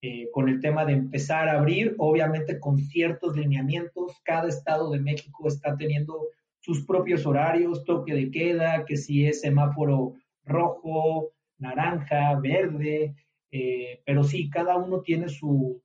eh, 0.00 0.28
con 0.32 0.48
el 0.48 0.60
tema 0.60 0.84
de 0.84 0.92
empezar 0.92 1.48
a 1.48 1.58
abrir, 1.58 1.94
obviamente 1.98 2.60
con 2.60 2.78
ciertos 2.78 3.36
lineamientos. 3.36 4.12
Cada 4.24 4.48
estado 4.48 4.90
de 4.90 5.00
México 5.00 5.48
está 5.48 5.76
teniendo 5.76 6.28
sus 6.60 6.84
propios 6.86 7.26
horarios, 7.26 7.84
toque 7.84 8.14
de 8.14 8.30
queda, 8.30 8.84
que 8.84 8.96
si 8.96 9.26
es 9.26 9.40
semáforo 9.40 10.14
rojo, 10.44 11.32
naranja, 11.58 12.38
verde, 12.40 13.14
eh, 13.50 14.02
pero 14.04 14.22
sí, 14.24 14.50
cada 14.50 14.76
uno 14.76 15.00
tiene 15.00 15.28
su, 15.28 15.82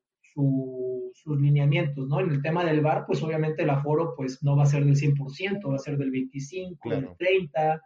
sus 1.13 1.39
lineamientos, 1.39 2.07
¿no? 2.07 2.19
En 2.19 2.31
el 2.31 2.41
tema 2.41 2.65
del 2.65 2.81
bar, 2.81 3.05
pues 3.05 3.21
obviamente 3.23 3.63
el 3.63 3.69
aforo 3.69 4.13
pues 4.15 4.43
no 4.43 4.55
va 4.55 4.63
a 4.63 4.67
ser 4.67 4.83
del 4.85 4.95
100%, 4.95 5.69
va 5.69 5.75
a 5.75 5.79
ser 5.79 5.97
del 5.97 6.11
25, 6.11 6.89
del 6.89 7.15
30. 7.17 7.81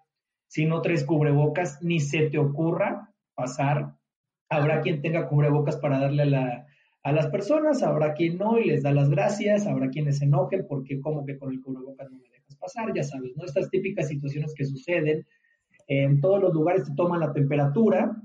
Si 0.48 0.66
no 0.66 0.82
traes 0.82 1.04
cubrebocas, 1.04 1.82
ni 1.82 2.00
se 2.00 2.30
te 2.30 2.38
ocurra 2.38 3.14
pasar. 3.36 3.97
Habrá 4.50 4.82
quien 4.82 5.02
tenga 5.02 5.28
cubrebocas 5.28 5.78
para 5.78 6.00
darle 6.00 6.24
a, 6.24 6.26
la, 6.26 6.68
a 7.04 7.12
las 7.12 7.28
personas, 7.28 7.84
habrá 7.84 8.14
quien 8.14 8.38
no 8.38 8.58
y 8.58 8.66
les 8.66 8.84
da 8.84 8.92
las 8.92 9.10
gracias, 9.10 9.68
habrá 9.68 9.90
quienes 9.90 10.20
se 10.20 10.26
enojen 10.26 10.66
porque 10.68 11.00
como 11.02 11.26
que 11.26 11.38
con 11.38 11.52
el 11.52 11.62
cubrebocas 11.62 12.10
no 12.10 12.18
me 12.18 12.30
dejas 12.30 12.56
pasar, 12.56 12.94
ya 12.94 13.04
sabes, 13.04 13.36
¿no? 13.36 13.46
Estas 13.46 13.70
típicas 13.70 14.08
situaciones 14.08 14.54
que 14.56 14.66
suceden. 14.66 15.26
En 15.88 16.20
todos 16.20 16.42
los 16.42 16.54
lugares 16.54 16.84
te 16.84 16.96
toman 16.96 17.22
la 17.22 17.32
temperatura, 17.32 18.22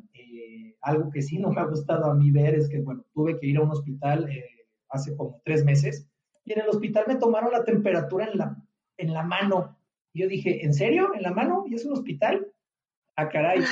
algo 0.83 1.11
que 1.11 1.23
sí 1.23 1.39
no 1.39 1.51
me 1.51 1.61
ha 1.61 1.65
gustado 1.65 2.11
a 2.11 2.15
mí 2.15 2.31
ver 2.31 2.55
es 2.55 2.69
que, 2.69 2.81
bueno, 2.81 3.05
tuve 3.15 3.39
que 3.39 3.47
ir 3.47 3.57
a 3.57 3.63
un 3.63 3.71
hospital 3.71 4.29
eh, 4.29 4.45
hace 4.89 5.17
como 5.17 5.41
tres 5.45 5.65
meses 5.65 6.09
y 6.45 6.53
en 6.53 6.61
el 6.61 6.69
hospital 6.69 7.05
me 7.07 7.17
tomaron 7.17 7.53
la 7.53 7.65
temperatura 7.65 8.27
en 8.27 8.39
la, 8.39 8.57
en 8.97 9.13
la 9.13 9.23
mano. 9.23 9.79
Y 10.13 10.23
yo 10.23 10.29
dije, 10.29 10.65
¿en 10.65 10.75
serio? 10.75 11.15
¿En 11.15 11.23
la 11.23 11.33
mano? 11.33 11.65
¿Y 11.69 11.75
es 11.75 11.87
un 11.87 11.93
hospital? 11.93 12.47
Ah, 13.17 13.29
caray, 13.29 13.63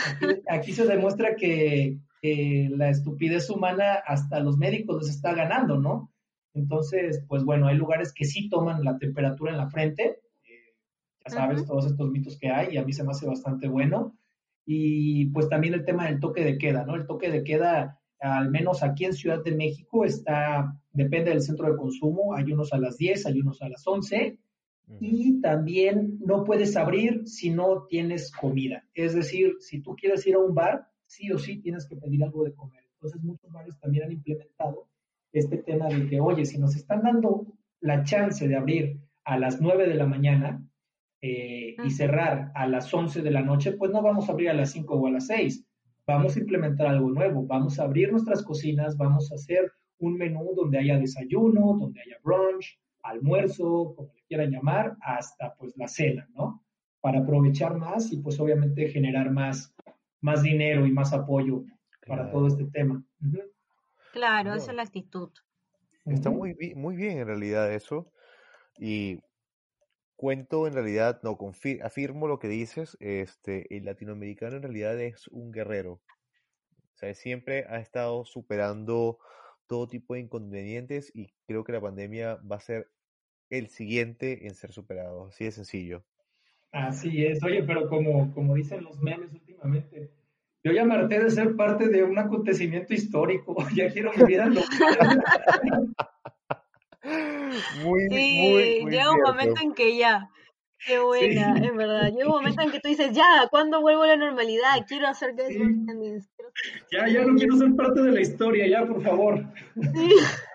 aquí, 0.48 0.72
se 0.72 0.86
demuestra 0.86 1.34
que, 1.34 1.98
la 2.22 2.90
estupidez 2.90 3.48
humana 3.50 3.94
hasta 4.06 4.40
los 4.40 4.58
médicos 4.58 5.02
les 5.02 5.14
está 5.14 5.34
ganando, 5.34 5.78
¿no? 5.78 6.12
Entonces, 6.54 7.24
pues 7.28 7.44
bueno, 7.44 7.68
hay 7.68 7.76
lugares 7.76 8.12
que 8.12 8.24
sí 8.24 8.48
toman 8.48 8.84
la 8.84 8.98
temperatura 8.98 9.52
en 9.52 9.58
la 9.58 9.70
frente, 9.70 10.20
eh, 10.44 10.74
ya 11.24 11.30
sabes, 11.30 11.64
todos 11.64 11.86
estos 11.86 12.10
mitos 12.10 12.38
que 12.38 12.50
hay, 12.50 12.74
y 12.74 12.76
a 12.76 12.84
mí 12.84 12.92
se 12.92 13.04
me 13.04 13.12
hace 13.12 13.26
bastante 13.26 13.68
bueno. 13.68 14.16
Y 14.66 15.26
pues 15.26 15.48
también 15.48 15.74
el 15.74 15.84
tema 15.84 16.06
del 16.06 16.20
toque 16.20 16.44
de 16.44 16.58
queda, 16.58 16.84
¿no? 16.84 16.96
El 16.96 17.06
toque 17.06 17.30
de 17.30 17.44
queda, 17.44 18.00
al 18.18 18.50
menos 18.50 18.82
aquí 18.82 19.04
en 19.04 19.14
Ciudad 19.14 19.42
de 19.42 19.54
México, 19.54 20.04
está, 20.04 20.76
depende 20.92 21.30
del 21.30 21.42
centro 21.42 21.70
de 21.70 21.76
consumo, 21.76 22.34
hay 22.34 22.52
unos 22.52 22.72
a 22.72 22.78
las 22.78 22.96
10, 22.98 23.26
hay 23.26 23.40
unos 23.40 23.62
a 23.62 23.68
las 23.68 23.86
11, 23.86 24.38
y 25.00 25.40
también 25.40 26.18
no 26.20 26.42
puedes 26.42 26.76
abrir 26.76 27.22
si 27.26 27.50
no 27.50 27.86
tienes 27.88 28.32
comida. 28.32 28.84
Es 28.92 29.14
decir, 29.14 29.54
si 29.60 29.80
tú 29.80 29.94
quieres 29.94 30.26
ir 30.26 30.34
a 30.34 30.40
un 30.40 30.54
bar, 30.54 30.88
sí 31.10 31.32
o 31.32 31.38
sí 31.38 31.60
tienes 31.60 31.86
que 31.88 31.96
pedir 31.96 32.22
algo 32.22 32.44
de 32.44 32.54
comer. 32.54 32.84
Entonces 32.94 33.20
muchos 33.22 33.50
bares 33.50 33.78
también 33.80 34.04
han 34.04 34.12
implementado 34.12 34.88
este 35.32 35.58
tema 35.58 35.88
de 35.88 36.08
que, 36.08 36.20
oye, 36.20 36.44
si 36.44 36.58
nos 36.58 36.76
están 36.76 37.02
dando 37.02 37.46
la 37.80 38.04
chance 38.04 38.46
de 38.46 38.56
abrir 38.56 39.00
a 39.24 39.38
las 39.38 39.60
9 39.60 39.88
de 39.88 39.94
la 39.94 40.06
mañana, 40.06 40.62
eh, 41.22 41.76
y 41.84 41.90
cerrar 41.90 42.50
a 42.54 42.66
las 42.66 42.92
11 42.92 43.20
de 43.20 43.30
la 43.30 43.42
noche, 43.42 43.72
pues 43.72 43.90
no 43.90 44.00
vamos 44.00 44.28
a 44.28 44.32
abrir 44.32 44.48
a 44.48 44.54
las 44.54 44.70
5 44.70 44.94
o 44.94 45.06
a 45.06 45.10
las 45.10 45.26
6. 45.26 45.66
Vamos 46.06 46.34
a 46.34 46.40
implementar 46.40 46.86
algo 46.86 47.10
nuevo, 47.10 47.46
vamos 47.46 47.78
a 47.78 47.84
abrir 47.84 48.10
nuestras 48.10 48.42
cocinas, 48.42 48.96
vamos 48.96 49.30
a 49.30 49.34
hacer 49.34 49.70
un 49.98 50.16
menú 50.16 50.54
donde 50.56 50.78
haya 50.78 50.98
desayuno, 50.98 51.76
donde 51.78 52.00
haya 52.00 52.16
brunch, 52.22 52.80
almuerzo, 53.02 53.94
como 53.94 54.14
le 54.14 54.22
quieran 54.28 54.50
llamar, 54.50 54.96
hasta 55.02 55.54
pues 55.56 55.76
la 55.76 55.88
cena, 55.88 56.26
¿no? 56.34 56.64
Para 57.02 57.20
aprovechar 57.20 57.76
más 57.76 58.10
y 58.12 58.16
pues 58.22 58.40
obviamente 58.40 58.88
generar 58.88 59.30
más, 59.30 59.74
más 60.20 60.42
dinero 60.42 60.86
y 60.86 60.92
más 60.92 61.12
apoyo 61.12 61.64
para 62.06 62.30
todo 62.30 62.46
este 62.46 62.64
tema. 62.64 63.02
Claro, 64.12 64.54
esa 64.54 64.70
es 64.70 64.76
la 64.76 64.82
actitud. 64.82 65.30
Está 66.04 66.30
muy, 66.30 66.56
muy 66.74 66.96
bien 66.96 67.18
en 67.18 67.26
realidad 67.26 67.72
eso. 67.72 68.12
Y 68.78 69.20
cuento 70.16 70.66
en 70.66 70.74
realidad, 70.74 71.20
no, 71.22 71.38
afirmo 71.82 72.26
lo 72.28 72.38
que 72.38 72.48
dices, 72.48 72.96
este, 73.00 73.74
el 73.76 73.84
latinoamericano 73.84 74.56
en 74.56 74.62
realidad 74.62 75.00
es 75.00 75.28
un 75.28 75.52
guerrero. 75.52 75.92
O 75.92 76.96
sea, 76.96 77.14
siempre 77.14 77.64
ha 77.68 77.78
estado 77.78 78.24
superando 78.24 79.18
todo 79.66 79.88
tipo 79.88 80.14
de 80.14 80.20
inconvenientes 80.20 81.10
y 81.14 81.32
creo 81.46 81.64
que 81.64 81.72
la 81.72 81.80
pandemia 81.80 82.36
va 82.36 82.56
a 82.56 82.60
ser 82.60 82.90
el 83.50 83.68
siguiente 83.68 84.46
en 84.46 84.54
ser 84.54 84.72
superado, 84.72 85.28
así 85.28 85.44
de 85.44 85.52
sencillo. 85.52 86.04
Así 86.72 87.24
es, 87.24 87.42
oye, 87.42 87.62
pero 87.64 87.88
como, 87.88 88.32
como 88.32 88.54
dicen 88.54 88.84
los 88.84 89.00
memes 89.00 89.32
últimamente, 89.32 89.49
yo 90.62 90.72
ya 90.72 90.84
me 90.84 90.94
harté 90.94 91.22
de 91.22 91.30
ser 91.30 91.56
parte 91.56 91.88
de 91.88 92.02
un 92.02 92.18
acontecimiento 92.18 92.92
histórico, 92.92 93.56
ya 93.74 93.90
quiero 93.90 94.12
vivir 94.12 94.40
al 94.40 94.54
muy, 97.82 98.00
sí, 98.10 98.84
llega 98.88 99.10
un 99.10 99.22
momento 99.22 99.62
en 99.62 99.72
que 99.72 99.96
ya, 99.96 100.28
qué 100.86 100.98
buena, 100.98 101.56
es 101.56 101.74
verdad, 101.74 102.12
llega 102.12 102.26
un 102.26 102.36
momento 102.36 102.62
en 102.62 102.70
que 102.70 102.80
tú 102.80 102.88
dices, 102.88 103.12
ya, 103.12 103.48
¿cuándo 103.50 103.80
vuelvo 103.80 104.02
a 104.02 104.08
la 104.08 104.16
normalidad? 104.16 104.84
Quiero 104.86 105.08
hacer 105.08 105.34
que 105.34 105.48
Ya, 106.92 107.08
ya 107.08 107.24
no 107.24 107.34
quiero 107.36 107.56
ser 107.56 107.74
parte 107.74 108.02
de 108.02 108.12
la 108.12 108.20
historia, 108.20 108.68
ya, 108.68 108.86
por 108.86 109.02
favor. 109.02 109.42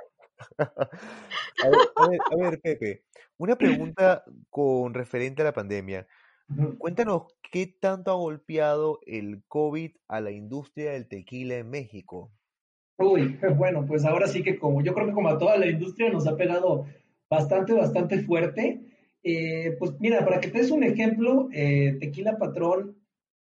a, 0.57 2.35
ver, 2.37 2.59
Pepe, 2.61 3.03
una 3.37 3.55
pregunta 3.55 4.23
con 4.49 4.93
referente 4.93 5.41
a 5.41 5.45
la 5.45 5.53
pandemia. 5.53 6.07
Cuéntanos, 6.77 7.23
¿qué 7.51 7.67
tanto 7.67 8.11
ha 8.11 8.15
golpeado 8.15 8.99
el 9.05 9.43
COVID 9.47 9.91
a 10.07 10.21
la 10.21 10.31
industria 10.31 10.91
del 10.91 11.07
tequila 11.07 11.57
en 11.57 11.69
México? 11.69 12.31
Uy, 12.97 13.37
bueno, 13.57 13.85
pues 13.85 14.05
ahora 14.05 14.27
sí 14.27 14.43
que 14.43 14.57
como 14.57 14.81
yo 14.81 14.93
creo 14.93 15.07
que 15.07 15.13
como 15.13 15.29
a 15.29 15.37
toda 15.37 15.57
la 15.57 15.67
industria 15.67 16.09
nos 16.09 16.27
ha 16.27 16.37
pegado 16.37 16.85
bastante, 17.29 17.73
bastante 17.73 18.19
fuerte. 18.19 18.81
Eh, 19.23 19.75
pues 19.79 19.99
mira, 19.99 20.23
para 20.23 20.39
que 20.39 20.49
te 20.49 20.59
des 20.59 20.69
un 20.69 20.83
ejemplo, 20.83 21.49
eh, 21.51 21.97
Tequila 21.99 22.37
Patrón, 22.37 22.95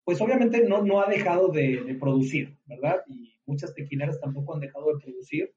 pues 0.05 0.21
obviamente 0.21 0.65
no, 0.67 0.83
no 0.83 1.01
ha 1.01 1.09
dejado 1.09 1.49
de, 1.49 1.97
producir, 2.01 2.57
¿verdad? 2.67 3.03
Y 3.09 3.35
muchas 3.47 3.75
tequileras 3.75 4.21
tampoco 4.21 4.55
han 4.55 4.61
dejado 4.61 4.95
de 4.95 5.03
producir, 5.03 5.53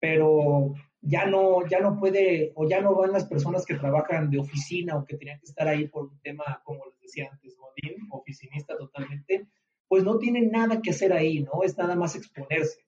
pero 0.00 0.74
ya 1.02 1.26
no, 1.26 1.66
ya 1.66 1.80
no 1.80 1.98
puede, 1.98 2.52
o 2.54 2.68
ya 2.68 2.80
no 2.80 2.94
van 2.94 3.12
las 3.12 3.26
personas 3.26 3.64
que 3.64 3.74
trabajan 3.74 4.30
de 4.30 4.38
oficina 4.38 4.96
o 4.96 5.04
que 5.04 5.16
tenían 5.16 5.38
que 5.40 5.46
estar 5.46 5.66
ahí 5.66 5.88
por 5.88 6.04
un 6.04 6.20
tema, 6.20 6.60
como 6.64 6.84
les 6.86 7.00
decía 7.00 7.28
antes, 7.32 7.56
Godín, 7.56 8.06
oficinista 8.10 8.76
totalmente, 8.76 9.48
pues 9.88 10.04
no 10.04 10.18
tienen 10.18 10.50
nada 10.50 10.80
que 10.82 10.90
hacer 10.90 11.12
ahí, 11.12 11.42
¿no? 11.42 11.62
Es 11.64 11.76
nada 11.76 11.96
más 11.96 12.14
exponerse. 12.14 12.86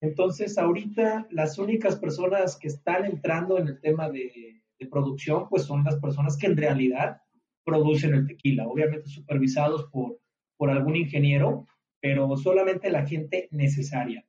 Entonces, 0.00 0.58
ahorita 0.58 1.26
las 1.30 1.58
únicas 1.58 1.96
personas 1.96 2.56
que 2.56 2.68
están 2.68 3.04
entrando 3.06 3.58
en 3.58 3.68
el 3.68 3.80
tema 3.80 4.10
de, 4.10 4.62
producción, 4.90 5.48
pues 5.48 5.64
son 5.64 5.82
las 5.84 5.96
personas 5.96 6.36
que 6.36 6.46
en 6.46 6.56
realidad 6.56 7.22
producen 7.64 8.14
el 8.14 8.26
tequila, 8.26 8.68
obviamente 8.68 9.08
supervisados 9.08 9.86
por, 9.90 10.20
por 10.56 10.70
algún 10.70 10.96
ingeniero, 10.96 11.66
pero 12.00 12.36
solamente 12.36 12.90
la 12.90 13.06
gente 13.06 13.48
necesaria. 13.50 14.24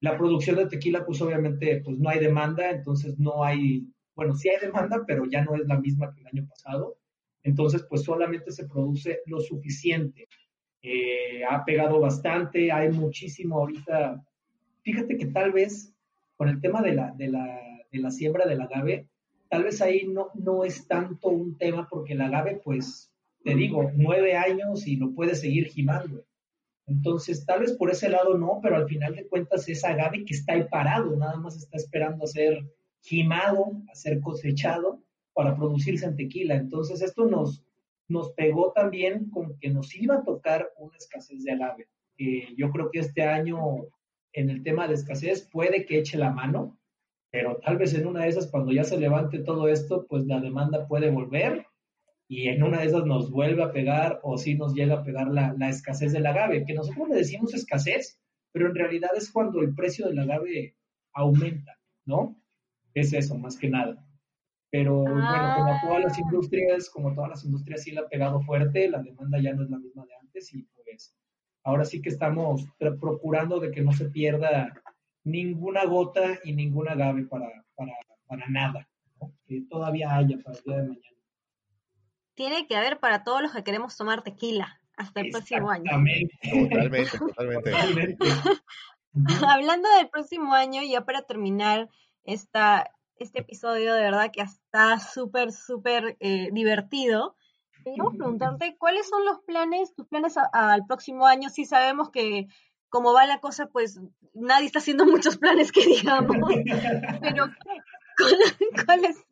La 0.00 0.16
producción 0.16 0.56
de 0.56 0.66
tequila, 0.66 1.04
pues 1.04 1.20
obviamente, 1.22 1.80
pues 1.84 1.98
no 1.98 2.08
hay 2.08 2.18
demanda, 2.18 2.70
entonces 2.70 3.18
no 3.18 3.42
hay, 3.44 3.86
bueno, 4.14 4.34
sí 4.34 4.48
hay 4.48 4.60
demanda, 4.60 5.04
pero 5.06 5.24
ya 5.26 5.44
no 5.44 5.54
es 5.54 5.66
la 5.66 5.78
misma 5.78 6.12
que 6.12 6.20
el 6.20 6.26
año 6.26 6.48
pasado. 6.48 6.98
Entonces, 7.42 7.84
pues 7.88 8.02
solamente 8.02 8.50
se 8.50 8.66
produce 8.66 9.20
lo 9.26 9.40
suficiente. 9.40 10.28
Eh, 10.82 11.44
ha 11.48 11.64
pegado 11.64 12.00
bastante, 12.00 12.70
hay 12.70 12.90
muchísimo 12.90 13.58
ahorita 13.58 14.22
fíjate 14.86 15.16
que 15.16 15.26
tal 15.26 15.50
vez 15.50 15.92
con 16.36 16.48
el 16.48 16.60
tema 16.60 16.80
de 16.80 16.94
la, 16.94 17.12
de 17.12 17.26
la, 17.26 17.60
de 17.90 17.98
la 17.98 18.10
siembra 18.12 18.46
del 18.46 18.60
agave, 18.60 19.08
tal 19.50 19.64
vez 19.64 19.82
ahí 19.82 20.06
no, 20.06 20.28
no 20.34 20.64
es 20.64 20.86
tanto 20.86 21.28
un 21.28 21.58
tema 21.58 21.88
porque 21.90 22.12
el 22.12 22.20
agave, 22.20 22.60
pues, 22.62 23.10
te 23.42 23.56
digo, 23.56 23.90
nueve 23.94 24.36
años 24.36 24.86
y 24.86 24.96
lo 24.96 25.12
puedes 25.12 25.40
seguir 25.40 25.66
gimando. 25.66 26.24
Entonces, 26.86 27.44
tal 27.44 27.60
vez 27.60 27.72
por 27.72 27.90
ese 27.90 28.08
lado 28.08 28.38
no, 28.38 28.60
pero 28.62 28.76
al 28.76 28.86
final 28.86 29.14
de 29.14 29.26
cuentas 29.26 29.68
es 29.68 29.84
agave 29.84 30.24
que 30.24 30.34
está 30.34 30.52
ahí 30.52 30.64
parado, 30.70 31.16
nada 31.16 31.36
más 31.36 31.56
está 31.56 31.76
esperando 31.76 32.24
a 32.24 32.28
ser 32.28 32.64
gimado, 33.00 33.82
a 33.90 33.94
ser 33.94 34.20
cosechado 34.20 35.02
para 35.34 35.56
producirse 35.56 36.06
en 36.06 36.16
tequila. 36.16 36.54
Entonces, 36.54 37.02
esto 37.02 37.26
nos, 37.26 37.64
nos 38.08 38.32
pegó 38.32 38.72
también 38.72 39.30
con 39.30 39.58
que 39.58 39.68
nos 39.68 39.94
iba 39.96 40.16
a 40.16 40.24
tocar 40.24 40.70
una 40.78 40.96
escasez 40.96 41.42
de 41.42 41.52
agave. 41.52 41.88
Yo 42.56 42.70
creo 42.70 42.90
que 42.90 43.00
este 43.00 43.22
año 43.22 43.86
en 44.32 44.50
el 44.50 44.62
tema 44.62 44.86
de 44.86 44.94
escasez 44.94 45.48
puede 45.50 45.84
que 45.84 45.98
eche 45.98 46.16
la 46.16 46.30
mano, 46.30 46.78
pero 47.30 47.58
tal 47.58 47.78
vez 47.78 47.94
en 47.94 48.06
una 48.06 48.22
de 48.22 48.28
esas, 48.28 48.50
cuando 48.50 48.72
ya 48.72 48.84
se 48.84 48.98
levante 48.98 49.40
todo 49.40 49.68
esto, 49.68 50.06
pues 50.08 50.24
la 50.24 50.40
demanda 50.40 50.86
puede 50.86 51.10
volver 51.10 51.66
y 52.28 52.48
en 52.48 52.62
una 52.62 52.80
de 52.80 52.86
esas 52.86 53.06
nos 53.06 53.30
vuelve 53.30 53.62
a 53.62 53.72
pegar 53.72 54.20
o 54.22 54.36
sí 54.36 54.56
nos 54.56 54.74
llega 54.74 54.96
a 54.96 55.04
pegar 55.04 55.28
la, 55.28 55.54
escasez 55.68 56.12
del 56.12 56.26
agave, 56.26 56.64
que 56.64 56.74
nosotros 56.74 57.08
le 57.08 57.16
decimos 57.16 57.54
escasez, 57.54 58.20
pero 58.52 58.68
en 58.68 58.74
realidad 58.74 59.10
es 59.16 59.30
cuando 59.30 59.60
el 59.60 59.74
precio 59.74 60.06
del 60.08 60.18
agave 60.18 60.76
aumenta, 61.12 61.78
¿no? 62.04 62.40
Es 62.94 63.12
eso, 63.12 63.36
más 63.38 63.56
que 63.56 63.68
nada. 63.68 64.04
Pero 64.70 65.02
bueno, 65.02 65.54
como 65.56 65.80
todas 65.82 66.04
las 66.04 66.18
ah. 66.18 66.20
industrias, 66.20 66.90
como 66.90 67.14
todas 67.14 67.30
las 67.30 67.44
industrias 67.44 67.82
sí 67.82 67.92
la 67.92 68.02
ha 68.02 68.08
pegado 68.08 68.40
fuerte, 68.40 68.88
la 68.88 69.02
demanda 69.02 69.40
ya 69.40 69.54
no 69.54 69.62
es 69.62 69.70
la 69.70 69.78
misma 69.78 70.04
de 70.04 70.14
antes 70.20 70.52
y 70.54 70.62
pues 70.74 71.14
ahora 71.62 71.84
sí 71.84 72.02
que 72.02 72.08
estamos 72.08 72.66
procurando 72.78 73.60
de 73.60 73.70
que 73.70 73.82
no 73.82 73.92
se 73.92 74.10
pierda 74.10 74.72
ninguna 75.24 75.84
gota 75.84 76.38
y 76.44 76.52
ningún 76.52 76.88
agave 76.88 77.24
para, 77.24 77.48
para, 77.74 78.48
nada, 78.48 78.88
que 79.46 79.62
todavía 79.68 80.14
haya 80.14 80.38
para 80.42 80.58
el 80.58 80.64
día 80.64 80.76
de 80.76 80.82
mañana. 80.88 81.15
Tiene 82.36 82.68
que 82.68 82.76
haber 82.76 83.00
para 83.00 83.24
todos 83.24 83.42
los 83.42 83.52
que 83.52 83.64
queremos 83.64 83.96
tomar 83.96 84.22
tequila 84.22 84.80
hasta 84.96 85.20
el 85.20 85.30
próximo 85.30 85.70
año. 85.70 85.90
Totalmente, 85.90 87.18
totalmente. 87.18 88.28
Hablando 89.48 89.88
del 89.96 90.08
próximo 90.08 90.54
año, 90.54 90.82
ya 90.82 91.04
para 91.04 91.22
terminar 91.22 91.88
esta, 92.24 92.90
este 93.18 93.40
episodio, 93.40 93.94
de 93.94 94.02
verdad 94.02 94.30
que 94.30 94.42
está 94.42 94.98
súper, 95.00 95.52
súper 95.52 96.16
eh, 96.20 96.50
divertido. 96.52 97.36
Queríamos 97.82 98.16
preguntarte 98.16 98.76
cuáles 98.78 99.08
son 99.08 99.24
los 99.24 99.40
planes, 99.40 99.94
tus 99.94 100.06
planes 100.06 100.34
al 100.52 100.84
próximo 100.86 101.26
año. 101.26 101.48
Sí 101.48 101.64
sabemos 101.64 102.10
que 102.10 102.48
como 102.88 103.12
va 103.12 103.26
la 103.26 103.40
cosa, 103.40 103.66
pues 103.66 104.00
nadie 104.34 104.66
está 104.66 104.78
haciendo 104.80 105.06
muchos 105.06 105.38
planes 105.38 105.72
que 105.72 105.84
digamos. 105.86 106.36
Pero 107.20 107.46
¿cuáles 108.84 109.25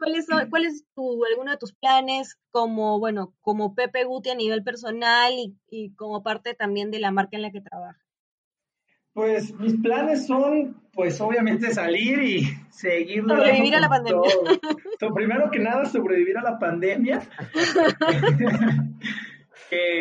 cuáles 0.00 0.26
son, 0.26 0.50
cuál 0.50 0.64
es 0.64 0.84
tu, 0.94 1.24
alguno 1.24 1.52
de 1.52 1.58
tus 1.58 1.72
planes 1.74 2.36
como 2.50 2.98
bueno 2.98 3.34
como 3.40 3.74
Pepe 3.74 4.04
Guti 4.04 4.30
a 4.30 4.34
nivel 4.34 4.64
personal 4.64 5.32
y, 5.34 5.56
y 5.70 5.94
como 5.94 6.24
parte 6.24 6.54
también 6.54 6.90
de 6.90 6.98
la 6.98 7.12
marca 7.12 7.36
en 7.36 7.42
la 7.42 7.52
que 7.52 7.60
trabaja? 7.60 8.00
Pues 9.12 9.52
mis 9.54 9.74
planes 9.80 10.26
son, 10.26 10.80
pues 10.92 11.20
obviamente 11.20 11.74
salir 11.74 12.22
y 12.22 12.44
seguir. 12.70 13.24
Sobrevivir 13.26 13.74
a 13.74 13.80
la 13.80 13.88
pandemia. 13.88 14.30
primero 15.14 15.50
que 15.50 15.58
nada, 15.58 15.84
sobrevivir 15.86 16.38
a 16.38 16.42
la 16.42 16.58
pandemia. 16.58 17.22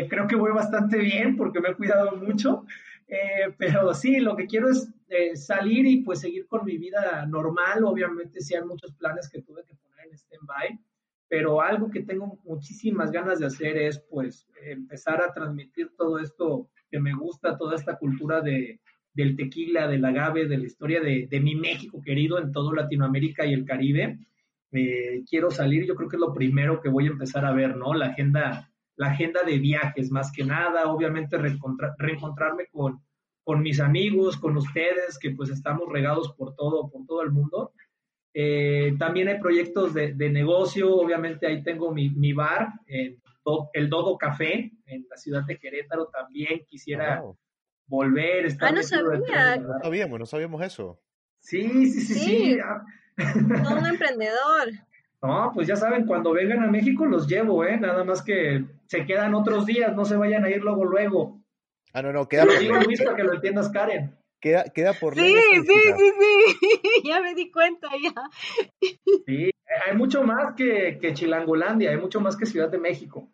creo 0.10 0.28
que 0.28 0.36
voy 0.36 0.52
bastante 0.52 0.98
bien 0.98 1.36
porque 1.36 1.60
me 1.60 1.70
he 1.70 1.76
cuidado 1.76 2.16
mucho. 2.16 2.66
Eh, 3.08 3.52
pero 3.58 3.94
sí, 3.96 4.20
lo 4.20 4.36
que 4.36 4.46
quiero 4.46 4.70
es 4.70 4.88
eh, 5.10 5.36
salir 5.36 5.88
y 5.88 6.02
pues 6.02 6.20
seguir 6.20 6.46
con 6.46 6.64
mi 6.64 6.78
vida 6.78 7.26
normal. 7.26 7.84
Obviamente 7.86 8.42
sí 8.42 8.54
hay 8.54 8.64
muchos 8.64 8.94
planes 8.94 9.28
que 9.30 9.42
tuve 9.42 9.64
que 9.64 9.74
poner 10.00 10.12
en 10.12 10.18
stand-by, 10.18 10.80
pero 11.28 11.62
algo 11.62 11.90
que 11.90 12.02
tengo 12.02 12.40
muchísimas 12.44 13.12
ganas 13.12 13.40
de 13.40 13.46
hacer 13.46 13.78
es 13.78 14.00
pues 14.10 14.48
empezar 14.64 15.22
a 15.22 15.32
transmitir 15.34 15.92
todo 15.98 16.20
esto 16.20 16.70
que 16.90 17.00
me 17.00 17.14
gusta, 17.14 17.58
toda 17.58 17.76
esta 17.76 17.98
cultura 17.98 18.42
de, 18.42 18.80
del 19.14 19.36
tequila, 19.36 19.88
del 19.88 20.06
agave, 20.06 20.48
de 20.48 20.58
la 20.58 20.66
historia 20.66 21.02
de, 21.02 21.40
mi 21.40 21.56
México 21.56 22.02
querido 22.02 22.40
en 22.40 22.52
todo 22.52 22.74
Latinoamérica 22.74 23.46
y 23.46 23.54
el 23.54 23.66
Caribe. 23.66 24.20
Eh, 24.72 25.24
quiero 25.30 25.52
salir, 25.52 25.86
yo 25.86 25.96
creo 25.96 26.10
que 26.10 26.16
es 26.16 26.22
lo 26.22 26.34
primero 26.34 26.82
que 26.82 26.90
voy 26.90 27.06
a 27.06 27.12
empezar 27.12 27.46
a 27.46 27.54
ver, 27.54 27.76
¿no? 27.76 27.94
La 27.94 28.08
agenda, 28.08 28.72
la 28.96 29.08
agenda 29.08 29.44
de 29.44 29.60
viajes, 29.60 30.12
más 30.12 30.32
que 30.32 30.44
nada, 30.44 30.88
obviamente 30.92 31.38
reencontrarme 31.38 32.68
con, 32.72 33.02
con 33.44 33.62
mis 33.62 33.80
amigos, 33.80 34.38
con 34.38 34.58
ustedes, 34.58 35.20
que 35.20 35.32
pues 35.32 35.50
estamos 35.50 35.90
regados 35.90 36.34
por 36.34 36.56
todo, 36.56 36.90
por 36.90 37.06
todo 37.06 37.22
el 37.22 37.32
mundo. 37.32 37.72
Eh, 38.34 38.94
también 39.00 39.28
hay 39.28 39.40
proyectos 39.40 39.94
de, 39.94 40.14
negocio, 40.30 40.96
obviamente 40.96 41.48
ahí 41.48 41.64
tengo 41.64 41.92
mi, 41.92 42.10
mi 42.10 42.34
bar, 42.34 42.74
el 42.88 43.90
Dodo 43.90 44.18
Café, 44.18 44.72
en 44.86 45.06
la 45.10 45.18
ciudad 45.18 45.44
de 45.44 45.58
Querétaro, 45.58 46.08
también 46.08 46.66
quisiera 46.68 47.24
volver. 47.88 48.46
Estar 48.46 48.70
ah, 48.70 48.72
no 48.72 48.84
sabía. 48.84 49.56
No 49.58 49.80
sabíamos, 49.82 50.20
no 50.20 50.26
sabíamos 50.26 50.62
eso. 50.62 51.00
Sí, 51.40 51.88
sí, 51.88 52.02
sí, 52.02 52.14
sí. 52.16 52.58
un 53.18 53.18
emprendedor. 53.86 54.70
No, 55.22 55.52
pues 55.54 55.68
ya 55.68 55.76
saben, 55.76 56.06
cuando 56.06 56.32
vengan 56.32 56.64
a 56.64 56.68
México 56.68 57.06
los 57.06 57.28
llevo, 57.28 57.66
¿eh? 57.66 57.78
Nada 57.78 58.04
más 58.06 58.22
que 58.22 58.66
se 58.88 59.06
quedan 59.06 59.36
otros 59.36 59.66
días, 59.66 59.94
no 59.96 60.06
se 60.06 60.16
vayan 60.16 60.46
a 60.46 60.50
ir 60.50 60.62
luego, 60.62 60.86
luego. 60.86 61.42
Ah, 61.92 62.02
no, 62.02 62.14
no, 62.14 62.28
queda 62.28 62.46
por 62.46 62.60
digo, 62.60 62.76
Luis, 62.76 63.02
para 63.04 63.18
que 63.18 63.24
lo 63.24 63.34
entiendas, 63.34 63.70
Karen. 63.70 64.16
Queda, 64.40 64.64
queda 64.66 64.94
por 64.94 65.16
Sí, 65.16 65.22
sí, 65.22 65.62
sí, 65.66 66.12
sí, 66.20 66.82
ya 67.10 67.22
me 67.22 67.36
di 67.36 67.52
cuenta, 67.52 67.90
ya. 68.02 68.14
Sí, 69.26 69.52
hay 69.86 69.98
mucho 69.98 70.24
más 70.24 70.56
que, 70.56 70.98
que 71.02 71.14
Chilangolandia, 71.14 71.90
hay 71.90 71.98
mucho 71.98 72.22
más 72.22 72.38
que 72.38 72.46
Ciudad 72.46 72.70
de 72.70 72.78
México. 72.78 73.30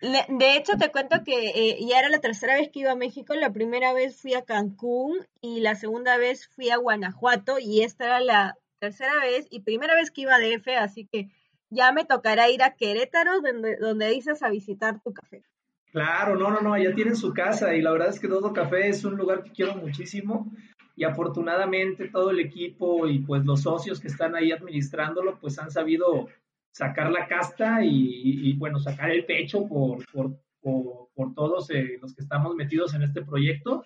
De 0.00 0.56
hecho, 0.56 0.76
te 0.76 0.90
cuento 0.90 1.22
que 1.24 1.50
eh, 1.50 1.78
ya 1.88 2.00
era 2.00 2.08
la 2.08 2.18
tercera 2.18 2.56
vez 2.56 2.70
que 2.70 2.80
iba 2.80 2.90
a 2.90 2.96
México. 2.96 3.34
La 3.34 3.52
primera 3.52 3.92
vez 3.92 4.20
fui 4.20 4.34
a 4.34 4.42
Cancún 4.42 5.24
y 5.40 5.60
la 5.60 5.76
segunda 5.76 6.16
vez 6.16 6.48
fui 6.48 6.70
a 6.70 6.76
Guanajuato 6.76 7.60
y 7.60 7.82
esta 7.82 8.06
era 8.06 8.20
la 8.20 8.58
tercera 8.80 9.20
vez 9.20 9.46
y 9.48 9.60
primera 9.60 9.94
vez 9.94 10.10
que 10.10 10.22
iba 10.22 10.34
a 10.34 10.40
DF, 10.40 10.76
así 10.76 11.06
que 11.06 11.28
ya 11.70 11.92
me 11.92 12.04
tocará 12.04 12.50
ir 12.50 12.64
a 12.64 12.74
Querétaro, 12.74 13.40
donde, 13.40 13.76
donde 13.76 14.08
dices 14.08 14.42
a 14.42 14.50
visitar 14.50 15.00
tu 15.00 15.12
café. 15.12 15.44
Claro, 15.92 16.36
no, 16.36 16.50
no, 16.50 16.62
no, 16.62 16.78
ya 16.78 16.94
tienen 16.94 17.16
su 17.16 17.34
casa 17.34 17.74
y 17.74 17.82
la 17.82 17.92
verdad 17.92 18.08
es 18.08 18.18
que 18.18 18.26
Dodo 18.26 18.54
Café 18.54 18.88
es 18.88 19.04
un 19.04 19.16
lugar 19.16 19.44
que 19.44 19.52
quiero 19.52 19.74
muchísimo 19.76 20.50
y 20.96 21.04
afortunadamente 21.04 22.08
todo 22.08 22.30
el 22.30 22.40
equipo 22.40 23.06
y 23.06 23.18
pues 23.18 23.44
los 23.44 23.62
socios 23.62 24.00
que 24.00 24.08
están 24.08 24.34
ahí 24.34 24.52
administrándolo 24.52 25.38
pues 25.38 25.58
han 25.58 25.70
sabido 25.70 26.28
sacar 26.70 27.10
la 27.10 27.26
casta 27.26 27.84
y, 27.84 28.54
bueno, 28.54 28.78
sacar 28.80 29.10
el 29.10 29.26
pecho 29.26 29.68
por, 29.68 30.04
por, 30.10 30.38
por, 30.62 31.34
todos 31.34 31.70
eh, 31.70 31.98
los 32.00 32.14
que 32.14 32.22
estamos 32.22 32.54
metidos 32.54 32.94
en 32.94 33.02
este 33.02 33.22
proyecto. 33.22 33.84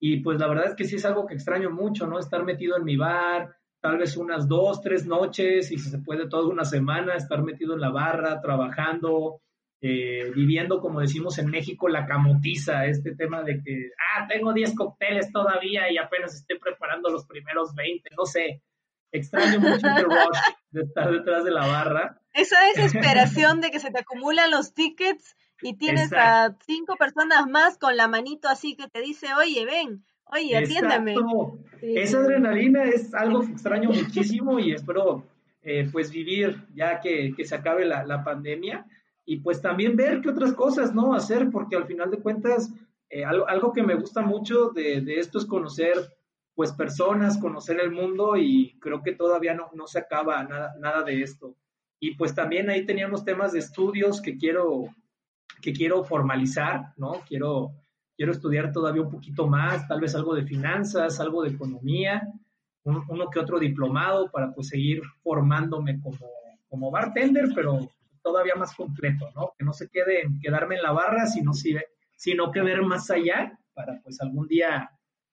Y 0.00 0.18
pues 0.18 0.40
la 0.40 0.48
verdad 0.48 0.66
es 0.66 0.74
que 0.74 0.84
sí 0.84 0.96
es 0.96 1.04
algo 1.04 1.26
que 1.26 1.34
extraño 1.34 1.70
mucho, 1.70 2.06
¿no? 2.06 2.18
Estar 2.18 2.44
metido 2.44 2.76
en 2.76 2.84
mi 2.84 2.96
bar, 2.96 3.56
tal 3.80 3.98
vez 3.98 4.16
unas 4.16 4.48
dos, 4.48 4.80
tres 4.82 5.06
noches, 5.06 5.70
y 5.70 5.78
si 5.78 5.88
se 5.88 5.98
puede 5.98 6.28
toda 6.28 6.48
una 6.48 6.64
semana, 6.64 7.14
estar 7.14 7.42
metido 7.42 7.74
en 7.74 7.80
la 7.80 7.90
barra, 7.90 8.40
trabajando, 8.40 9.40
eh, 9.88 10.32
viviendo, 10.34 10.80
como 10.80 11.00
decimos 11.00 11.38
en 11.38 11.46
México, 11.46 11.88
la 11.88 12.06
camotiza, 12.06 12.86
este 12.86 13.14
tema 13.14 13.44
de 13.44 13.62
que, 13.62 13.90
ah, 14.16 14.26
tengo 14.28 14.52
10 14.52 14.74
cócteles 14.74 15.30
todavía 15.30 15.92
y 15.92 15.96
apenas 15.96 16.34
estoy 16.34 16.58
preparando 16.58 17.08
los 17.08 17.24
primeros 17.24 17.72
20, 17.72 18.10
no 18.18 18.24
sé, 18.24 18.62
extraño 19.12 19.60
mucho 19.60 19.86
el 19.86 20.04
rush 20.04 20.38
de 20.70 20.82
estar 20.82 21.12
detrás 21.12 21.44
de 21.44 21.52
la 21.52 21.68
barra. 21.68 22.20
Esa 22.32 22.56
desesperación 22.74 23.60
de 23.60 23.70
que 23.70 23.78
se 23.78 23.92
te 23.92 24.00
acumulan 24.00 24.50
los 24.50 24.74
tickets 24.74 25.36
y 25.62 25.76
tienes 25.76 26.12
a 26.12 26.56
cinco 26.66 26.96
personas 26.96 27.46
más 27.46 27.78
con 27.78 27.96
la 27.96 28.08
manito 28.08 28.48
así 28.48 28.74
que 28.74 28.88
te 28.88 29.00
dice, 29.00 29.28
oye, 29.34 29.64
ven, 29.66 30.04
oye, 30.24 30.56
atiéndame. 30.56 31.14
Esa 31.80 32.18
adrenalina 32.18 32.82
es 32.82 33.14
algo 33.14 33.42
que 33.42 33.52
extraño 33.52 33.90
muchísimo 33.92 34.58
y 34.58 34.72
espero 34.72 35.24
eh, 35.62 35.88
pues 35.92 36.10
vivir 36.10 36.66
ya 36.74 37.00
que, 37.00 37.32
que 37.36 37.44
se 37.44 37.54
acabe 37.54 37.84
la, 37.84 38.04
la, 38.04 38.24
pandemia 38.24 38.84
y 39.26 39.40
pues 39.40 39.60
también 39.60 39.96
ver 39.96 40.20
qué 40.20 40.30
otras 40.30 40.54
cosas, 40.54 40.94
¿no? 40.94 41.12
Hacer, 41.12 41.50
porque 41.50 41.76
al 41.76 41.86
final 41.86 42.10
de 42.10 42.20
cuentas, 42.20 42.72
eh, 43.10 43.24
algo, 43.24 43.46
algo, 43.48 43.72
que 43.72 43.82
me 43.82 43.96
gusta 43.96 44.22
mucho 44.22 44.70
de, 44.70 45.00
de 45.00 45.18
esto 45.18 45.38
es 45.38 45.44
conocer 45.44 45.94
pues 46.54 46.72
personas, 46.72 47.36
conocer 47.36 47.80
el 47.80 47.90
mundo 47.90 48.36
y 48.36 48.78
creo 48.80 49.02
que 49.02 49.12
todavía 49.12 49.52
no, 49.52 49.68
no 49.74 49.86
se 49.86 49.98
acaba 49.98 50.42
nada, 50.44 50.74
nada 50.78 51.02
de 51.02 51.20
esto. 51.20 51.54
Y 52.00 52.14
pues 52.14 52.34
también 52.34 52.70
ahí 52.70 52.86
teníamos 52.86 53.24
temas 53.24 53.52
de 53.52 53.58
estudios 53.58 54.22
que 54.22 54.38
quiero, 54.38 54.84
que 55.60 55.72
quiero 55.72 56.04
formalizar, 56.04 56.94
¿no? 56.96 57.20
Quiero, 57.28 57.72
quiero 58.16 58.32
estudiar 58.32 58.72
todavía 58.72 59.02
un 59.02 59.10
poquito 59.10 59.46
más, 59.46 59.86
tal 59.88 60.00
vez 60.00 60.14
algo 60.14 60.34
de 60.34 60.46
finanzas, 60.46 61.20
algo 61.20 61.42
de 61.42 61.50
economía, 61.50 62.22
uno 62.84 63.28
que 63.30 63.40
otro 63.40 63.58
diplomado 63.58 64.30
para 64.30 64.54
pues 64.54 64.68
seguir 64.68 65.02
formándome 65.22 66.00
como, 66.00 66.26
como 66.68 66.90
bartender, 66.90 67.48
pero 67.54 67.90
todavía 68.26 68.56
más 68.56 68.74
completo, 68.74 69.30
¿no? 69.36 69.54
Que 69.56 69.64
no 69.64 69.72
se 69.72 69.88
quede 69.88 70.22
en 70.22 70.40
quedarme 70.40 70.74
en 70.74 70.82
la 70.82 70.90
barra, 70.90 71.26
sino, 71.26 71.52
sino 71.54 72.50
que 72.50 72.60
ver 72.60 72.82
más 72.82 73.08
allá 73.08 73.56
para 73.72 74.00
pues 74.02 74.20
algún 74.20 74.48
día 74.48 74.90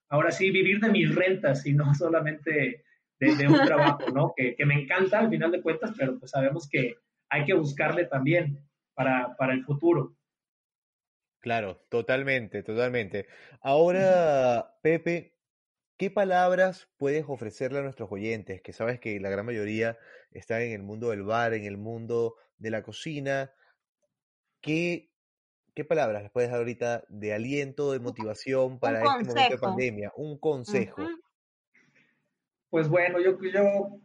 ahora 0.10 0.32
sí 0.32 0.52
vivir 0.52 0.80
de 0.80 0.92
mis 0.92 1.14
rentas 1.14 1.66
y 1.66 1.74
no 1.74 1.92
solamente 1.96 2.86
de, 3.20 3.48
un 3.48 3.66
trabajo, 3.66 4.12
¿no? 4.12 4.34
Que, 4.36 4.56
me 4.64 4.76
encanta 4.76 5.22
al 5.22 5.30
final 5.32 5.52
de 5.52 5.64
cuentas, 5.64 5.92
pero 5.98 6.20
pues 6.20 6.30
sabemos 6.30 6.70
que 6.70 6.98
hay 7.30 7.46
que 7.46 7.56
buscarle 7.56 8.06
también 8.06 8.60
para, 8.94 9.36
para 9.38 9.54
el 9.54 9.64
futuro. 9.64 10.16
Claro, 11.40 11.84
totalmente, 11.90 12.62
totalmente. 12.62 13.26
Ahora, 13.60 14.76
Pepe, 14.84 15.34
¿qué 15.98 16.12
palabras 16.12 16.90
puedes 16.98 17.26
ofrecerle 17.28 17.80
a 17.80 17.84
nuestros 17.84 18.12
oyentes? 18.12 18.62
Que 18.62 18.72
sabes 18.72 19.00
que 19.00 19.20
la 19.20 19.32
gran 19.32 19.48
mayoría 19.48 19.98
está 20.32 20.62
en 20.62 20.74
el 20.74 20.84
mundo 20.84 21.10
del 21.10 21.24
bar, 21.24 21.56
en 21.56 21.66
el 21.66 21.78
mundo 21.78 22.36
de 22.58 22.72
la 22.72 22.84
cocina. 22.84 23.52
¿Qué 24.62 25.14
¿Qué 25.76 25.84
palabras 25.84 26.22
les 26.22 26.32
puedes 26.32 26.52
dar 26.52 26.60
ahorita 26.60 27.04
de 27.10 27.34
aliento, 27.34 27.92
de 27.94 28.00
motivación 28.00 28.78
para 28.78 29.00
este 29.00 29.10
momento 29.10 29.50
de 29.50 29.58
pandemia? 29.58 30.12
Un 30.16 30.38
consejo. 30.38 31.02
Pues 32.70 32.88
bueno, 32.88 33.20
yo, 33.20 33.40
yo, 33.42 34.00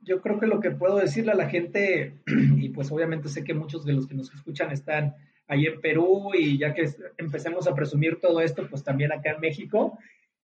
yo 0.00 0.20
creo 0.20 0.40
que 0.40 0.48
lo 0.48 0.58
que 0.58 0.72
puedo 0.72 0.96
decirle 0.96 1.30
a 1.32 1.36
la 1.36 1.48
gente, 1.48 2.18
y 2.26 2.70
pues 2.70 2.90
obviamente 2.90 3.28
sé 3.28 3.44
que 3.44 3.54
muchos 3.54 3.84
de 3.84 3.92
los 3.92 4.08
que 4.08 4.14
nos 4.14 4.34
escuchan 4.34 4.72
están 4.72 5.14
ahí 5.46 5.66
en 5.66 5.80
Perú 5.80 6.32
y 6.36 6.58
ya 6.58 6.74
que 6.74 6.90
empecemos 7.16 7.68
a 7.68 7.74
presumir 7.76 8.18
todo 8.18 8.40
esto, 8.40 8.66
pues 8.68 8.82
también 8.82 9.12
acá 9.12 9.30
en 9.32 9.40
México 9.40 9.96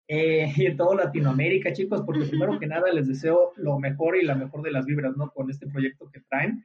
eh, 0.06 0.52
y 0.56 0.66
en 0.66 0.76
toda 0.76 1.04
Latinoamérica, 1.04 1.72
chicos, 1.72 2.02
porque 2.06 2.26
primero 2.26 2.58
que 2.60 2.68
nada 2.68 2.92
les 2.92 3.08
deseo 3.08 3.54
lo 3.56 3.76
mejor 3.80 4.16
y 4.16 4.24
la 4.24 4.36
mejor 4.36 4.62
de 4.62 4.70
las 4.70 4.86
vibras, 4.86 5.16
¿no? 5.16 5.32
Con 5.32 5.50
este 5.50 5.66
proyecto 5.66 6.08
que 6.12 6.20
traen 6.20 6.64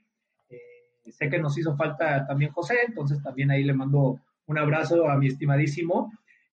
sé 1.18 1.30
que 1.30 1.39
nos 1.39 1.57
hizo 1.57 1.76
falta 1.76 2.26
también 2.28 2.51
José, 2.51 2.76
entonces 2.88 3.22
también 3.24 3.51
ahí 3.51 3.63
le 3.63 3.74
mando 3.74 4.20
un 4.47 4.57
abrazo 4.57 5.09
a 5.09 5.18
mi 5.18 5.28
estimadísimo. 5.28 6.11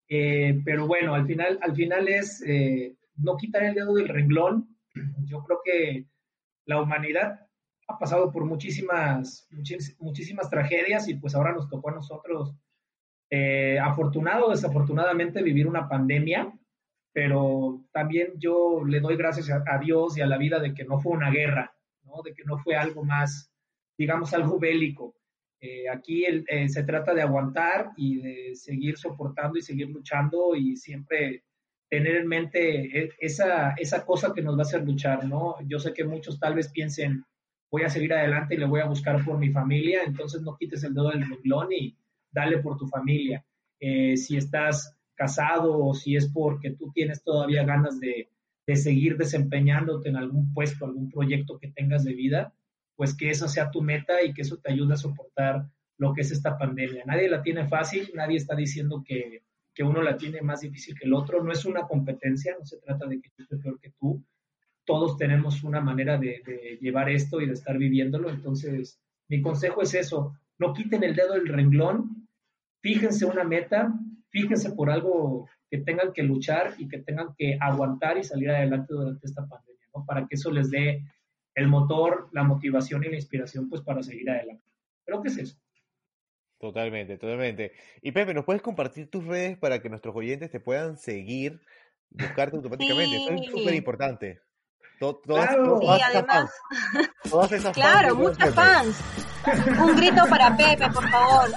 Eh, 0.08 0.60
pero 0.64 0.86
bueno, 0.86 1.14
al 1.14 1.26
final, 1.26 1.58
al 1.62 1.74
final 1.74 2.08
es 2.08 2.42
eh, 2.46 2.96
no 3.16 3.36
quitar 3.36 3.64
el 3.64 3.74
dedo 3.74 3.94
del 3.94 4.08
renglón. 4.08 4.76
Yo 5.24 5.42
creo 5.44 5.60
que 5.64 6.06
la 6.66 6.80
humanidad 6.80 7.46
ha 7.88 7.98
pasado 7.98 8.30
por 8.30 8.44
muchísimas, 8.44 9.48
muchísimas 9.98 10.50
tragedias 10.50 11.08
y 11.08 11.14
pues 11.14 11.34
ahora 11.34 11.52
nos 11.52 11.68
tocó 11.68 11.90
a 11.90 11.94
nosotros, 11.94 12.54
eh, 13.30 13.78
afortunado 13.78 14.46
o 14.46 14.50
desafortunadamente, 14.50 15.42
vivir 15.42 15.66
una 15.66 15.88
pandemia, 15.88 16.52
pero 17.12 17.84
también 17.92 18.34
yo 18.38 18.84
le 18.84 19.00
doy 19.00 19.16
gracias 19.16 19.50
a, 19.50 19.62
a, 19.66 19.78
Dios 19.78 20.16
y 20.16 20.20
a 20.20 20.26
la 20.26 20.38
vida 20.38 20.60
de 20.60 20.74
que 20.74 20.84
no 20.84 21.00
fue 21.00 21.12
una 21.12 21.30
guerra, 21.30 21.74
¿no? 22.04 22.22
de 22.22 22.34
que 22.34 22.44
no 22.44 22.58
fue 22.58 22.76
algo 22.76 23.04
más, 23.04 23.51
digamos, 24.02 24.34
algo 24.34 24.58
bélico. 24.58 25.14
Eh, 25.60 25.88
aquí 25.88 26.24
eh, 26.24 26.68
se 26.68 26.82
trata 26.82 27.14
de 27.14 27.22
aguantar 27.22 27.92
y 27.96 28.20
de 28.20 28.56
seguir 28.56 28.98
soportando 28.98 29.56
y 29.56 29.62
seguir 29.62 29.88
luchando 29.90 30.56
y 30.56 30.76
siempre 30.76 31.44
tener 31.88 32.16
en 32.16 32.26
mente 32.26 32.98
e, 32.98 33.10
esa, 33.20 33.74
esa 33.78 34.04
cosa 34.04 34.32
que 34.34 34.42
nos 34.42 34.56
va 34.56 34.60
a 34.60 34.62
hacer 34.62 34.82
luchar, 34.84 35.24
¿no? 35.24 35.54
Yo 35.68 35.78
sé 35.78 35.92
que 35.94 36.04
muchos 36.04 36.40
tal 36.40 36.56
vez 36.56 36.68
piensen, 36.72 37.24
voy 37.70 37.82
a 37.82 37.90
seguir 37.90 38.12
adelante 38.12 38.56
y 38.56 38.58
le 38.58 38.66
voy 38.66 38.80
a 38.80 38.86
buscar 38.86 39.24
por 39.24 39.38
mi 39.38 39.50
familia, 39.50 40.00
entonces 40.04 40.42
no 40.42 40.56
quites 40.56 40.82
el 40.82 40.94
dedo 40.94 41.10
del 41.10 41.28
renglón 41.28 41.68
y 41.72 41.96
dale 42.32 42.58
por 42.58 42.76
tu 42.76 42.88
familia. 42.88 43.44
Eh, 43.78 44.16
si 44.16 44.36
estás 44.36 44.96
casado 45.14 45.78
o 45.78 45.94
si 45.94 46.16
es 46.16 46.26
porque 46.26 46.70
tú 46.70 46.90
tienes 46.92 47.22
todavía 47.22 47.62
ganas 47.62 48.00
de, 48.00 48.30
de 48.66 48.76
seguir 48.76 49.16
desempeñándote 49.16 50.08
en 50.08 50.16
algún 50.16 50.52
puesto, 50.52 50.86
algún 50.86 51.08
proyecto 51.08 51.60
que 51.60 51.68
tengas 51.68 52.02
de 52.02 52.14
vida, 52.14 52.52
pues 53.02 53.16
que 53.16 53.30
eso 53.30 53.48
sea 53.48 53.68
tu 53.68 53.82
meta 53.82 54.22
y 54.22 54.32
que 54.32 54.42
eso 54.42 54.58
te 54.58 54.70
ayude 54.70 54.94
a 54.94 54.96
soportar 54.96 55.66
lo 55.98 56.14
que 56.14 56.20
es 56.20 56.30
esta 56.30 56.56
pandemia. 56.56 57.02
Nadie 57.04 57.28
la 57.28 57.42
tiene 57.42 57.66
fácil, 57.66 58.12
nadie 58.14 58.36
está 58.36 58.54
diciendo 58.54 59.02
que, 59.04 59.42
uno 59.80 60.02
la 60.02 60.16
tiene 60.16 60.40
más 60.40 60.60
difícil 60.60 60.96
que 60.96 61.06
el 61.06 61.12
otro, 61.12 61.42
no 61.42 61.50
es 61.50 61.64
una 61.64 61.82
competencia, 61.82 62.54
no 62.56 62.64
se 62.64 62.78
trata 62.78 63.06
de 63.06 63.20
que 63.20 63.28
yo 63.36 63.42
esté 63.42 63.56
peor 63.56 63.80
que 63.80 63.90
tú, 63.98 64.22
todos 64.84 65.16
tenemos 65.16 65.64
una 65.64 65.80
manera 65.80 66.16
de, 66.16 66.42
de, 66.46 66.78
llevar 66.80 67.10
esto 67.10 67.40
y 67.40 67.46
de 67.46 67.54
estar 67.54 67.76
viviéndolo, 67.76 68.30
entonces 68.30 69.00
mi 69.26 69.42
consejo 69.42 69.82
es 69.82 69.94
eso, 69.94 70.38
no 70.60 70.72
quiten 70.72 71.02
el 71.02 71.16
dedo 71.16 71.34
del 71.34 71.48
renglón, 71.48 72.28
fíjense 72.82 73.24
una 73.24 73.42
meta, 73.42 73.92
fíjense 74.28 74.70
por 74.70 74.90
algo 74.90 75.48
que 75.68 75.78
tengan 75.78 76.12
que 76.12 76.22
luchar 76.22 76.76
y 76.78 76.86
que 76.86 76.98
tengan 76.98 77.34
que 77.36 77.58
aguantar 77.60 78.16
y 78.18 78.22
salir 78.22 78.50
adelante 78.50 78.94
durante 78.94 79.26
esta 79.26 79.44
pandemia, 79.44 79.88
¿no? 79.92 80.06
Para 80.06 80.24
que 80.28 80.36
eso 80.36 80.52
les 80.52 80.70
dé 80.70 81.02
el 81.54 81.68
motor, 81.68 82.28
la 82.32 82.42
motivación 82.44 83.04
y 83.04 83.08
la 83.08 83.16
inspiración 83.16 83.68
pues 83.68 83.82
para 83.82 84.02
seguir 84.02 84.28
adelante. 84.30 84.64
Creo 85.04 85.22
que 85.22 85.28
es 85.28 85.38
eso. 85.38 85.56
Totalmente, 86.58 87.18
totalmente. 87.18 87.72
Y 88.02 88.12
Pepe, 88.12 88.34
¿nos 88.34 88.44
puedes 88.44 88.62
compartir 88.62 89.10
tus 89.10 89.24
redes 89.26 89.58
para 89.58 89.80
que 89.82 89.88
nuestros 89.90 90.14
oyentes 90.14 90.50
te 90.50 90.60
puedan 90.60 90.96
seguir, 90.96 91.60
buscarte 92.10 92.56
automáticamente? 92.56 93.16
Eso 93.16 93.32
es 93.34 93.46
súper 93.50 93.74
importante. 93.74 94.40
To- 95.00 95.16
todas, 95.26 95.48
Claro. 95.48 95.80
todas 95.80 95.98
esas 96.00 96.14
además, 96.14 96.50
fans, 96.92 97.10
todas 97.30 97.52
esas 97.52 97.64
fans 97.64 97.74
claro, 97.74 98.14
muchas 98.14 98.36
Pepe. 98.38 98.52
fans. 98.52 99.00
Un 99.80 99.96
grito 99.96 100.22
para 100.30 100.56
Pepe, 100.56 100.88
por 100.90 101.08
favor. 101.10 101.50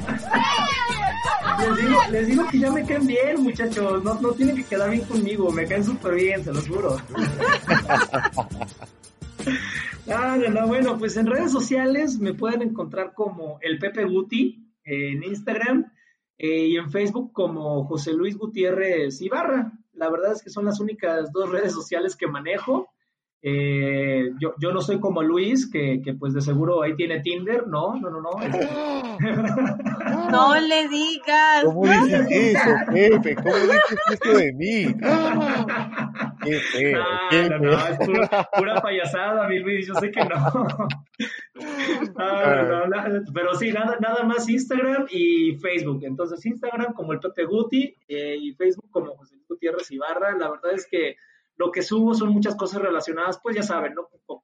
Les 1.60 1.76
digo, 1.76 1.98
les 2.10 2.26
digo 2.26 2.48
que 2.50 2.58
ya 2.58 2.70
me 2.70 2.84
caen 2.84 3.06
bien, 3.06 3.42
muchachos. 3.42 4.02
No, 4.02 4.20
no 4.20 4.32
tienen 4.32 4.56
que 4.56 4.64
quedar 4.64 4.90
bien 4.90 5.04
conmigo. 5.04 5.50
Me 5.50 5.66
caen 5.66 5.84
súper 5.84 6.14
bien, 6.14 6.44
se 6.44 6.52
los 6.52 6.68
juro. 6.68 6.96
Ah, 10.12 10.36
no, 10.36 10.48
no, 10.48 10.66
bueno, 10.66 10.98
pues 10.98 11.16
en 11.16 11.26
redes 11.26 11.52
sociales 11.52 12.18
me 12.18 12.34
pueden 12.34 12.62
encontrar 12.62 13.14
como 13.14 13.58
el 13.62 13.78
Pepe 13.78 14.04
Guti 14.04 14.68
en 14.82 15.22
Instagram 15.22 15.92
eh, 16.36 16.66
y 16.66 16.76
en 16.76 16.90
Facebook 16.90 17.32
como 17.32 17.84
José 17.84 18.12
Luis 18.12 18.36
Gutiérrez 18.36 19.20
Ibarra. 19.20 19.72
La 19.92 20.10
verdad 20.10 20.32
es 20.32 20.42
que 20.42 20.50
son 20.50 20.64
las 20.64 20.80
únicas 20.80 21.30
dos 21.32 21.50
redes 21.50 21.72
sociales 21.72 22.16
que 22.16 22.26
manejo. 22.26 22.88
Eh, 23.42 24.32
yo, 24.38 24.52
yo 24.58 24.70
no 24.70 24.82
soy 24.82 25.00
como 25.00 25.22
Luis, 25.22 25.70
que, 25.70 26.02
que 26.04 26.12
pues 26.12 26.34
de 26.34 26.42
seguro 26.42 26.82
ahí 26.82 26.94
tiene 26.94 27.20
Tinder. 27.20 27.66
No, 27.66 27.98
no, 27.98 28.10
no, 28.10 28.20
no. 28.20 28.30
No 30.30 30.60
le 30.60 30.88
digas. 30.88 31.64
¿Cómo 31.64 31.86
dices 31.86 32.26
eso, 32.30 32.70
Pepe? 32.92 33.34
¿Cómo 33.36 33.56
dices 33.56 33.98
esto 34.12 34.36
de 34.36 34.52
mí? 34.52 34.84
Qué 36.42 36.58
feo, 36.58 36.98
No, 36.98 37.04
qué 37.28 37.50
no, 37.50 37.58
feo. 37.58 37.70
no, 37.70 37.86
es 37.86 37.98
pura, 37.98 38.48
pura 38.56 38.80
payasada, 38.80 39.46
mi 39.46 39.58
Luis, 39.58 39.86
yo 39.86 39.94
sé 39.94 40.10
que 40.10 40.24
no. 40.24 40.32
Ah, 42.16 42.86
no, 42.88 43.20
pero 43.34 43.54
sí, 43.54 43.70
nada, 43.72 43.98
nada 44.00 44.22
más 44.24 44.48
Instagram 44.48 45.06
y 45.10 45.54
Facebook. 45.56 46.00
Entonces, 46.04 46.44
Instagram 46.46 46.94
como 46.94 47.12
el 47.12 47.20
Pepe 47.20 47.44
Guti 47.44 47.94
eh, 48.08 48.36
y 48.40 48.52
Facebook 48.54 48.88
como 48.90 49.14
José 49.16 49.36
Gutiérrez 49.46 49.90
Ibarra. 49.90 50.32
La 50.38 50.48
verdad 50.50 50.72
es 50.74 50.86
que 50.86 51.16
lo 51.60 51.70
que 51.70 51.82
subo 51.82 52.14
son 52.14 52.30
muchas 52.30 52.56
cosas 52.56 52.80
relacionadas, 52.82 53.38
pues 53.42 53.54
ya 53.56 53.62
saben, 53.62 53.92
¿no? 53.94 54.08
Con 54.26 54.40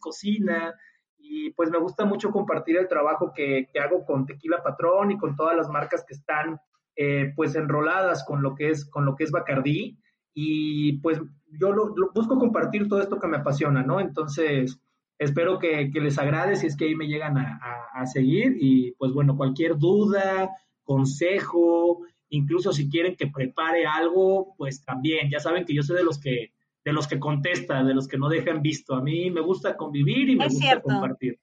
cocina, 0.00 0.74
y 1.18 1.50
pues 1.52 1.70
me 1.70 1.78
gusta 1.78 2.04
mucho 2.04 2.30
compartir 2.30 2.76
el 2.78 2.88
trabajo 2.88 3.32
que, 3.34 3.68
que 3.72 3.80
hago 3.80 4.04
con 4.04 4.24
Tequila 4.26 4.62
Patrón 4.62 5.10
y 5.10 5.18
con 5.18 5.36
todas 5.36 5.56
las 5.56 5.68
marcas 5.68 6.04
que 6.06 6.14
están 6.14 6.58
eh, 6.96 7.32
pues 7.36 7.54
enroladas 7.54 8.24
con 8.24 8.42
lo 8.42 8.54
que 8.54 8.70
es, 8.70 8.84
con 8.88 9.04
lo 9.04 9.14
que 9.14 9.24
es 9.24 9.30
Bacardí 9.30 9.98
y 10.32 10.98
pues 11.02 11.20
yo 11.60 11.72
lo, 11.72 11.94
lo 11.96 12.12
busco 12.14 12.38
compartir 12.38 12.88
todo 12.88 13.00
esto 13.02 13.18
que 13.18 13.26
me 13.28 13.38
apasiona, 13.38 13.82
¿no? 13.82 14.00
Entonces, 14.00 14.80
espero 15.18 15.58
que, 15.58 15.90
que 15.92 16.00
les 16.00 16.18
agrade 16.18 16.56
si 16.56 16.66
es 16.66 16.76
que 16.76 16.86
ahí 16.86 16.94
me 16.94 17.06
llegan 17.08 17.36
a, 17.38 17.58
a- 17.62 18.02
a 18.02 18.06
seguir 18.06 18.56
y 18.58 18.92
pues 18.98 19.12
bueno, 19.12 19.36
cualquier 19.36 19.76
duda, 19.78 20.50
consejo, 20.82 22.00
incluso 22.34 22.72
si 22.72 22.88
quieren 22.88 23.16
que 23.16 23.26
prepare 23.26 23.86
algo, 23.86 24.54
pues 24.56 24.84
también, 24.84 25.30
ya 25.30 25.40
saben 25.40 25.64
que 25.64 25.74
yo 25.74 25.82
soy 25.82 25.96
de 25.96 26.04
los 26.04 26.18
que 26.20 26.52
de 26.84 26.92
los 26.92 27.06
que 27.08 27.18
contesta, 27.18 27.82
de 27.82 27.94
los 27.94 28.06
que 28.06 28.18
no 28.18 28.28
dejan 28.28 28.60
visto. 28.60 28.94
A 28.94 29.00
mí 29.00 29.30
me 29.30 29.40
gusta 29.40 29.76
convivir 29.76 30.28
y 30.28 30.36
me 30.36 30.44
Es 30.44 30.52
gusta 30.52 30.66
cierto. 30.66 30.88
compartir. 30.88 31.40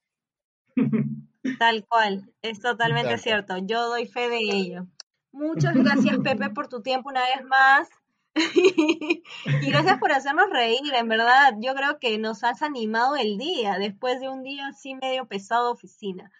Tal 1.58 1.84
cual, 1.88 2.30
es 2.42 2.60
totalmente 2.60 3.14
Exacto. 3.14 3.54
cierto. 3.54 3.66
Yo 3.66 3.88
doy 3.88 4.06
fe 4.06 4.28
de 4.28 4.38
ello. 4.38 4.86
Muchas 5.32 5.74
gracias, 5.74 6.18
Pepe, 6.24 6.50
por 6.50 6.68
tu 6.68 6.82
tiempo 6.82 7.08
una 7.08 7.22
vez 7.22 7.44
más. 7.44 7.88
y 8.54 9.70
gracias 9.70 9.98
por 9.98 10.12
hacernos 10.12 10.48
reír, 10.50 10.94
en 10.94 11.08
verdad. 11.08 11.54
Yo 11.60 11.74
creo 11.74 11.98
que 11.98 12.18
nos 12.18 12.44
has 12.44 12.62
animado 12.62 13.16
el 13.16 13.36
día, 13.36 13.78
después 13.78 14.20
de 14.20 14.28
un 14.28 14.42
día 14.42 14.68
así 14.68 14.94
medio 14.94 15.26
pesado 15.26 15.66
de 15.66 15.72
oficina. 15.72 16.30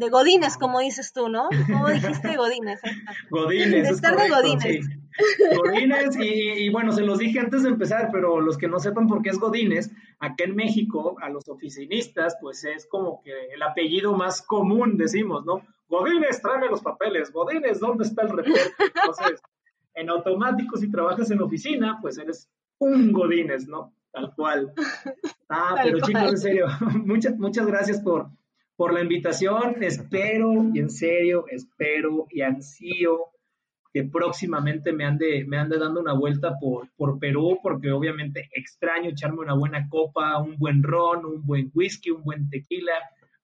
De 0.00 0.08
Godines, 0.08 0.56
como 0.56 0.80
dices 0.80 1.12
tú, 1.12 1.28
¿no? 1.28 1.50
¿Cómo 1.66 1.88
dijiste 1.90 2.34
Godines? 2.36 2.80
Está. 2.82 2.90
Godines, 3.30 3.70
De 3.70 3.80
es 3.80 3.90
estar 3.90 4.16
de 4.16 4.28
Godines. 4.30 4.62
sí. 4.62 4.80
Godines, 5.54 6.16
y, 6.16 6.64
y 6.64 6.68
bueno, 6.70 6.90
se 6.92 7.02
los 7.02 7.18
dije 7.18 7.38
antes 7.38 7.64
de 7.64 7.68
empezar, 7.68 8.08
pero 8.10 8.40
los 8.40 8.56
que 8.56 8.66
no 8.66 8.78
sepan 8.78 9.06
por 9.06 9.20
qué 9.20 9.28
es 9.28 9.38
Godines, 9.38 9.90
acá 10.18 10.44
en 10.44 10.56
México, 10.56 11.16
a 11.20 11.28
los 11.28 11.46
oficinistas, 11.50 12.38
pues 12.40 12.64
es 12.64 12.86
como 12.86 13.20
que 13.22 13.32
el 13.52 13.62
apellido 13.62 14.14
más 14.14 14.40
común, 14.40 14.96
decimos, 14.96 15.44
¿no? 15.44 15.60
Godines, 15.88 16.40
tráeme 16.40 16.68
los 16.68 16.80
papeles, 16.80 17.30
Godines, 17.30 17.78
¿dónde 17.80 18.04
está 18.04 18.22
el 18.22 18.30
reporte? 18.30 18.60
Entonces, 18.94 19.42
en 19.94 20.08
automático, 20.08 20.78
si 20.78 20.90
trabajas 20.90 21.30
en 21.30 21.42
oficina, 21.42 21.98
pues 22.00 22.16
eres 22.16 22.48
un 22.78 23.12
Godines, 23.12 23.68
¿no? 23.68 23.92
Tal 24.12 24.34
cual. 24.34 24.72
Ah, 25.50 25.74
Tal 25.76 25.84
pero 25.84 25.98
cual. 25.98 26.06
chicos, 26.06 26.30
en 26.30 26.38
serio, 26.38 26.66
muchas, 27.04 27.36
muchas 27.36 27.66
gracias 27.66 28.00
por, 28.00 28.30
por 28.80 28.94
la 28.94 29.02
invitación. 29.02 29.82
Espero, 29.82 30.70
y 30.72 30.78
en 30.78 30.88
serio, 30.88 31.44
espero 31.50 32.26
y 32.30 32.40
ansío 32.40 33.26
que 33.92 34.04
próximamente 34.04 34.90
me 34.94 35.04
ande, 35.04 35.44
me 35.44 35.58
ande 35.58 35.76
dando 35.76 36.00
una 36.00 36.14
vuelta 36.14 36.54
por, 36.58 36.90
por 36.96 37.18
Perú, 37.18 37.58
porque 37.62 37.92
obviamente 37.92 38.48
extraño 38.54 39.10
echarme 39.10 39.40
una 39.40 39.52
buena 39.52 39.86
copa, 39.86 40.38
un 40.38 40.56
buen 40.56 40.82
ron, 40.82 41.26
un 41.26 41.44
buen 41.44 41.70
whisky, 41.74 42.10
un 42.10 42.24
buen 42.24 42.48
tequila, 42.48 42.94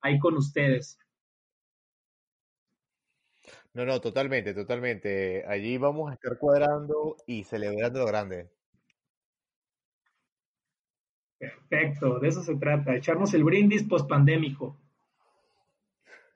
ahí 0.01 0.19
con 0.19 0.39
ustedes. 0.39 0.99
No, 3.75 3.85
no, 3.85 4.01
totalmente, 4.01 4.55
totalmente. 4.55 5.45
Allí 5.47 5.77
vamos 5.77 6.11
a 6.11 6.15
estar 6.15 6.39
cuadrando 6.39 7.19
y 7.27 7.45
celebrando 7.45 7.99
lo 7.99 8.07
grande. 8.07 8.49
Perfecto, 11.39 12.21
de 12.21 12.29
eso 12.29 12.43
se 12.43 12.57
trata, 12.57 12.97
echarnos 12.97 13.35
el 13.35 13.45
brindis 13.45 13.83
post-pandémico. 13.83 14.79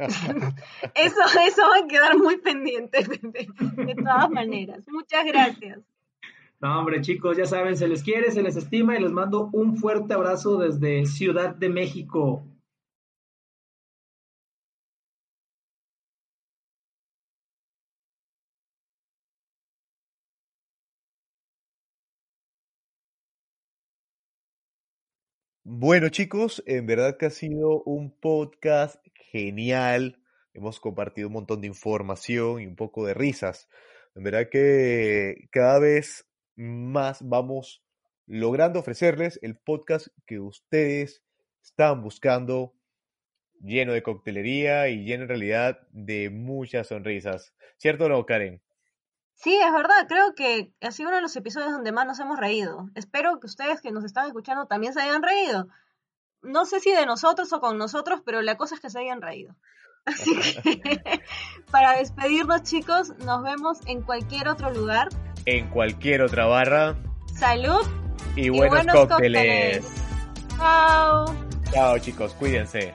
Eso, 0.95 1.21
eso 1.47 1.63
va 1.63 1.85
a 1.85 1.89
quedar 1.89 2.17
muy 2.17 2.39
pendiente, 2.39 3.05
Pepe. 3.05 3.49
De 3.85 3.95
todas 3.95 4.31
maneras. 4.31 4.81
Muchas 4.89 5.25
gracias. 5.27 5.81
No, 6.61 6.79
hombre, 6.79 7.01
chicos, 7.01 7.37
ya 7.37 7.47
saben, 7.47 7.77
se 7.77 7.89
les 7.89 8.03
quiere, 8.03 8.31
se 8.31 8.43
les 8.43 8.57
estima 8.57 8.97
y 8.97 9.03
les 9.03 9.13
mando 9.13 9.49
un 9.53 9.77
fuerte 9.77 10.13
abrazo 10.13 10.59
desde 10.59 11.07
Ciudad 11.07 11.55
de 11.55 11.71
México. 11.71 12.45
Bueno, 25.65 26.09
chicos, 26.09 26.63
en 26.67 26.87
verdad 26.87 27.17
que 27.17 27.27
ha 27.27 27.31
sido 27.31 27.83
un 27.85 28.11
podcast 28.11 29.07
genial. 29.31 30.23
Hemos 30.53 30.81
compartido 30.81 31.29
un 31.29 31.35
montón 31.35 31.61
de 31.61 31.69
información 31.69 32.61
y 32.61 32.67
un 32.67 32.77
poco 32.77 33.07
de 33.07 33.15
risas. 33.15 33.69
En 34.15 34.25
verdad 34.25 34.49
que 34.51 35.49
cada 35.53 35.79
vez 35.79 36.29
más 36.57 37.21
vamos 37.23 37.83
logrando 38.27 38.81
ofrecerles 38.81 39.39
el 39.43 39.57
podcast 39.57 40.09
que 40.27 40.41
ustedes 40.41 41.23
están 41.63 42.03
buscando, 42.03 42.75
lleno 43.61 43.93
de 43.93 44.03
coctelería 44.03 44.89
y 44.89 45.05
lleno 45.05 45.25
en 45.25 45.29
realidad 45.29 45.81
de 45.91 46.31
muchas 46.31 46.89
sonrisas. 46.89 47.55
¿Cierto 47.77 48.07
o 48.07 48.09
no, 48.09 48.27
Karen? 48.27 48.63
Sí, 49.35 49.57
es 49.57 49.73
verdad, 49.73 50.07
creo 50.07 50.35
que 50.35 50.75
ha 50.83 50.91
sido 50.91 51.09
uno 51.09 51.17
de 51.17 51.23
los 51.23 51.35
episodios 51.35 51.73
donde 51.73 51.93
más 51.93 52.07
nos 52.07 52.21
hemos 52.21 52.39
reído. 52.39 52.91
Espero 52.95 53.41
que 53.41 53.47
ustedes 53.47 53.81
que 53.81 53.91
nos 53.91 54.05
están 54.05 54.27
escuchando 54.27 54.67
también 54.67 54.93
se 54.93 55.01
hayan 55.01 55.23
reído. 55.23 55.69
No 56.43 56.65
sé 56.65 56.81
si 56.81 56.91
de 56.93 57.07
nosotros 57.07 57.53
o 57.53 57.61
con 57.61 57.77
nosotros, 57.79 58.21
pero 58.25 58.41
la 58.43 58.57
cosa 58.57 58.75
es 58.75 58.81
que 58.81 58.91
se 58.91 59.01
hayan 59.01 59.21
reído. 59.21 59.55
Así 60.07 60.35
que 60.73 61.23
para 61.71 61.99
despedirnos 61.99 62.63
chicos, 62.63 63.11
nos 63.19 63.43
vemos 63.43 63.79
en 63.87 64.03
cualquier 64.03 64.49
otro 64.49 64.71
lugar. 64.73 65.09
En 65.47 65.69
cualquier 65.69 66.23
otra 66.23 66.47
barra 66.47 66.97
Salud 67.35 67.87
y 68.37 68.51
buenos 68.51 68.87
cócteles. 68.95 69.85
cócteles. 69.85 69.87
Chao. 70.57 71.35
Chao, 71.73 71.99
chicos, 71.99 72.35
cuídense. 72.35 72.95